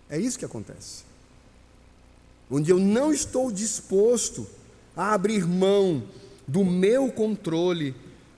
É 0.09 0.17
isso 0.19 0.37
que 0.37 0.45
acontece. 0.45 1.03
Onde 2.49 2.71
eu 2.71 2.79
não 2.79 3.13
estou 3.13 3.49
disposto 3.49 4.45
a 4.95 5.13
abrir 5.13 5.47
mão 5.47 6.03
do 6.45 6.65
meu 6.65 7.09
controle 7.09 7.95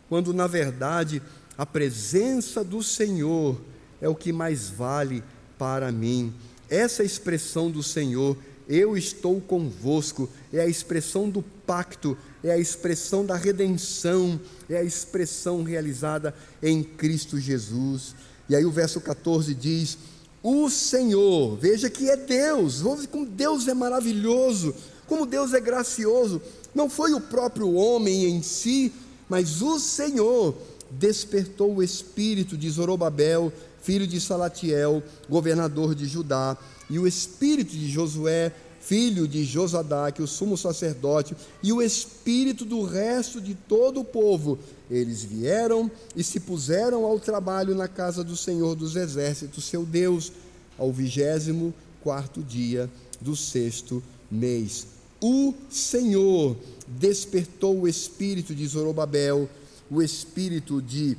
quando 0.08 0.34
na 0.34 0.46
verdade 0.46 1.20
a 1.58 1.66
presença 1.66 2.64
do 2.64 2.84
Senhor 2.84 3.60
é 4.00 4.08
o 4.08 4.14
que 4.14 4.32
mais 4.32 4.70
vale 4.70 5.24
para 5.58 5.92
mim. 5.92 6.32
Essa 6.74 7.04
expressão 7.04 7.70
do 7.70 7.84
Senhor, 7.84 8.36
eu 8.68 8.98
estou 8.98 9.40
convosco, 9.40 10.30
é 10.52 10.62
a 10.62 10.68
expressão 10.68 11.30
do 11.30 11.44
pacto, 11.68 12.18
é 12.44 12.52
a 12.52 12.58
expressão 12.58 13.26
da 13.26 13.36
redenção, 13.36 14.40
é 14.70 14.78
a 14.78 14.84
expressão 14.84 15.62
realizada 15.62 16.34
em 16.62 16.84
Cristo 16.84 17.40
Jesus. 17.40 18.16
E 18.50 18.56
aí 18.56 18.66
o 18.66 18.72
verso 18.72 19.00
14 19.00 19.54
diz: 19.54 19.98
O 20.42 20.70
Senhor, 20.70 21.58
veja 21.58 21.90
que 21.90 22.10
é 22.10 22.18
Deus, 22.18 22.82
como 23.12 23.26
Deus 23.26 23.68
é 23.68 23.74
maravilhoso, 23.74 24.74
como 25.08 25.26
Deus 25.26 25.54
é 25.54 25.60
gracioso. 25.60 26.42
Não 26.74 26.90
foi 26.90 27.14
o 27.14 27.22
próprio 27.22 27.74
homem 27.74 28.26
em 28.26 28.42
si 28.42 28.92
mas 29.34 29.62
o 29.62 29.80
Senhor 29.80 30.56
despertou 30.92 31.76
o 31.76 31.84
espírito 31.84 32.56
de 32.56 32.70
Zorobabel, 32.70 33.52
filho 33.84 34.08
de 34.08 34.20
Salatiel, 34.20 35.04
governador 35.30 35.94
de 35.94 36.06
Judá, 36.06 36.58
e 36.90 36.98
o 36.98 37.06
espírito 37.06 37.72
de 37.72 37.90
Josué, 37.90 38.52
filho 38.80 39.28
de 39.28 39.44
Josadaque, 39.44 40.22
o 40.22 40.28
sumo 40.28 40.58
sacerdote, 40.58 41.36
e 41.62 41.72
o 41.72 41.82
espírito 41.82 42.66
do 42.66 42.84
resto 42.84 43.40
de 43.40 43.56
todo 43.56 44.00
o 44.02 44.06
povo. 44.06 44.58
Eles 44.90 45.24
vieram 45.24 45.90
e 46.16 46.24
se 46.24 46.40
puseram 46.40 47.06
ao 47.06 47.20
trabalho 47.20 47.76
na 47.76 47.88
casa 47.88 48.24
do 48.24 48.36
Senhor 48.36 48.76
dos 48.76 48.96
Exércitos, 48.96 49.66
seu 49.66 49.86
Deus, 49.86 50.32
ao 50.78 50.92
vigésimo 50.92 51.74
quarto 52.02 52.42
dia 52.42 52.90
do 53.22 53.36
sexto 53.36 54.04
mês. 54.30 54.88
O 55.22 55.54
Senhor 55.70 56.58
despertou 56.86 57.82
o 57.82 57.88
espírito 57.88 58.54
de 58.54 58.68
Zorobabel, 58.68 59.50
o 59.90 60.02
espírito 60.02 60.82
de 60.82 61.18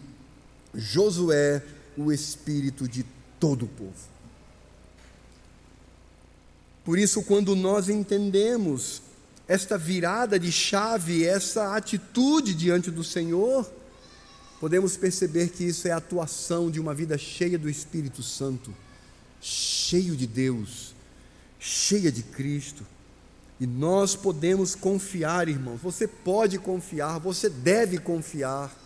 Josué, 0.75 1.63
o 1.97 2.13
espírito 2.13 2.89
de 2.89 3.05
todo 3.39 3.65
o 3.65 3.69
povo. 3.69 4.15
Por 6.85 6.99
isso, 6.99 7.23
quando 7.23 7.57
nós 7.57 7.89
entendemos 7.89 9.01
esta 9.49 9.79
virada 9.79 10.39
de 10.39 10.53
chave, 10.53 11.25
essa 11.25 11.77
atitude 11.77 12.55
diante 12.55 12.91
do 12.91 13.03
Senhor, 13.03 13.71
podemos 14.61 14.97
perceber 14.97 15.49
que 15.49 15.65
isso 15.65 15.89
é 15.89 15.93
a 15.93 15.97
atuação 15.97 16.71
de 16.71 16.81
uma 16.81 16.95
vida 16.95 17.17
cheia 17.17 17.59
do 17.59 17.69
Espírito 17.69 18.23
Santo, 18.23 18.75
cheio 19.41 20.17
de 20.17 20.27
Deus, 20.27 20.95
cheia 21.59 22.13
de 22.13 22.23
Cristo. 22.23 22.85
E 23.59 23.67
nós 23.67 24.17
podemos 24.17 24.75
confiar, 24.75 25.49
irmãos. 25.49 25.81
Você 25.81 26.07
pode 26.09 26.59
confiar, 26.59 27.19
você 27.19 27.49
deve 27.49 27.99
confiar. 27.99 28.84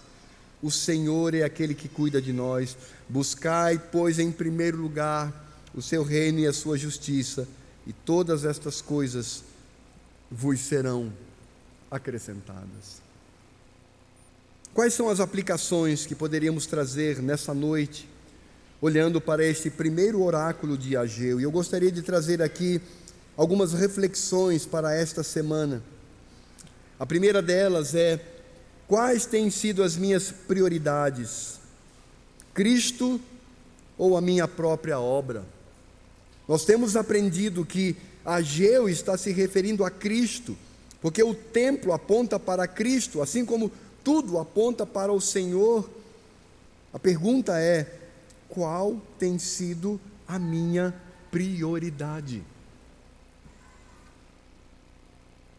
O 0.62 0.70
Senhor 0.70 1.34
é 1.34 1.42
aquele 1.42 1.74
que 1.74 1.88
cuida 1.88 2.20
de 2.20 2.32
nós. 2.32 2.76
Buscai, 3.09 3.78
pois, 3.78 4.18
em 4.18 4.32
primeiro 4.32 4.78
lugar 4.78 5.46
o 5.74 5.82
seu 5.82 6.02
reino 6.02 6.40
e 6.40 6.46
a 6.46 6.52
sua 6.52 6.76
justiça, 6.76 7.46
e 7.86 7.92
todas 7.92 8.44
estas 8.44 8.80
coisas 8.80 9.44
vos 10.30 10.61
serão 10.61 11.12
acrescentadas. 11.90 13.00
Quais 14.74 14.94
são 14.94 15.09
as 15.09 15.20
aplicações 15.20 16.06
que 16.06 16.14
poderíamos 16.14 16.66
trazer 16.66 17.22
nessa 17.22 17.54
noite, 17.54 18.09
olhando 18.80 19.20
para 19.20 19.44
este 19.44 19.70
primeiro 19.70 20.22
oráculo 20.22 20.76
de 20.76 20.96
Ageu? 20.96 21.40
E 21.40 21.42
eu 21.42 21.50
gostaria 21.50 21.90
de 21.90 22.02
trazer 22.02 22.42
aqui 22.42 22.80
algumas 23.36 23.72
reflexões 23.72 24.66
para 24.66 24.94
esta 24.94 25.22
semana. 25.22 25.82
A 26.98 27.06
primeira 27.06 27.40
delas 27.40 27.94
é: 27.94 28.20
quais 28.89 29.26
têm 29.26 29.51
sido 29.51 29.84
as 29.84 29.97
minhas 29.97 30.32
prioridades? 30.32 31.61
Cristo 32.55 33.20
ou 33.97 34.16
a 34.16 34.20
minha 34.20 34.49
própria 34.49 34.99
obra? 34.99 35.45
Nós 36.49 36.64
temos 36.64 36.97
aprendido 36.97 37.64
que 37.64 37.95
Ageu 38.24 38.89
está 38.89 39.16
se 39.16 39.30
referindo 39.30 39.84
a 39.84 39.91
Cristo, 39.91 40.57
porque 41.01 41.22
o 41.22 41.34
templo 41.34 41.93
aponta 41.93 42.41
para 42.41 42.66
Cristo, 42.66 43.22
assim 43.22 43.45
como 43.45 43.70
tudo 44.03 44.39
aponta 44.39 44.86
para 44.86 45.12
o 45.12 45.20
Senhor. 45.20 45.89
A 46.93 46.99
pergunta 46.99 47.61
é: 47.61 47.86
qual 48.49 49.01
tem 49.18 49.39
sido 49.39 50.01
a 50.26 50.39
minha 50.39 50.95
prioridade? 51.30 52.43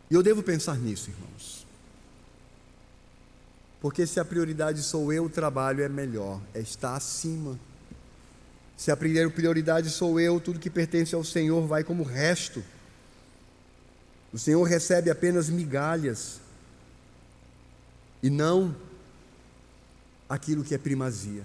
E 0.09 0.13
eu 0.15 0.23
devo 0.23 0.41
pensar 0.41 0.77
nisso, 0.77 1.11
irmãos. 1.11 1.58
Porque 3.81 4.05
se 4.05 4.19
a 4.19 4.25
prioridade 4.25 4.83
sou 4.83 5.11
eu, 5.13 5.25
o 5.25 5.29
trabalho 5.29 5.83
é 5.83 5.89
melhor, 5.89 6.41
é 6.53 6.59
estar 6.59 6.95
acima. 6.95 7.57
Se 8.75 8.91
a 8.91 8.97
prioridade 8.97 9.89
sou 9.89 10.19
eu, 10.19 10.39
tudo 10.39 10.59
que 10.59 10.69
pertence 10.69 11.15
ao 11.15 11.23
Senhor 11.23 11.65
vai 11.65 11.83
como 11.83 12.03
resto. 12.03 12.63
O 14.33 14.37
Senhor 14.37 14.63
recebe 14.63 15.09
apenas 15.09 15.49
migalhas 15.49 16.39
e 18.21 18.29
não 18.29 18.75
aquilo 20.27 20.63
que 20.63 20.75
é 20.75 20.77
primazia. 20.77 21.43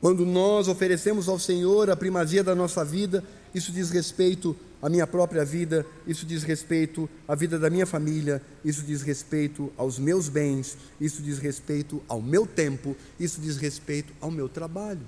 Quando 0.00 0.24
nós 0.24 0.68
oferecemos 0.68 1.28
ao 1.28 1.38
Senhor 1.38 1.90
a 1.90 1.96
primazia 1.96 2.42
da 2.44 2.54
nossa 2.54 2.84
vida, 2.84 3.24
isso 3.54 3.72
diz 3.72 3.90
respeito 3.90 4.56
à 4.82 4.88
minha 4.88 5.06
própria 5.06 5.44
vida, 5.44 5.84
isso 6.06 6.24
diz 6.24 6.42
respeito 6.42 7.08
à 7.28 7.34
vida 7.34 7.58
da 7.58 7.68
minha 7.68 7.86
família, 7.86 8.42
isso 8.64 8.82
diz 8.82 9.02
respeito 9.02 9.72
aos 9.76 9.98
meus 9.98 10.28
bens, 10.28 10.76
isso 11.00 11.22
diz 11.22 11.38
respeito 11.38 12.02
ao 12.08 12.22
meu 12.22 12.46
tempo, 12.46 12.96
isso 13.18 13.40
diz 13.40 13.56
respeito 13.56 14.12
ao 14.20 14.30
meu 14.30 14.48
trabalho. 14.48 15.06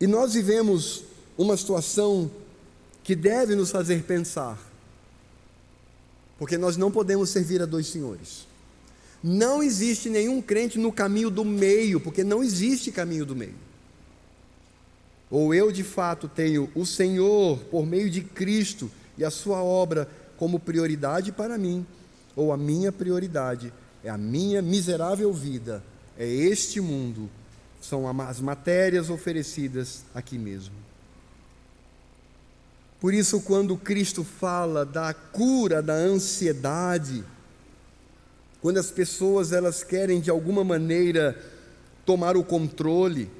E 0.00 0.06
nós 0.06 0.32
vivemos 0.32 1.04
uma 1.36 1.56
situação 1.56 2.30
que 3.04 3.14
deve 3.14 3.54
nos 3.54 3.70
fazer 3.70 4.02
pensar, 4.02 4.58
porque 6.38 6.56
nós 6.58 6.76
não 6.76 6.90
podemos 6.90 7.30
servir 7.30 7.62
a 7.62 7.66
dois 7.66 7.86
senhores. 7.86 8.48
Não 9.22 9.62
existe 9.62 10.08
nenhum 10.08 10.40
crente 10.40 10.78
no 10.78 10.90
caminho 10.90 11.30
do 11.30 11.44
meio, 11.44 12.00
porque 12.00 12.24
não 12.24 12.42
existe 12.42 12.90
caminho 12.90 13.26
do 13.26 13.36
meio. 13.36 13.69
Ou 15.30 15.54
eu 15.54 15.70
de 15.70 15.84
fato 15.84 16.28
tenho 16.28 16.70
o 16.74 16.84
Senhor 16.84 17.58
por 17.70 17.86
meio 17.86 18.10
de 18.10 18.20
Cristo 18.20 18.90
e 19.16 19.24
a 19.24 19.30
Sua 19.30 19.62
obra 19.62 20.08
como 20.36 20.58
prioridade 20.58 21.30
para 21.30 21.56
mim, 21.58 21.86
ou 22.34 22.52
a 22.52 22.56
minha 22.56 22.90
prioridade 22.90 23.72
é 24.02 24.08
a 24.08 24.16
minha 24.16 24.62
miserável 24.62 25.32
vida, 25.32 25.82
é 26.18 26.26
este 26.26 26.80
mundo, 26.80 27.28
são 27.80 28.08
as 28.22 28.40
matérias 28.40 29.10
oferecidas 29.10 30.02
aqui 30.14 30.38
mesmo. 30.38 30.74
Por 32.98 33.14
isso, 33.14 33.40
quando 33.40 33.76
Cristo 33.76 34.24
fala 34.24 34.84
da 34.84 35.14
cura 35.14 35.82
da 35.82 35.94
ansiedade, 35.94 37.24
quando 38.60 38.78
as 38.78 38.90
pessoas 38.90 39.52
elas 39.52 39.82
querem 39.82 40.20
de 40.20 40.30
alguma 40.30 40.62
maneira 40.62 41.38
tomar 42.04 42.36
o 42.36 42.44
controle. 42.44 43.30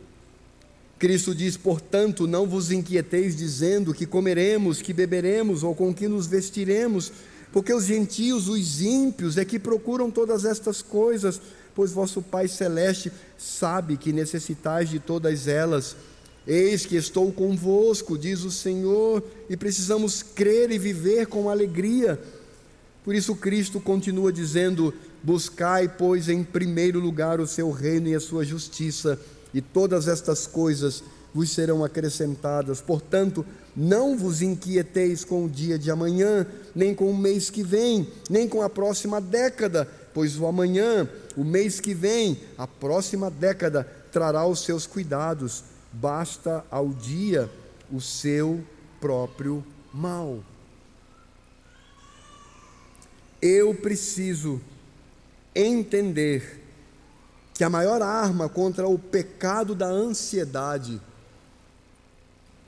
Cristo 1.01 1.34
diz, 1.34 1.57
portanto, 1.57 2.26
não 2.26 2.46
vos 2.46 2.70
inquieteis 2.70 3.34
dizendo 3.34 3.94
que 3.94 4.05
comeremos, 4.05 4.82
que 4.82 4.92
beberemos 4.92 5.62
ou 5.62 5.74
com 5.74 5.94
que 5.94 6.07
nos 6.07 6.26
vestiremos, 6.26 7.11
porque 7.51 7.72
os 7.72 7.86
gentios, 7.86 8.48
os 8.48 8.82
ímpios, 8.82 9.38
é 9.38 9.44
que 9.46 9.59
procuram 9.59 10.11
todas 10.11 10.44
estas 10.44 10.82
coisas, 10.82 11.40
pois 11.74 11.90
vosso 11.90 12.20
Pai 12.20 12.46
celeste 12.48 13.11
sabe 13.38 13.96
que 13.96 14.12
necessitais 14.12 14.90
de 14.90 14.98
todas 14.98 15.48
elas. 15.48 15.96
Eis 16.46 16.84
que 16.84 16.96
estou 16.96 17.32
convosco, 17.32 18.18
diz 18.18 18.44
o 18.44 18.51
Senhor, 18.51 19.22
e 19.48 19.57
precisamos 19.57 20.22
crer 20.22 20.70
e 20.70 20.78
viver 20.78 21.28
com 21.28 21.48
alegria. 21.48 22.20
Por 23.03 23.14
isso 23.14 23.34
Cristo 23.34 23.80
continua 23.80 24.30
dizendo: 24.30 24.92
Buscai, 25.22 25.88
pois, 25.88 26.28
em 26.28 26.44
primeiro 26.44 27.01
lugar 27.01 27.40
o 27.40 27.46
seu 27.46 27.70
reino 27.70 28.09
e 28.09 28.14
a 28.14 28.20
sua 28.20 28.44
justiça, 28.44 29.18
e 29.53 29.61
todas 29.61 30.09
estas 30.09 30.46
coisas 30.46 31.03
vos 31.34 31.51
serão 31.51 31.84
acrescentadas. 31.84 32.80
Portanto, 32.80 33.44
não 33.76 34.16
vos 34.16 34.42
inquieteis 34.42 35.24
com 35.24 35.44
o 35.44 35.48
dia 35.48 35.78
de 35.78 35.90
amanhã, 35.90 36.46
nem 36.74 36.94
com 36.94 37.11
o 37.11 37.16
mês 37.16 37.51
que 37.51 37.62
vem, 37.62 38.09
nem 38.28 38.48
com 38.48 38.62
a 38.62 38.68
próxima 38.68 39.20
década, 39.20 39.88
pois 40.12 40.38
o 40.38 40.46
amanhã, 40.46 41.09
o 41.36 41.44
mês 41.44 41.80
que 41.80 41.94
vem, 41.94 42.40
a 42.59 42.66
próxima 42.66 43.30
década 43.30 43.84
trará 44.12 44.46
os 44.46 44.64
seus 44.64 44.86
cuidados. 44.86 45.64
Basta 45.92 46.64
ao 46.70 46.88
dia 46.88 47.48
o 47.92 48.01
seu 48.01 48.61
próprio 49.01 49.64
mal. 49.92 50.40
Eu 53.40 53.74
preciso 53.74 54.61
entender 55.55 56.59
que 57.61 57.64
a 57.64 57.68
maior 57.68 58.00
arma 58.00 58.48
contra 58.48 58.88
o 58.88 58.98
pecado 58.98 59.74
da 59.74 59.86
ansiedade 59.86 60.98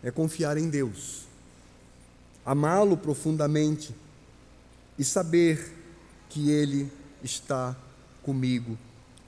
é 0.03 0.11
confiar 0.11 0.59
em 0.59 0.68
Deus, 0.68 1.22
amá-lo 2.45 2.95
profundamente 2.95 3.95
e 4.99 5.03
saber 5.03 5.72
que 6.28 6.51
Ele 6.51 6.93
está 7.24 7.74
comigo. 8.22 8.76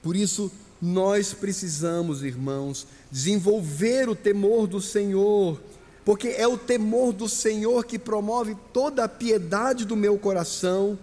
Por 0.03 0.15
isso, 0.15 0.51
nós 0.79 1.33
precisamos, 1.33 2.21
irmãos, 2.21 2.85
desenvolver 3.11 4.07
o 4.07 4.15
temor 4.15 4.67
do 4.67 4.79
Senhor, 4.79 5.59
porque 6.05 6.27
é 6.27 6.47
o 6.47 6.59
temor 6.59 7.11
do 7.11 7.27
Senhor 7.27 7.87
que 7.87 7.97
promove 7.97 8.55
toda 8.71 9.03
a 9.03 9.09
piedade 9.09 9.83
do 9.83 9.95
meu 9.95 10.15
coração 10.19 10.95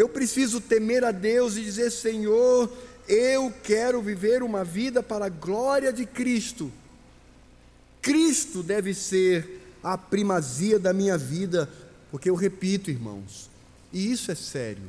eu 0.00 0.08
preciso 0.08 0.60
temer 0.60 1.04
a 1.04 1.10
Deus 1.10 1.56
e 1.56 1.62
dizer: 1.62 1.90
Senhor, 1.90 2.70
eu 3.10 3.52
quero 3.64 4.00
viver 4.00 4.40
uma 4.40 4.62
vida 4.62 5.02
para 5.02 5.26
a 5.26 5.28
glória 5.28 5.92
de 5.92 6.06
Cristo. 6.06 6.70
Cristo 8.00 8.62
deve 8.62 8.94
ser 8.94 9.66
a 9.82 9.98
primazia 9.98 10.78
da 10.78 10.92
minha 10.92 11.18
vida, 11.18 11.68
porque 12.08 12.30
eu 12.30 12.36
repito, 12.36 12.88
irmãos, 12.88 13.50
e 13.92 14.12
isso 14.12 14.30
é 14.30 14.36
sério. 14.36 14.88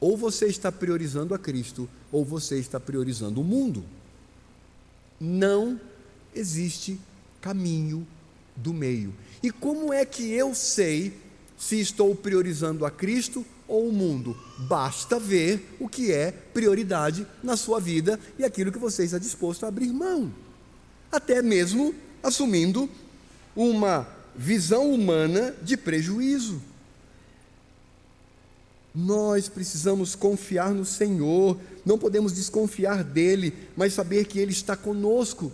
Ou 0.00 0.16
você 0.16 0.46
está 0.46 0.72
priorizando 0.72 1.32
a 1.32 1.38
Cristo, 1.38 1.88
ou 2.10 2.24
você 2.24 2.58
está 2.58 2.80
priorizando 2.80 3.40
o 3.40 3.44
mundo. 3.44 3.84
Não 5.20 5.80
existe 6.34 6.98
caminho 7.40 8.04
do 8.56 8.74
meio. 8.74 9.14
E 9.40 9.52
como 9.52 9.92
é 9.92 10.04
que 10.04 10.32
eu 10.32 10.56
sei 10.56 11.16
se 11.56 11.78
estou 11.78 12.16
priorizando 12.16 12.84
a 12.84 12.90
Cristo 12.90 13.46
ou 13.68 13.88
o 13.88 13.92
mundo. 13.92 14.36
Basta 14.58 15.20
ver 15.20 15.76
o 15.78 15.88
que 15.88 16.10
é 16.10 16.32
prioridade 16.32 17.26
na 17.42 17.56
sua 17.56 17.78
vida 17.78 18.18
e 18.38 18.44
aquilo 18.44 18.72
que 18.72 18.78
você 18.78 19.04
está 19.04 19.18
disposto 19.18 19.64
a 19.64 19.68
abrir 19.68 19.92
mão. 19.92 20.32
Até 21.12 21.42
mesmo 21.42 21.94
assumindo 22.22 22.88
uma 23.54 24.08
visão 24.34 24.90
humana 24.92 25.54
de 25.62 25.76
prejuízo. 25.76 26.60
Nós 28.94 29.48
precisamos 29.48 30.14
confiar 30.14 30.72
no 30.72 30.84
Senhor, 30.84 31.58
não 31.84 31.98
podemos 31.98 32.32
desconfiar 32.32 33.04
dele, 33.04 33.54
mas 33.76 33.92
saber 33.92 34.24
que 34.26 34.38
ele 34.38 34.52
está 34.52 34.76
conosco, 34.76 35.52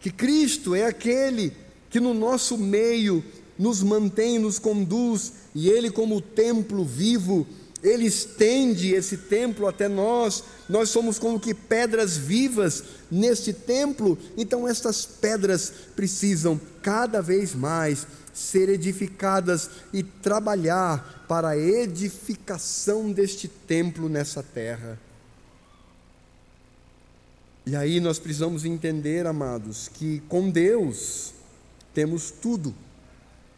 que 0.00 0.10
Cristo 0.10 0.74
é 0.74 0.84
aquele 0.86 1.52
que 1.90 2.00
no 2.00 2.12
nosso 2.12 2.58
meio 2.58 3.24
nos 3.58 3.82
mantém, 3.82 4.38
nos 4.38 4.58
conduz, 4.58 5.32
e 5.54 5.68
Ele, 5.68 5.90
como 5.90 6.20
templo 6.20 6.84
vivo, 6.84 7.46
Ele 7.82 8.06
estende 8.06 8.94
esse 8.94 9.16
templo 9.16 9.66
até 9.66 9.88
nós, 9.88 10.44
nós 10.68 10.90
somos 10.90 11.18
como 11.18 11.40
que 11.40 11.52
pedras 11.52 12.16
vivas 12.16 12.84
neste 13.10 13.52
templo, 13.52 14.16
então 14.36 14.68
estas 14.68 15.04
pedras 15.04 15.72
precisam 15.96 16.60
cada 16.82 17.20
vez 17.20 17.54
mais 17.54 18.06
ser 18.32 18.68
edificadas 18.68 19.68
e 19.92 20.02
trabalhar 20.02 21.24
para 21.26 21.48
a 21.48 21.58
edificação 21.58 23.10
deste 23.10 23.48
templo 23.48 24.08
nessa 24.08 24.42
terra. 24.42 24.98
E 27.66 27.76
aí 27.76 28.00
nós 28.00 28.18
precisamos 28.18 28.64
entender, 28.64 29.26
amados, 29.26 29.88
que 29.88 30.20
com 30.28 30.48
Deus 30.48 31.34
temos 31.92 32.30
tudo 32.30 32.74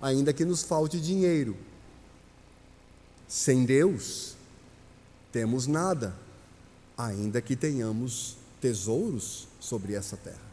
ainda 0.01 0.33
que 0.33 0.45
nos 0.45 0.63
falte 0.63 0.99
dinheiro. 0.99 1.57
Sem 3.29 3.65
Deus, 3.65 4.35
temos 5.31 5.67
nada, 5.67 6.17
ainda 6.97 7.41
que 7.41 7.55
tenhamos 7.55 8.37
tesouros 8.61 9.47
sobre 9.61 9.95
essa 9.95 10.17
terra. 10.17 10.51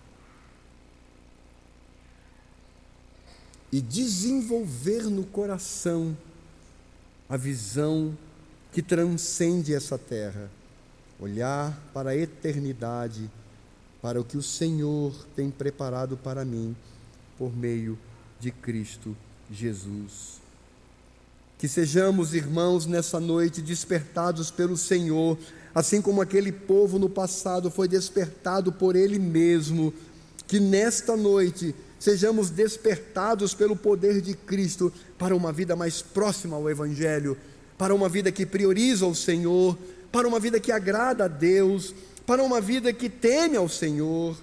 E 3.72 3.82
desenvolver 3.82 5.04
no 5.04 5.26
coração 5.26 6.16
a 7.28 7.36
visão 7.36 8.18
que 8.72 8.82
transcende 8.82 9.74
essa 9.74 9.98
terra, 9.98 10.50
olhar 11.20 11.78
para 11.94 12.12
a 12.12 12.16
eternidade, 12.16 13.30
para 14.02 14.22
o 14.22 14.24
que 14.24 14.38
o 14.38 14.44
Senhor 14.44 15.14
tem 15.36 15.50
preparado 15.50 16.16
para 16.16 16.46
mim 16.46 16.76
por 17.38 17.56
meio 17.56 17.98
de 18.40 18.52
Cristo 18.52 19.16
Jesus. 19.52 20.38
Que 21.58 21.68
sejamos, 21.68 22.34
irmãos, 22.34 22.86
nessa 22.86 23.20
noite 23.20 23.62
despertados 23.62 24.52
pelo 24.52 24.78
Senhor, 24.78 25.38
assim 25.74 26.02
como 26.02 26.22
aquele 26.22 26.52
povo 26.52 27.00
no 27.00 27.10
passado 27.10 27.72
foi 27.72 27.88
despertado 27.88 28.72
por 28.72 28.96
Ele 28.96 29.18
mesmo, 29.18 29.94
que 30.46 30.60
nesta 30.60 31.18
noite 31.18 31.74
sejamos 32.00 32.50
despertados 32.50 33.54
pelo 33.54 33.76
poder 33.76 34.22
de 34.22 34.36
Cristo 34.36 34.94
para 35.18 35.36
uma 35.36 35.52
vida 35.52 35.76
mais 35.76 36.02
próxima 36.02 36.56
ao 36.56 36.70
Evangelho, 36.70 37.38
para 37.78 37.94
uma 37.94 38.08
vida 38.08 38.32
que 38.32 38.46
prioriza 38.46 39.06
o 39.06 39.16
Senhor, 39.16 39.78
para 40.12 40.28
uma 40.28 40.40
vida 40.40 40.60
que 40.60 40.72
agrada 40.72 41.26
a 41.26 41.28
Deus, 41.28 41.94
para 42.26 42.44
uma 42.44 42.62
vida 42.62 42.94
que 42.94 43.10
teme 43.10 43.58
ao 43.58 43.68
Senhor, 43.68 44.38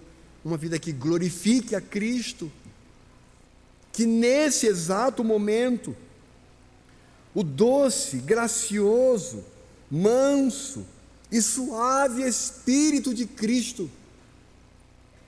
uma 0.44 0.56
vida 0.56 0.78
que 0.78 0.92
glorifique 0.92 1.74
a 1.74 1.80
Cristo. 1.80 2.50
Que 3.94 4.04
nesse 4.04 4.66
exato 4.66 5.24
momento, 5.24 5.96
o 7.34 7.42
doce, 7.42 8.18
gracioso, 8.18 9.42
manso 9.90 10.84
e 11.32 11.40
suave 11.40 12.22
Espírito 12.22 13.14
de 13.14 13.24
Cristo 13.24 13.90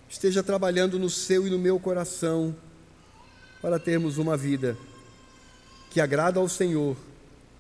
esteja 0.09 0.43
trabalhando 0.43 0.99
no 0.99 1.09
seu 1.09 1.47
e 1.47 1.51
no 1.51 1.59
meu 1.59 1.81
coração 1.81 2.55
para 3.63 3.79
termos 3.79 4.19
uma 4.19 4.37
vida 4.37 4.77
que 5.91 6.01
agrada 6.01 6.39
ao 6.39 6.49
Senhor 6.49 6.97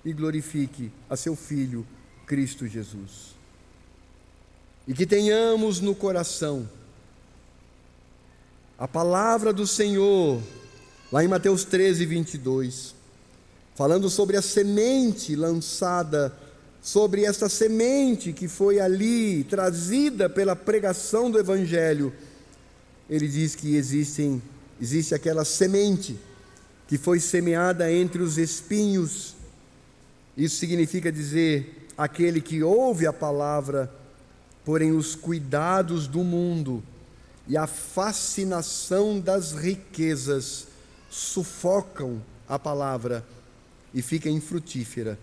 e 0.04 0.12
glorifique 0.12 0.92
a 1.08 1.16
seu 1.16 1.34
Filho, 1.34 1.86
Cristo 2.26 2.66
Jesus. 2.66 3.34
E 4.86 4.94
que 4.94 5.06
tenhamos 5.06 5.80
no 5.80 5.94
coração 5.94 6.68
a 8.78 8.86
palavra 8.86 9.52
do 9.52 9.66
Senhor, 9.66 10.40
lá 11.10 11.24
em 11.24 11.28
Mateus 11.28 11.64
13, 11.64 12.04
22 12.06 12.96
falando 13.76 14.08
sobre 14.08 14.38
a 14.38 14.42
semente 14.42 15.36
lançada, 15.36 16.34
sobre 16.80 17.24
essa 17.24 17.46
semente 17.46 18.32
que 18.32 18.48
foi 18.48 18.80
ali 18.80 19.44
trazida 19.44 20.30
pela 20.30 20.56
pregação 20.56 21.30
do 21.30 21.38
Evangelho. 21.38 22.10
Ele 23.08 23.28
diz 23.28 23.54
que 23.54 23.76
existem, 23.76 24.42
existe 24.80 25.14
aquela 25.14 25.44
semente 25.44 26.18
que 26.88 26.96
foi 26.96 27.20
semeada 27.20 27.92
entre 27.92 28.22
os 28.22 28.38
espinhos. 28.38 29.34
Isso 30.34 30.56
significa 30.56 31.12
dizer 31.12 31.86
aquele 31.98 32.40
que 32.40 32.62
ouve 32.62 33.06
a 33.06 33.12
palavra, 33.12 33.92
porém 34.64 34.92
os 34.92 35.14
cuidados 35.14 36.06
do 36.06 36.24
mundo 36.24 36.82
e 37.46 37.58
a 37.58 37.66
fascinação 37.66 39.20
das 39.20 39.52
riquezas 39.52 40.66
sufocam 41.16 42.22
a 42.46 42.58
palavra 42.58 43.26
e 43.94 44.02
fica 44.02 44.28
infrutífera, 44.28 45.18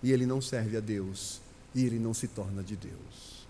e 0.00 0.12
ele 0.12 0.24
não 0.24 0.40
serve 0.40 0.76
a 0.76 0.80
Deus, 0.80 1.40
e 1.74 1.84
ele 1.84 1.98
não 1.98 2.14
se 2.14 2.28
torna 2.28 2.62
de 2.62 2.76
Deus. 2.76 3.42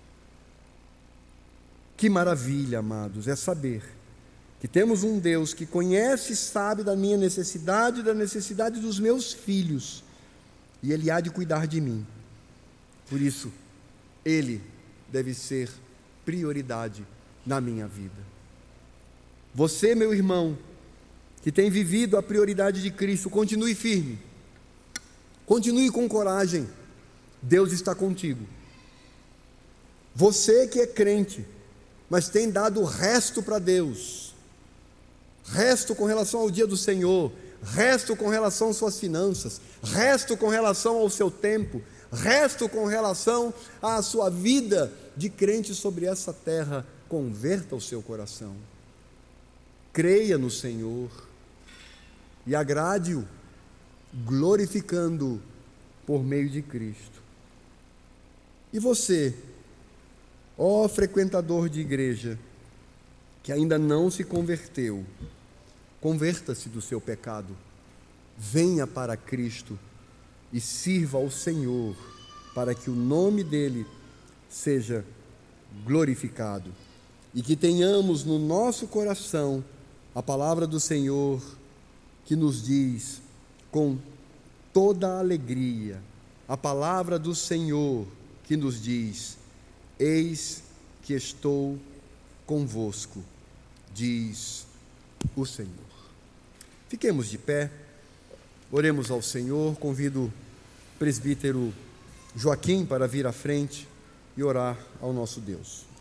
Que 1.94 2.08
maravilha, 2.08 2.78
amados, 2.78 3.28
é 3.28 3.36
saber 3.36 3.84
que 4.58 4.66
temos 4.66 5.02
um 5.02 5.18
Deus 5.18 5.52
que 5.52 5.66
conhece 5.66 6.32
e 6.32 6.36
sabe 6.36 6.82
da 6.82 6.96
minha 6.96 7.18
necessidade 7.18 8.00
e 8.00 8.02
da 8.02 8.14
necessidade 8.14 8.80
dos 8.80 8.98
meus 8.98 9.34
filhos, 9.34 10.02
e 10.82 10.92
Ele 10.92 11.10
há 11.10 11.20
de 11.20 11.30
cuidar 11.30 11.66
de 11.66 11.80
mim. 11.80 12.06
Por 13.10 13.20
isso, 13.20 13.52
Ele 14.24 14.62
deve 15.10 15.34
ser 15.34 15.68
prioridade 16.24 17.04
na 17.44 17.60
minha 17.60 17.86
vida. 17.86 18.32
Você, 19.54 19.94
meu 19.94 20.14
irmão, 20.14 20.56
que 21.42 21.52
tem 21.52 21.68
vivido 21.68 22.16
a 22.16 22.22
prioridade 22.22 22.80
de 22.80 22.90
Cristo, 22.90 23.28
continue 23.28 23.74
firme 23.74 24.18
Continue 25.46 25.90
com 25.90 26.08
coragem. 26.08 26.68
Deus 27.42 27.72
está 27.72 27.94
contigo. 27.94 28.46
Você 30.14 30.66
que 30.66 30.80
é 30.80 30.86
crente, 30.86 31.44
mas 32.08 32.28
tem 32.28 32.50
dado 32.50 32.80
o 32.80 32.84
resto 32.84 33.42
para 33.42 33.58
Deus, 33.58 34.34
resto 35.44 35.94
com 35.94 36.04
relação 36.04 36.40
ao 36.40 36.50
dia 36.50 36.66
do 36.66 36.76
Senhor, 36.76 37.32
resto 37.62 38.14
com 38.14 38.28
relação 38.28 38.70
às 38.70 38.76
suas 38.76 38.98
finanças, 38.98 39.60
resto 39.82 40.36
com 40.36 40.48
relação 40.48 40.96
ao 40.96 41.10
seu 41.10 41.30
tempo, 41.30 41.82
resto 42.12 42.68
com 42.68 42.86
relação 42.86 43.52
à 43.80 44.00
sua 44.02 44.30
vida 44.30 44.92
de 45.16 45.28
crente 45.28 45.74
sobre 45.74 46.06
essa 46.06 46.32
terra, 46.32 46.86
converta 47.08 47.74
o 47.74 47.80
seu 47.80 48.02
coração. 48.02 48.54
Creia 49.92 50.38
no 50.38 50.50
Senhor 50.50 51.10
e 52.46 52.54
agrade-o 52.54 53.26
glorificando 54.24 55.40
por 56.06 56.22
meio 56.22 56.48
de 56.48 56.60
Cristo. 56.60 57.22
E 58.72 58.78
você, 58.78 59.34
ó 60.58 60.88
frequentador 60.88 61.68
de 61.68 61.80
igreja, 61.80 62.38
que 63.42 63.52
ainda 63.52 63.78
não 63.78 64.10
se 64.10 64.24
converteu, 64.24 65.04
converta-se 66.00 66.68
do 66.68 66.80
seu 66.80 67.00
pecado, 67.00 67.56
venha 68.36 68.86
para 68.86 69.16
Cristo 69.16 69.78
e 70.52 70.60
sirva 70.60 71.18
ao 71.18 71.30
Senhor, 71.30 71.96
para 72.54 72.74
que 72.74 72.90
o 72.90 72.94
nome 72.94 73.42
dele 73.42 73.86
seja 74.48 75.04
glorificado 75.84 76.70
e 77.34 77.42
que 77.42 77.56
tenhamos 77.56 78.24
no 78.24 78.38
nosso 78.38 78.86
coração 78.86 79.64
a 80.14 80.22
palavra 80.22 80.66
do 80.66 80.78
Senhor 80.78 81.40
que 82.32 82.36
nos 82.36 82.62
diz: 82.62 83.20
com 83.70 83.98
toda 84.72 85.18
alegria 85.18 86.00
a 86.48 86.56
palavra 86.56 87.18
do 87.18 87.34
Senhor 87.34 88.06
que 88.44 88.56
nos 88.56 88.82
diz: 88.82 89.36
Eis 89.98 90.62
que 91.02 91.12
estou 91.12 91.78
convosco, 92.46 93.22
diz 93.94 94.66
o 95.36 95.44
Senhor. 95.44 95.68
Fiquemos 96.88 97.28
de 97.28 97.36
pé, 97.36 97.70
oremos 98.70 99.10
ao 99.10 99.20
Senhor, 99.20 99.76
convido 99.76 100.22
o 100.24 100.32
presbítero 100.98 101.70
Joaquim 102.34 102.86
para 102.86 103.06
vir 103.06 103.26
à 103.26 103.32
frente 103.32 103.86
e 104.38 104.42
orar 104.42 104.78
ao 105.02 105.12
nosso 105.12 105.38
Deus. 105.38 105.91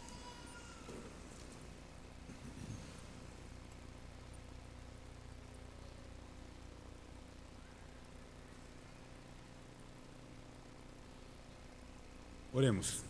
Oremos. 12.61 13.01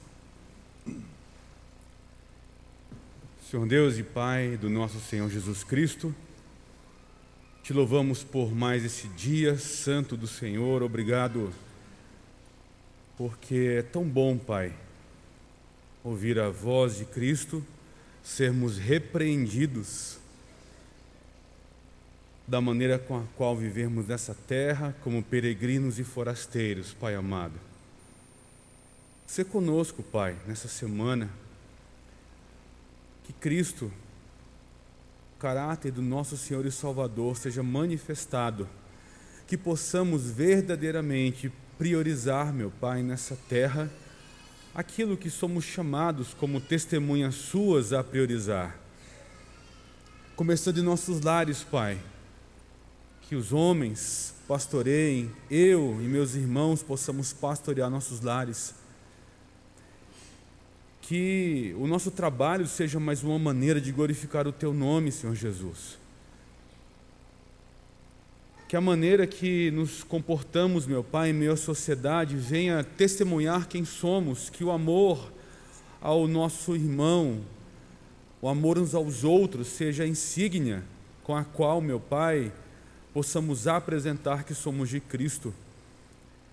Senhor 3.49 3.67
Deus 3.67 3.97
e 3.97 4.03
Pai 4.03 4.55
do 4.55 4.69
nosso 4.69 4.97
Senhor 5.01 5.29
Jesus 5.29 5.61
Cristo, 5.61 6.15
te 7.61 7.73
louvamos 7.73 8.23
por 8.23 8.55
mais 8.55 8.85
esse 8.85 9.09
dia 9.09 9.57
santo 9.57 10.15
do 10.15 10.25
Senhor. 10.25 10.81
Obrigado, 10.81 11.51
porque 13.17 13.75
é 13.79 13.81
tão 13.81 14.05
bom, 14.05 14.37
Pai, 14.37 14.73
ouvir 16.01 16.39
a 16.39 16.49
voz 16.49 16.99
de 16.99 17.03
Cristo, 17.03 17.61
sermos 18.23 18.77
repreendidos 18.77 20.17
da 22.47 22.61
maneira 22.61 22.97
com 22.97 23.17
a 23.17 23.23
qual 23.35 23.53
vivemos 23.53 24.07
nessa 24.07 24.33
terra 24.33 24.95
como 25.03 25.21
peregrinos 25.21 25.99
e 25.99 26.05
forasteiros, 26.05 26.93
Pai 26.93 27.15
amado. 27.15 27.70
Ser 29.31 29.45
conosco, 29.45 30.03
Pai, 30.03 30.35
nessa 30.45 30.67
semana. 30.67 31.29
Que 33.23 33.31
Cristo, 33.31 33.89
o 35.33 35.39
caráter 35.39 35.89
do 35.89 36.01
nosso 36.01 36.35
Senhor 36.35 36.65
e 36.65 36.71
Salvador, 36.71 37.37
seja 37.37 37.63
manifestado. 37.63 38.67
Que 39.47 39.57
possamos 39.57 40.29
verdadeiramente 40.29 41.49
priorizar, 41.77 42.51
meu 42.51 42.69
Pai, 42.71 43.01
nessa 43.01 43.37
terra, 43.47 43.89
aquilo 44.75 45.15
que 45.15 45.29
somos 45.29 45.63
chamados 45.63 46.33
como 46.33 46.59
testemunhas 46.59 47.35
Suas 47.35 47.93
a 47.93 48.03
priorizar. 48.03 48.77
Começando 50.35 50.79
em 50.79 50.83
nossos 50.83 51.21
lares, 51.21 51.63
Pai. 51.63 51.97
que 53.21 53.35
os 53.37 53.53
homens 53.53 54.33
pastoreiem, 54.45 55.31
eu 55.49 56.01
e 56.01 56.03
meus 56.03 56.35
irmãos 56.35 56.83
possamos 56.83 57.31
pastorear 57.31 57.89
nossos 57.89 58.19
lares. 58.19 58.80
Que 61.01 61.75
o 61.77 61.87
nosso 61.87 62.11
trabalho 62.11 62.67
seja 62.67 62.99
mais 62.99 63.23
uma 63.23 63.37
maneira 63.37 63.81
de 63.81 63.91
glorificar 63.91 64.47
o 64.47 64.51
Teu 64.51 64.73
nome, 64.73 65.11
Senhor 65.11 65.35
Jesus. 65.35 65.97
Que 68.67 68.77
a 68.77 68.81
maneira 68.81 69.27
que 69.27 69.69
nos 69.71 70.03
comportamos, 70.03 70.85
meu 70.85 71.03
Pai, 71.03 71.31
em 71.31 71.33
meio 71.33 71.53
à 71.53 71.57
sociedade, 71.57 72.37
venha 72.37 72.83
testemunhar 72.83 73.67
quem 73.67 73.83
somos, 73.83 74.49
que 74.49 74.63
o 74.63 74.71
amor 74.71 75.31
ao 75.99 76.27
nosso 76.27 76.75
irmão, 76.75 77.41
o 78.41 78.47
amor 78.47 78.79
uns 78.79 78.95
aos 78.95 79.23
outros 79.23 79.67
seja 79.67 80.03
a 80.03 80.07
insígnia 80.07 80.83
com 81.23 81.35
a 81.35 81.43
qual, 81.43 81.81
meu 81.81 81.99
Pai, 81.99 82.51
possamos 83.13 83.67
apresentar 83.67 84.43
que 84.43 84.55
somos 84.55 84.89
de 84.89 84.99
Cristo. 84.99 85.53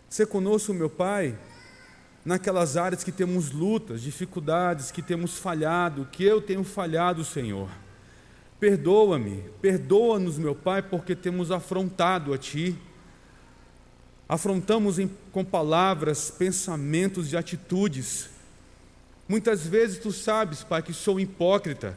Ser 0.08 0.26
conosco, 0.26 0.74
meu 0.74 0.90
Pai, 0.90 1.38
naquelas 2.28 2.76
áreas 2.76 3.02
que 3.02 3.10
temos 3.10 3.50
lutas, 3.50 4.02
dificuldades, 4.02 4.90
que 4.90 5.02
temos 5.02 5.38
falhado, 5.38 6.06
que 6.12 6.22
eu 6.22 6.40
tenho 6.40 6.62
falhado, 6.62 7.24
Senhor. 7.24 7.68
Perdoa-me, 8.60 9.44
perdoa-nos, 9.60 10.38
meu 10.38 10.54
Pai, 10.54 10.82
porque 10.82 11.16
temos 11.16 11.50
afrontado 11.50 12.32
a 12.32 12.38
Ti. 12.38 12.76
Afrontamos 14.28 14.98
em, 14.98 15.10
com 15.32 15.44
palavras, 15.44 16.30
pensamentos 16.30 17.32
e 17.32 17.36
atitudes 17.36 18.30
Muitas 19.28 19.66
vezes 19.66 19.98
tu 19.98 20.10
sabes, 20.10 20.64
Pai, 20.64 20.82
que 20.82 20.94
sou 20.94 21.20
hipócrita. 21.20 21.96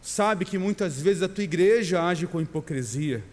Sabe 0.00 0.44
que 0.44 0.56
muitas 0.56 1.02
vezes 1.02 1.20
a 1.20 1.28
tua 1.28 1.42
igreja 1.42 2.04
age 2.04 2.28
com 2.28 2.40
hipocrisia. 2.40 3.24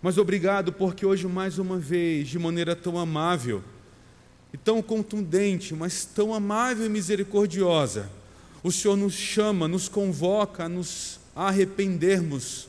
Mas 0.00 0.16
obrigado 0.16 0.72
porque 0.72 1.04
hoje, 1.04 1.26
mais 1.26 1.58
uma 1.58 1.78
vez, 1.78 2.28
de 2.28 2.38
maneira 2.38 2.76
tão 2.76 2.96
amável 2.96 3.60
e 4.56 4.58
tão 4.58 4.80
contundente, 4.80 5.74
mas 5.74 6.06
tão 6.06 6.32
amável 6.32 6.86
e 6.86 6.88
misericordiosa, 6.88 8.10
o 8.62 8.72
Senhor 8.72 8.96
nos 8.96 9.12
chama, 9.12 9.68
nos 9.68 9.86
convoca 9.86 10.64
a 10.64 10.68
nos 10.68 11.20
arrependermos 11.34 12.66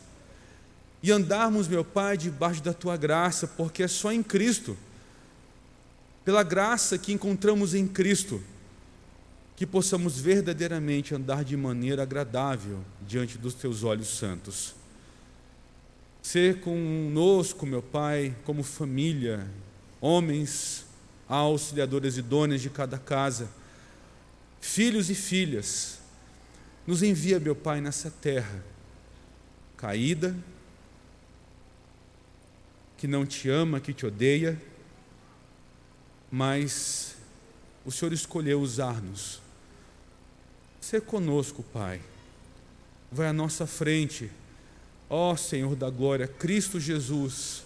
e 1.01 1.13
andarmos, 1.13 1.65
meu 1.65 1.85
Pai, 1.85 2.17
debaixo 2.17 2.61
da 2.61 2.73
tua 2.73 2.97
graça, 2.97 3.47
porque 3.47 3.83
é 3.83 3.87
só 3.87 4.11
em 4.11 4.21
Cristo, 4.21 4.75
pela 6.25 6.43
graça 6.43 6.97
que 6.97 7.13
encontramos 7.13 7.73
em 7.73 7.87
Cristo, 7.87 8.43
que 9.55 9.65
possamos 9.65 10.19
verdadeiramente 10.19 11.15
andar 11.15 11.45
de 11.45 11.55
maneira 11.55 12.03
agradável 12.03 12.79
diante 13.07 13.37
dos 13.37 13.53
teus 13.53 13.81
olhos 13.81 14.09
santos. 14.09 14.75
Ser 16.21 16.59
conosco, 16.59 17.65
meu 17.65 17.81
Pai, 17.81 18.35
como 18.43 18.61
família, 18.61 19.47
homens, 20.01 20.86
auxiliadores 21.27 22.17
idôneos 22.17 22.61
de 22.61 22.69
cada 22.69 22.97
casa, 22.97 23.49
filhos 24.61 25.09
e 25.09 25.15
filhas, 25.15 25.99
nos 26.85 27.03
envia, 27.03 27.39
meu 27.39 27.55
Pai, 27.55 27.81
nessa 27.81 28.09
terra 28.09 28.63
caída, 29.75 30.35
que 32.97 33.07
não 33.07 33.25
te 33.25 33.49
ama, 33.49 33.79
que 33.79 33.93
te 33.93 34.05
odeia, 34.05 34.59
mas 36.31 37.15
o 37.85 37.91
Senhor 37.91 38.13
escolheu 38.13 38.59
usar-nos 38.59 39.41
Ser 40.87 41.01
conosco, 41.01 41.61
Pai. 41.73 41.99
Vai 43.11 43.27
à 43.27 43.33
nossa 43.33 43.67
frente. 43.67 44.31
Ó 45.09 45.35
Senhor 45.35 45.75
da 45.75 45.89
glória, 45.89 46.29
Cristo 46.29 46.79
Jesus, 46.79 47.63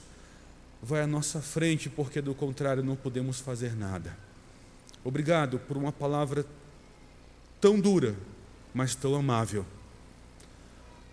vai 0.82 1.02
à 1.02 1.08
nossa 1.08 1.42
frente, 1.42 1.90
porque 1.90 2.22
do 2.22 2.34
contrário 2.34 2.84
não 2.84 2.96
podemos 2.96 3.40
fazer 3.40 3.76
nada. 3.76 4.18
Obrigado 5.04 5.60
por 5.60 5.78
uma 5.78 5.92
palavra 5.92 6.46
tão 7.60 7.80
dura, 7.80 8.16
mas 8.74 8.96
tão 8.96 9.16
amável. 9.16 9.66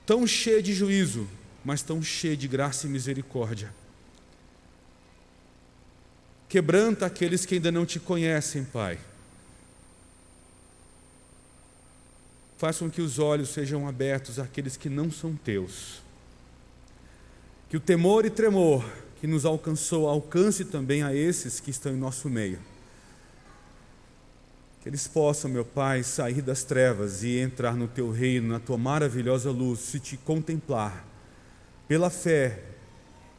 Tão 0.06 0.26
cheia 0.26 0.62
de 0.62 0.72
juízo, 0.72 1.28
mas 1.64 1.82
tão 1.82 2.02
cheia 2.02 2.36
de 2.36 2.48
graça 2.48 2.86
e 2.86 2.90
misericórdia. 2.90 3.74
Quebranta 6.48 7.04
aqueles 7.04 7.44
que 7.44 7.54
ainda 7.54 7.70
não 7.70 7.84
te 7.84 8.00
conhecem, 8.00 8.64
Pai 8.64 8.98
Faça 12.58 12.80
com 12.80 12.90
que 12.90 13.00
os 13.00 13.20
olhos 13.20 13.50
sejam 13.50 13.86
abertos 13.86 14.40
àqueles 14.40 14.76
que 14.76 14.88
não 14.88 15.12
são 15.12 15.36
teus. 15.36 16.02
Que 17.70 17.76
o 17.76 17.80
temor 17.80 18.26
e 18.26 18.30
tremor 18.30 18.84
que 19.20 19.26
nos 19.26 19.44
alcançou 19.44 20.08
alcance 20.08 20.64
também 20.64 21.02
a 21.02 21.14
esses 21.14 21.60
que 21.60 21.70
estão 21.70 21.92
em 21.92 21.96
nosso 21.96 22.28
meio. 22.28 22.58
Que 24.80 24.88
eles 24.88 25.08
possam, 25.08 25.50
meu 25.50 25.64
Pai, 25.64 26.02
sair 26.02 26.40
das 26.40 26.62
trevas 26.62 27.24
e 27.24 27.38
entrar 27.38 27.74
no 27.74 27.88
teu 27.88 28.10
reino, 28.10 28.48
na 28.48 28.60
tua 28.60 28.78
maravilhosa 28.78 29.50
luz, 29.50 29.80
se 29.80 29.98
te 29.98 30.16
contemplar 30.16 31.04
pela 31.88 32.10
fé 32.10 32.62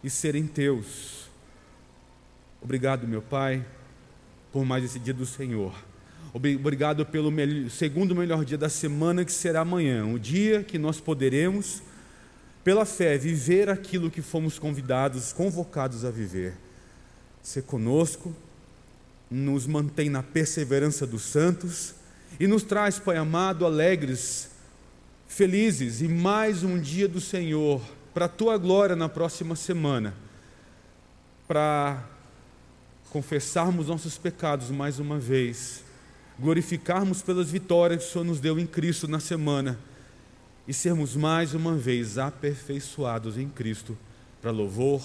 e 0.03 0.09
serem 0.09 0.45
teus. 0.45 1.30
Obrigado, 2.61 3.07
meu 3.07 3.21
Pai, 3.21 3.65
por 4.51 4.65
mais 4.65 4.84
esse 4.84 4.99
dia 4.99 5.13
do 5.13 5.25
Senhor. 5.25 5.73
Obrigado 6.34 7.05
pelo 7.05 7.32
segundo 7.69 8.13
melhor 8.13 8.43
dia 8.43 8.57
da 8.57 8.69
semana, 8.69 9.23
que 9.23 9.32
será 9.32 9.61
amanhã, 9.61 10.05
o 10.05 10.19
dia 10.19 10.63
que 10.63 10.77
nós 10.77 10.99
poderemos, 10.99 11.82
pela 12.70 12.86
fé, 12.86 13.17
viver 13.17 13.67
aquilo 13.67 14.11
que 14.11 14.22
fomos 14.22 14.59
convidados, 14.59 15.34
convocados 15.34 16.05
a 16.05 16.11
viver. 16.11 16.53
Ser 17.41 17.63
conosco, 17.63 18.32
nos 19.28 19.65
mantém 19.65 20.07
na 20.07 20.22
perseverança 20.22 21.07
dos 21.07 21.24
santos 21.24 21.95
e 22.39 22.45
nos 22.45 22.61
traz, 22.61 22.99
Pai 22.99 23.17
amado, 23.17 23.65
alegres, 23.65 24.51
felizes 25.28 25.99
e 25.99 26.07
mais 26.07 26.63
um 26.63 26.80
dia 26.80 27.07
do 27.07 27.20
Senhor, 27.20 27.82
para 28.13 28.26
a 28.26 28.30
tua 28.30 28.55
glória 28.55 28.95
na 28.95 29.09
próxima 29.09 29.55
semana, 29.55 30.13
para 31.47 32.07
confessarmos 33.09 33.88
nossos 33.88 34.15
pecados 34.15 34.70
mais 34.70 34.99
uma 34.99 35.17
vez 35.17 35.84
glorificarmos 36.38 37.24
pelas 37.24 37.49
vitórias 37.49 38.03
que 38.03 38.09
o 38.09 38.13
Senhor 38.13 38.26
nos 38.26 38.39
deu 38.39 38.59
em 38.59 38.67
Cristo 38.67 39.07
na 39.07 39.20
semana 39.20 39.88
e 40.70 40.74
sermos 40.74 41.15
mais 41.15 41.55
uma 41.55 41.76
vez 41.76 42.20
aperfeiçoados 42.20 43.39
em 43.39 43.49
Cristo 43.49 43.97
para 44.39 44.51
louvor 44.51 45.01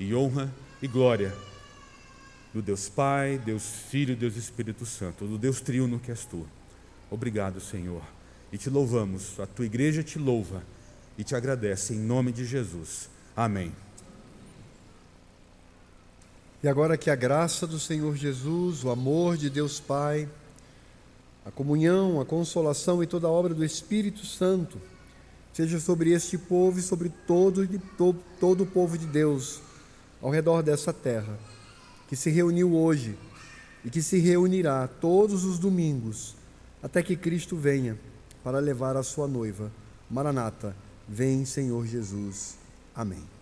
e 0.00 0.12
honra 0.12 0.52
e 0.82 0.88
glória 0.88 1.32
do 2.52 2.60
Deus 2.60 2.88
Pai, 2.88 3.38
Deus 3.38 3.62
Filho 3.88 4.16
Deus 4.16 4.34
Espírito 4.34 4.84
Santo, 4.84 5.24
do 5.24 5.38
Deus 5.38 5.60
triuno 5.60 6.00
que 6.00 6.10
és 6.10 6.24
tu. 6.24 6.44
Obrigado, 7.08 7.60
Senhor. 7.60 8.02
E 8.52 8.58
te 8.58 8.68
louvamos, 8.68 9.38
a 9.38 9.46
tua 9.46 9.64
igreja 9.64 10.02
te 10.02 10.18
louva 10.18 10.60
e 11.16 11.22
te 11.22 11.36
agradece 11.36 11.94
em 11.94 12.00
nome 12.00 12.32
de 12.32 12.44
Jesus. 12.44 13.08
Amém. 13.36 13.72
E 16.64 16.66
agora 16.66 16.98
que 16.98 17.10
a 17.10 17.14
graça 17.14 17.64
do 17.64 17.78
Senhor 17.78 18.16
Jesus, 18.16 18.82
o 18.82 18.90
amor 18.90 19.36
de 19.36 19.50
Deus 19.50 19.78
Pai, 19.78 20.28
a 21.44 21.50
comunhão, 21.52 22.20
a 22.20 22.24
consolação 22.24 23.04
e 23.04 23.06
toda 23.06 23.28
a 23.28 23.30
obra 23.30 23.54
do 23.54 23.64
Espírito 23.64 24.26
Santo 24.26 24.80
seja 25.56 25.80
sobre 25.80 26.10
este 26.10 26.36
povo 26.36 26.78
e 26.78 26.82
sobre 26.82 27.08
todo, 27.26 27.66
todo, 28.38 28.64
o 28.64 28.66
povo 28.66 28.98
de 28.98 29.06
Deus 29.06 29.62
ao 30.20 30.28
redor 30.28 30.62
dessa 30.62 30.92
terra, 30.92 31.38
que 32.08 32.14
se 32.14 32.28
reuniu 32.28 32.74
hoje 32.76 33.16
e 33.82 33.88
que 33.88 34.02
se 34.02 34.18
reunirá 34.18 34.86
todos 34.86 35.44
os 35.44 35.58
domingos 35.58 36.36
até 36.82 37.02
que 37.02 37.16
Cristo 37.16 37.56
venha 37.56 37.98
para 38.44 38.58
levar 38.58 38.98
a 38.98 39.02
sua 39.02 39.26
noiva. 39.26 39.72
Maranata, 40.10 40.76
vem 41.08 41.46
Senhor 41.46 41.86
Jesus. 41.86 42.58
Amém. 42.94 43.35